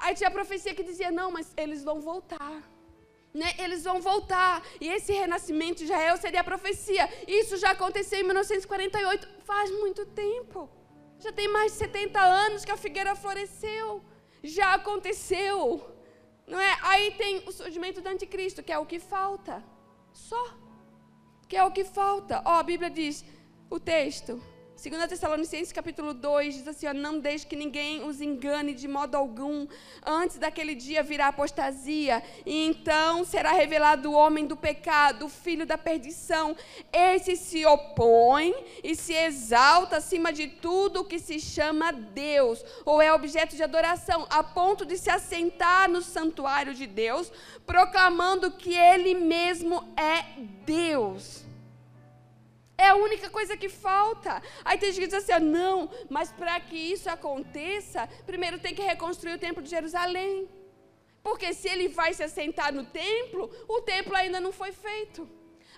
Aí 0.00 0.14
tinha 0.14 0.28
a 0.28 0.38
profecia 0.38 0.74
que 0.74 0.82
dizia: 0.82 1.10
não, 1.10 1.30
mas 1.30 1.52
eles 1.56 1.84
vão 1.84 2.00
voltar. 2.00 2.62
Né? 3.32 3.54
Eles 3.58 3.84
vão 3.84 4.00
voltar. 4.00 4.62
E 4.80 4.88
esse 4.88 5.12
renascimento 5.12 5.78
de 5.78 5.84
Israel 5.84 6.16
seria 6.16 6.40
a 6.40 6.50
profecia. 6.52 7.08
Isso 7.28 7.56
já 7.56 7.70
aconteceu 7.70 8.18
em 8.20 8.24
1948, 8.24 9.28
faz 9.44 9.70
muito 9.70 10.04
tempo. 10.06 10.68
Já 11.18 11.30
tem 11.30 11.48
mais 11.48 11.72
de 11.72 11.78
70 11.78 12.18
anos 12.18 12.64
que 12.64 12.72
a 12.72 12.76
figueira 12.76 13.14
floresceu. 13.14 14.02
Já 14.42 14.74
aconteceu. 14.74 15.58
Não 16.46 16.58
é? 16.58 16.78
Aí 16.82 17.12
tem 17.12 17.44
o 17.46 17.52
surgimento 17.52 18.00
do 18.00 18.08
anticristo, 18.08 18.62
que 18.62 18.72
é 18.72 18.78
o 18.78 18.86
que 18.86 18.98
falta. 18.98 19.62
Só. 20.12 20.44
Que 21.46 21.56
é 21.56 21.64
o 21.64 21.70
que 21.70 21.84
falta. 21.84 22.42
Ó, 22.44 22.54
a 22.54 22.62
Bíblia 22.62 22.90
diz, 22.90 23.24
o 23.68 23.78
texto, 23.78 24.42
2 24.82 25.08
Tessalonicenses 25.08 25.72
capítulo 25.72 26.14
2 26.14 26.54
diz 26.54 26.66
assim: 26.66 26.86
ó, 26.86 26.94
Não 26.94 27.18
deixe 27.18 27.46
que 27.46 27.54
ninguém 27.54 28.02
os 28.02 28.22
engane 28.22 28.72
de 28.72 28.88
modo 28.88 29.14
algum. 29.14 29.66
Antes 30.02 30.38
daquele 30.38 30.74
dia 30.74 31.02
virá 31.02 31.28
apostasia, 31.28 32.22
e 32.46 32.66
então 32.66 33.22
será 33.22 33.52
revelado 33.52 34.10
o 34.10 34.14
homem 34.14 34.46
do 34.46 34.56
pecado, 34.56 35.26
o 35.26 35.28
filho 35.28 35.66
da 35.66 35.76
perdição. 35.76 36.56
Esse 36.90 37.36
se 37.36 37.66
opõe 37.66 38.54
e 38.82 38.96
se 38.96 39.12
exalta 39.12 39.98
acima 39.98 40.32
de 40.32 40.48
tudo 40.48 41.00
o 41.00 41.04
que 41.04 41.18
se 41.18 41.38
chama 41.38 41.92
Deus, 41.92 42.64
ou 42.86 43.02
é 43.02 43.12
objeto 43.12 43.54
de 43.54 43.62
adoração, 43.62 44.26
a 44.30 44.42
ponto 44.42 44.86
de 44.86 44.96
se 44.96 45.10
assentar 45.10 45.90
no 45.90 46.00
santuário 46.00 46.72
de 46.72 46.86
Deus, 46.86 47.30
proclamando 47.66 48.50
que 48.50 48.74
ele 48.74 49.12
mesmo 49.12 49.86
é 49.94 50.24
Deus. 50.64 51.49
É 52.84 52.86
a 52.88 52.94
única 53.06 53.28
coisa 53.36 53.58
que 53.62 53.68
falta. 53.68 54.32
Aí 54.64 54.78
tem 54.78 54.90
gente 54.90 55.02
que 55.02 55.10
diz 55.12 55.18
assim: 55.22 55.44
não, 55.58 55.90
mas 56.16 56.28
para 56.40 56.56
que 56.68 56.80
isso 56.94 57.08
aconteça, 57.16 58.08
primeiro 58.30 58.58
tem 58.64 58.74
que 58.78 58.90
reconstruir 58.92 59.34
o 59.34 59.42
templo 59.46 59.62
de 59.62 59.70
Jerusalém. 59.76 60.48
Porque 61.26 61.48
se 61.58 61.68
ele 61.72 61.88
vai 61.88 62.10
se 62.14 62.22
assentar 62.28 62.72
no 62.72 62.84
templo, 62.84 63.42
o 63.68 63.82
templo 63.92 64.14
ainda 64.20 64.40
não 64.40 64.52
foi 64.60 64.72
feito. 64.72 65.28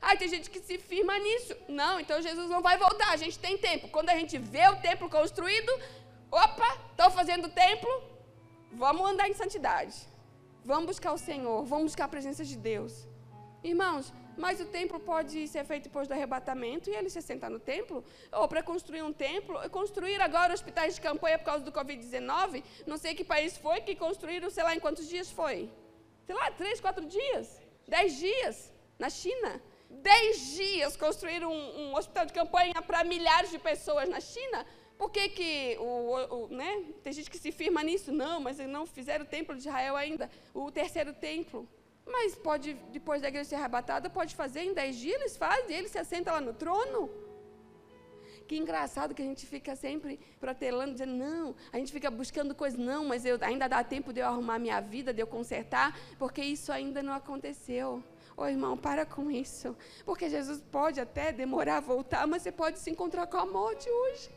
Aí 0.00 0.16
tem 0.20 0.28
gente 0.34 0.48
que 0.52 0.60
se 0.68 0.78
firma 0.78 1.18
nisso. 1.26 1.54
Não, 1.80 1.94
então 2.02 2.22
Jesus 2.28 2.48
não 2.54 2.62
vai 2.68 2.76
voltar, 2.86 3.10
a 3.10 3.20
gente 3.24 3.38
tem 3.46 3.58
tempo. 3.58 3.88
Quando 3.88 4.10
a 4.10 4.16
gente 4.20 4.38
vê 4.38 4.64
o 4.68 4.76
templo 4.88 5.08
construído, 5.18 5.72
opa, 6.30 6.70
estão 6.90 7.10
fazendo 7.10 7.46
o 7.46 7.54
templo, 7.64 7.92
vamos 8.84 9.04
andar 9.10 9.28
em 9.28 9.34
santidade. 9.42 9.96
Vamos 10.64 10.86
buscar 10.86 11.12
o 11.12 11.18
Senhor, 11.18 11.64
vamos 11.64 11.86
buscar 11.90 12.04
a 12.04 12.14
presença 12.16 12.44
de 12.44 12.56
Deus. 12.56 12.92
Irmãos, 13.64 14.12
mas 14.36 14.60
o 14.60 14.66
templo 14.66 14.98
pode 15.00 15.46
ser 15.48 15.64
feito 15.64 15.84
depois 15.84 16.08
do 16.08 16.12
arrebatamento 16.14 16.88
e 16.90 16.94
ele 16.94 17.10
se 17.10 17.18
assentar 17.18 17.50
no 17.50 17.58
templo. 17.58 18.04
Ou 18.32 18.48
para 18.48 18.62
construir 18.62 19.02
um 19.02 19.12
templo, 19.12 19.58
construir 19.70 20.20
agora 20.20 20.54
hospitais 20.54 20.94
de 20.94 21.00
campanha 21.00 21.38
por 21.38 21.44
causa 21.44 21.64
do 21.64 21.72
Covid-19. 21.72 22.62
Não 22.86 22.96
sei 22.96 23.14
que 23.14 23.24
país 23.24 23.56
foi 23.56 23.80
que 23.80 23.94
construíram, 23.94 24.50
sei 24.50 24.64
lá 24.64 24.74
em 24.74 24.80
quantos 24.80 25.08
dias 25.08 25.30
foi. 25.30 25.70
Sei 26.26 26.34
lá, 26.34 26.50
três, 26.50 26.80
quatro 26.80 27.04
dias. 27.04 27.60
Dez 27.86 28.18
dias. 28.18 28.72
Na 28.98 29.10
China. 29.10 29.60
Dez 29.90 30.54
dias 30.56 30.96
construíram 30.96 31.52
um, 31.52 31.90
um 31.90 31.96
hospital 31.96 32.24
de 32.24 32.32
campanha 32.32 32.80
para 32.86 33.04
milhares 33.04 33.50
de 33.50 33.58
pessoas 33.58 34.08
na 34.08 34.20
China. 34.20 34.64
Por 34.96 35.10
que, 35.10 35.28
que 35.30 35.76
o, 35.80 36.44
o, 36.44 36.48
né? 36.48 36.84
tem 37.02 37.12
gente 37.12 37.30
que 37.30 37.36
se 37.36 37.50
firma 37.50 37.82
nisso? 37.82 38.12
Não, 38.12 38.40
mas 38.40 38.58
não 38.58 38.86
fizeram 38.86 39.24
o 39.24 39.28
templo 39.28 39.54
de 39.54 39.62
Israel 39.62 39.96
ainda. 39.96 40.30
O 40.54 40.70
terceiro 40.70 41.12
templo. 41.12 41.68
Mas 42.06 42.34
pode, 42.34 42.74
depois 42.92 43.22
da 43.22 43.28
igreja 43.28 43.50
ser 43.50 43.54
arrebatada, 43.56 44.10
pode 44.10 44.34
fazer 44.34 44.62
em 44.62 44.74
dez 44.74 44.96
dias, 44.96 45.20
eles 45.20 45.36
fazem, 45.36 45.76
ele 45.76 45.88
se 45.88 45.98
assenta 45.98 46.32
lá 46.32 46.40
no 46.40 46.52
trono. 46.52 47.10
Que 48.46 48.56
engraçado 48.56 49.14
que 49.14 49.22
a 49.22 49.24
gente 49.24 49.46
fica 49.46 49.74
sempre 49.76 50.18
protelando, 50.40 50.92
dizendo, 50.92 51.14
não, 51.14 51.54
a 51.72 51.78
gente 51.78 51.92
fica 51.92 52.10
buscando 52.10 52.54
coisas, 52.54 52.78
não, 52.78 53.04
mas 53.04 53.24
eu, 53.24 53.38
ainda 53.40 53.68
dá 53.68 53.82
tempo 53.84 54.12
de 54.12 54.20
eu 54.20 54.26
arrumar 54.26 54.58
minha 54.58 54.80
vida, 54.80 55.14
de 55.14 55.22
eu 55.22 55.26
consertar, 55.26 55.98
porque 56.18 56.42
isso 56.42 56.72
ainda 56.72 57.02
não 57.02 57.12
aconteceu. 57.12 58.02
Ô 58.36 58.46
irmão, 58.46 58.76
para 58.76 59.06
com 59.06 59.30
isso. 59.30 59.76
Porque 60.04 60.28
Jesus 60.28 60.60
pode 60.60 61.00
até 61.00 61.32
demorar 61.32 61.78
a 61.78 61.80
voltar, 61.80 62.26
mas 62.26 62.42
você 62.42 62.50
pode 62.50 62.78
se 62.78 62.90
encontrar 62.90 63.26
com 63.26 63.36
a 63.36 63.46
morte 63.46 63.88
hoje. 63.88 64.30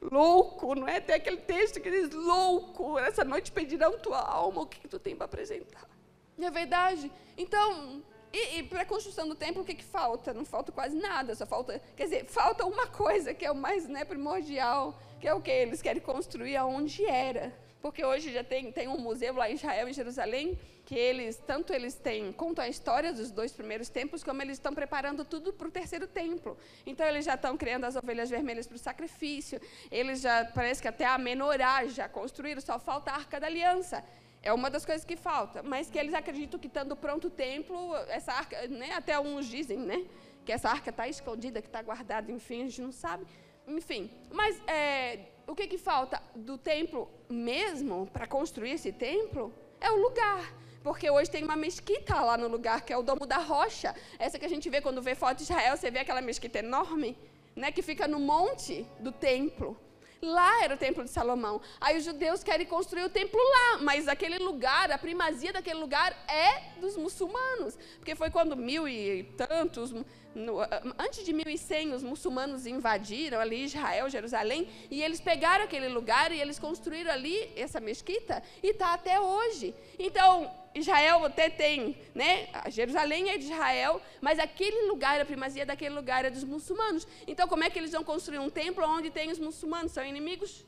Louco, 0.00 0.74
não 0.74 0.86
é? 0.86 1.00
Tem 1.00 1.16
aquele 1.16 1.38
texto 1.38 1.80
que 1.80 1.90
diz: 1.90 2.10
louco, 2.10 2.98
essa 2.98 3.24
noite 3.24 3.50
pedirão 3.50 3.98
tua 3.98 4.20
alma, 4.20 4.62
o 4.62 4.66
que, 4.66 4.80
que 4.80 4.88
tu 4.88 4.98
tem 4.98 5.16
para 5.16 5.24
apresentar? 5.24 5.93
Não 6.36 6.48
é 6.48 6.50
verdade? 6.50 7.10
Então, 7.36 8.02
e, 8.32 8.58
e 8.58 8.62
para 8.64 8.82
a 8.82 8.84
construção 8.86 9.28
do 9.28 9.34
templo, 9.36 9.62
o 9.62 9.64
que, 9.64 9.74
que 9.74 9.84
falta? 9.84 10.34
Não 10.34 10.44
falta 10.44 10.72
quase 10.72 10.96
nada, 10.96 11.34
só 11.36 11.46
falta, 11.46 11.80
quer 11.96 12.04
dizer, 12.04 12.24
falta 12.24 12.66
uma 12.66 12.86
coisa 12.88 13.32
que 13.32 13.46
é 13.46 13.50
o 13.50 13.54
mais 13.54 13.86
né, 13.86 14.04
primordial, 14.04 14.98
que 15.20 15.28
é 15.28 15.32
o 15.32 15.40
que 15.40 15.50
eles 15.50 15.80
querem 15.80 16.02
construir 16.02 16.56
aonde 16.56 17.04
era. 17.06 17.54
Porque 17.80 18.04
hoje 18.04 18.32
já 18.32 18.42
tem, 18.42 18.72
tem 18.72 18.88
um 18.88 18.98
museu 18.98 19.34
lá 19.34 19.48
em 19.48 19.54
Israel, 19.54 19.86
em 19.86 19.92
Jerusalém, 19.92 20.58
que 20.84 20.96
eles, 20.96 21.36
tanto 21.46 21.72
eles 21.72 21.94
têm, 21.94 22.32
contam 22.32 22.64
a 22.64 22.68
história 22.68 23.12
dos 23.12 23.30
dois 23.30 23.52
primeiros 23.52 23.88
templos, 23.88 24.24
como 24.24 24.42
eles 24.42 24.54
estão 24.54 24.74
preparando 24.74 25.24
tudo 25.24 25.52
para 25.52 25.68
o 25.68 25.70
terceiro 25.70 26.08
templo. 26.08 26.56
Então, 26.84 27.06
eles 27.06 27.24
já 27.24 27.34
estão 27.34 27.56
criando 27.56 27.84
as 27.84 27.94
ovelhas 27.94 28.30
vermelhas 28.30 28.66
para 28.66 28.76
o 28.76 28.78
sacrifício, 28.78 29.60
eles 29.90 30.22
já, 30.22 30.44
parece 30.46 30.82
que 30.82 30.88
até 30.88 31.04
a 31.04 31.18
menorá 31.18 31.86
já 31.86 32.08
construíram, 32.08 32.60
só 32.60 32.78
falta 32.78 33.10
a 33.12 33.14
Arca 33.14 33.38
da 33.38 33.46
Aliança. 33.46 34.02
É 34.44 34.52
uma 34.52 34.68
das 34.68 34.84
coisas 34.84 35.06
que 35.06 35.16
falta, 35.16 35.62
mas 35.62 35.88
que 35.90 35.98
eles 35.98 36.12
acreditam 36.12 36.60
que 36.60 36.66
estando 36.66 36.94
pronto 36.94 37.28
o 37.28 37.30
templo, 37.30 37.96
essa 38.08 38.30
arca, 38.30 38.68
né, 38.68 38.92
até 38.92 39.18
uns 39.18 39.46
dizem, 39.46 39.78
né, 39.78 40.04
que 40.44 40.52
essa 40.52 40.68
arca 40.68 40.90
está 40.90 41.08
escondida, 41.08 41.62
que 41.62 41.68
está 41.68 41.80
guardada, 41.80 42.30
enfim, 42.30 42.60
a 42.60 42.64
gente 42.66 42.82
não 42.82 42.92
sabe. 42.92 43.24
Enfim, 43.66 44.10
mas 44.30 44.60
é, 44.66 45.30
o 45.46 45.54
que, 45.54 45.66
que 45.66 45.78
falta 45.78 46.22
do 46.36 46.58
templo 46.58 47.10
mesmo, 47.30 48.06
para 48.12 48.26
construir 48.26 48.72
esse 48.72 48.92
templo, 48.92 49.50
é 49.80 49.90
o 49.90 49.96
lugar. 49.96 50.52
Porque 50.82 51.08
hoje 51.08 51.30
tem 51.30 51.42
uma 51.42 51.56
mesquita 51.56 52.20
lá 52.20 52.36
no 52.36 52.46
lugar, 52.46 52.82
que 52.82 52.92
é 52.92 52.96
o 52.98 53.02
Domo 53.02 53.24
da 53.24 53.38
Rocha. 53.38 53.96
Essa 54.18 54.38
que 54.38 54.44
a 54.44 54.48
gente 54.50 54.68
vê 54.68 54.82
quando 54.82 55.00
vê 55.00 55.14
foto 55.14 55.38
de 55.38 55.44
Israel, 55.44 55.74
você 55.74 55.90
vê 55.90 56.00
aquela 56.00 56.20
mesquita 56.20 56.58
enorme, 56.58 57.16
né, 57.56 57.72
que 57.72 57.80
fica 57.80 58.06
no 58.06 58.20
monte 58.20 58.86
do 59.00 59.10
templo. 59.10 59.74
Lá 60.22 60.62
era 60.62 60.74
o 60.74 60.78
templo 60.78 61.04
de 61.04 61.10
Salomão. 61.10 61.60
Aí 61.80 61.96
os 61.98 62.04
judeus 62.04 62.42
querem 62.42 62.66
construir 62.66 63.04
o 63.04 63.10
templo 63.10 63.38
lá, 63.38 63.78
mas 63.82 64.08
aquele 64.08 64.38
lugar, 64.38 64.90
a 64.90 64.98
primazia 64.98 65.52
daquele 65.52 65.78
lugar 65.78 66.12
é 66.28 66.80
dos 66.80 66.96
muçulmanos. 66.96 67.76
Porque 67.96 68.14
foi 68.14 68.30
quando 68.30 68.56
mil 68.56 68.88
e 68.88 69.24
tantos, 69.36 69.92
no, 70.34 70.58
antes 70.98 71.24
de 71.24 71.32
1100, 71.32 71.94
os 71.94 72.02
muçulmanos 72.02 72.66
invadiram 72.66 73.38
ali 73.38 73.64
Israel, 73.64 74.08
Jerusalém, 74.10 74.68
e 74.90 75.02
eles 75.02 75.20
pegaram 75.20 75.64
aquele 75.64 75.88
lugar 75.88 76.32
e 76.32 76.40
eles 76.40 76.58
construíram 76.58 77.10
ali 77.10 77.50
essa 77.56 77.80
mesquita 77.80 78.42
e 78.62 78.68
está 78.68 78.94
até 78.94 79.20
hoje. 79.20 79.74
Então, 79.98 80.50
Israel 80.74 81.24
até 81.24 81.48
tem, 81.48 81.96
né? 82.14 82.48
Jerusalém 82.68 83.30
é 83.30 83.38
de 83.38 83.44
Israel, 83.44 84.02
mas 84.20 84.38
aquele 84.38 84.88
lugar, 84.88 85.20
a 85.20 85.24
primazia 85.24 85.64
daquele 85.64 85.94
lugar 85.94 86.24
é 86.24 86.30
dos 86.30 86.42
muçulmanos. 86.42 87.06
Então, 87.26 87.46
como 87.46 87.62
é 87.62 87.70
que 87.70 87.78
eles 87.78 87.92
vão 87.92 88.02
construir 88.02 88.40
um 88.40 88.50
templo 88.50 88.84
onde 88.84 89.10
tem 89.10 89.30
os 89.30 89.38
muçulmanos? 89.38 89.92
São 89.92 90.04
inimigos? 90.04 90.64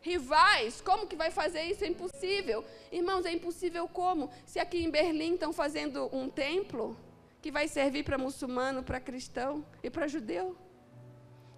Rivais? 0.00 0.80
Como 0.80 1.06
que 1.06 1.14
vai 1.14 1.30
fazer 1.30 1.62
isso? 1.64 1.84
É 1.84 1.88
impossível. 1.88 2.64
Irmãos, 2.90 3.24
é 3.24 3.32
impossível 3.32 3.86
como? 3.86 4.30
Se 4.46 4.58
aqui 4.58 4.82
em 4.82 4.90
Berlim 4.90 5.34
estão 5.34 5.52
fazendo 5.52 6.08
um 6.12 6.28
templo 6.28 6.96
que 7.42 7.50
vai 7.50 7.66
servir 7.66 8.04
para 8.04 8.16
muçulmano, 8.16 8.84
para 8.84 9.00
cristão 9.00 9.66
e 9.82 9.90
para 9.90 10.06
judeu. 10.06 10.56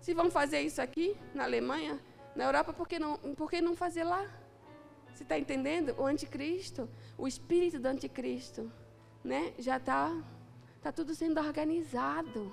Se 0.01 0.15
vão 0.15 0.31
fazer 0.31 0.63
isso 0.63 0.81
aqui, 0.81 1.15
na 1.35 1.45
Alemanha, 1.45 2.01
na 2.35 2.45
Europa, 2.45 2.73
por 2.73 2.89
que 2.89 2.99
não, 2.99 3.19
por 3.37 3.51
que 3.51 3.61
não 3.61 3.77
fazer 3.77 4.03
lá? 4.05 4.27
Você 5.13 5.23
está 5.23 5.39
entendendo? 5.39 5.95
O 5.99 6.07
anticristo, 6.07 6.89
o 7.19 7.29
espírito 7.29 7.79
do 7.79 7.87
anticristo, 7.87 8.73
né? 9.23 9.53
Já 9.59 9.77
está 9.77 10.11
tá 10.83 10.91
tudo 10.91 11.15
sendo 11.15 11.39
organizado. 11.39 12.51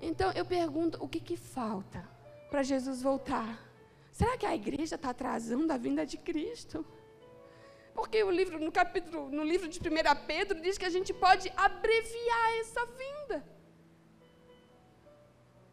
Então 0.00 0.30
eu 0.32 0.44
pergunto, 0.44 1.02
o 1.02 1.08
que, 1.08 1.20
que 1.20 1.36
falta 1.36 2.08
para 2.48 2.62
Jesus 2.62 3.02
voltar? 3.02 3.60
Será 4.12 4.36
que 4.38 4.46
a 4.46 4.54
igreja 4.54 4.94
está 4.94 5.10
atrasando 5.10 5.72
a 5.72 5.76
vinda 5.76 6.06
de 6.06 6.16
Cristo? 6.16 6.86
Porque 7.94 8.22
o 8.24 8.30
livro, 8.30 8.58
no 8.58 8.72
capítulo, 8.72 9.30
no 9.30 9.44
livro 9.44 9.68
de 9.68 9.78
1 9.78 10.26
Pedro, 10.26 10.60
diz 10.60 10.78
que 10.78 10.84
a 10.84 10.90
gente 10.90 11.12
pode 11.12 11.52
abreviar 11.56 12.58
essa 12.60 12.84
vinda. 12.86 13.44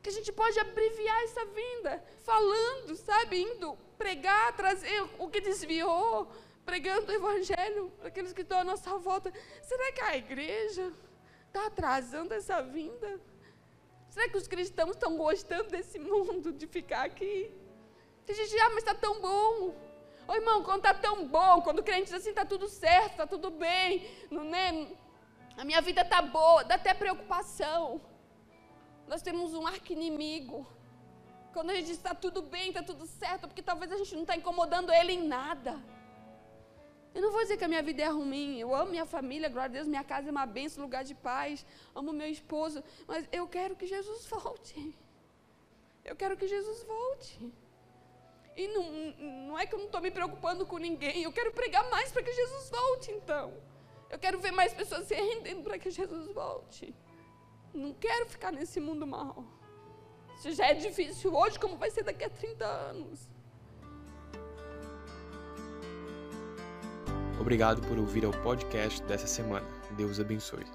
Que 0.02 0.10
a 0.10 0.12
gente 0.12 0.32
pode 0.32 0.60
abreviar 0.60 1.24
essa 1.24 1.46
vinda, 1.46 2.04
falando, 2.24 2.96
sabe, 2.96 3.42
indo 3.42 3.78
pregar, 3.98 4.56
trazer 4.56 5.02
o 5.18 5.28
que 5.30 5.42
desviou, 5.42 6.32
pregando 6.66 7.12
o 7.12 7.16
evangelho 7.16 7.92
para 7.98 8.08
aqueles 8.08 8.34
que 8.34 8.42
estão 8.42 8.60
à 8.60 8.64
nossa 8.64 8.98
volta. 8.98 9.32
Será 9.62 9.92
que 9.92 10.02
a 10.02 10.18
igreja 10.18 10.94
está 11.48 11.68
atrasando 11.68 12.34
essa 12.34 12.62
vinda? 12.62 13.20
Será 14.10 14.28
que 14.30 14.38
os 14.38 14.48
cristãos 14.48 14.92
estão 14.92 15.18
gostando 15.18 15.70
desse 15.70 16.00
mundo, 16.00 16.52
de 16.52 16.68
ficar 16.68 17.06
aqui? 17.06 17.52
Tem 18.26 18.36
gente, 18.36 18.60
ah, 18.60 18.70
mas 18.70 18.80
está 18.80 18.94
tão 18.94 19.20
bom. 19.20 19.76
Ô 20.30 20.34
irmão, 20.36 20.58
quando 20.64 20.86
está 20.86 20.94
tão 20.94 21.28
bom, 21.28 21.62
quando 21.64 21.80
o 21.80 21.84
crente 21.84 22.04
diz 22.04 22.14
assim, 22.14 22.30
está 22.30 22.46
tudo 22.46 22.68
certo, 22.68 23.14
está 23.14 23.26
tudo 23.26 23.50
bem, 23.50 24.08
não, 24.30 24.44
né? 24.44 24.88
a 25.58 25.66
minha 25.66 25.82
vida 25.82 26.02
está 26.02 26.22
boa, 26.22 26.64
dá 26.64 26.76
até 26.76 26.94
preocupação. 26.94 28.00
Nós 29.08 29.24
temos 29.24 29.56
um 29.56 29.66
arqui-inimigo 29.66 30.68
quando 31.52 31.72
a 31.72 31.76
gente 31.76 31.88
diz 31.88 31.98
está 31.98 32.14
tudo 32.14 32.44
bem, 32.44 32.68
está 32.68 32.84
tudo 32.84 33.08
certo, 33.08 33.48
porque 33.48 33.64
talvez 33.64 33.92
a 33.92 33.98
gente 33.98 34.14
não 34.14 34.22
está 34.22 34.36
incomodando 34.36 34.94
ele 34.94 35.14
em 35.14 35.24
nada. 35.28 35.74
Eu 37.16 37.24
não 37.24 37.32
vou 37.32 37.42
dizer 37.42 37.58
que 37.58 37.64
a 37.64 37.68
minha 37.68 37.82
vida 37.82 38.04
é 38.04 38.08
ruim, 38.08 38.60
eu 38.60 38.76
amo 38.76 38.92
minha 38.92 39.08
família, 39.08 39.50
glória 39.50 39.70
a 39.72 39.74
Deus, 39.78 39.88
minha 39.88 40.04
casa 40.04 40.30
é 40.30 40.32
uma 40.32 40.46
benção, 40.46 40.84
lugar 40.84 41.04
de 41.04 41.16
paz, 41.16 41.66
amo 41.96 42.14
meu 42.14 42.30
esposo, 42.30 42.84
mas 43.08 43.28
eu 43.32 43.48
quero 43.48 43.76
que 43.76 43.88
Jesus 43.88 44.28
volte. 44.30 44.96
Eu 46.06 46.16
quero 46.16 46.38
que 46.38 46.48
Jesus 46.48 46.84
volte. 46.84 47.52
E 48.60 48.68
não, 48.68 49.48
não 49.48 49.58
é 49.58 49.66
que 49.66 49.74
eu 49.74 49.80
não 49.80 49.86
estou 49.86 50.02
me 50.02 50.12
preocupando 50.12 50.66
com 50.66 50.78
ninguém, 50.78 51.24
eu 51.24 51.32
quero 51.32 51.50
pregar 51.54 51.90
mais 51.90 52.12
para 52.12 52.22
que 52.22 52.34
Jesus 52.34 52.70
volte, 52.70 53.10
então. 53.10 53.54
Eu 54.10 54.20
quero 54.20 54.38
ver 54.38 54.52
mais 54.52 54.74
pessoas 54.74 55.08
se 55.08 55.16
rendendo 55.16 55.64
para 55.64 55.80
que 55.80 55.90
Jesus 55.90 56.28
volte. 56.34 56.94
Não 57.74 57.94
quero 57.94 58.26
ficar 58.26 58.52
nesse 58.52 58.82
mundo 58.82 59.08
mal. 59.08 59.46
Se 60.40 60.52
já 60.52 60.66
é 60.66 60.74
difícil 60.74 61.34
hoje, 61.34 61.58
como 61.58 61.78
vai 61.78 61.90
ser 61.90 62.04
daqui 62.04 62.26
a 62.26 62.30
30 62.30 62.66
anos? 62.66 63.30
Obrigado 67.40 67.82
por 67.88 67.98
ouvir 67.98 68.26
o 68.26 68.32
podcast 68.44 69.02
dessa 69.04 69.26
semana. 69.26 69.66
Deus 69.92 70.20
abençoe. 70.20 70.66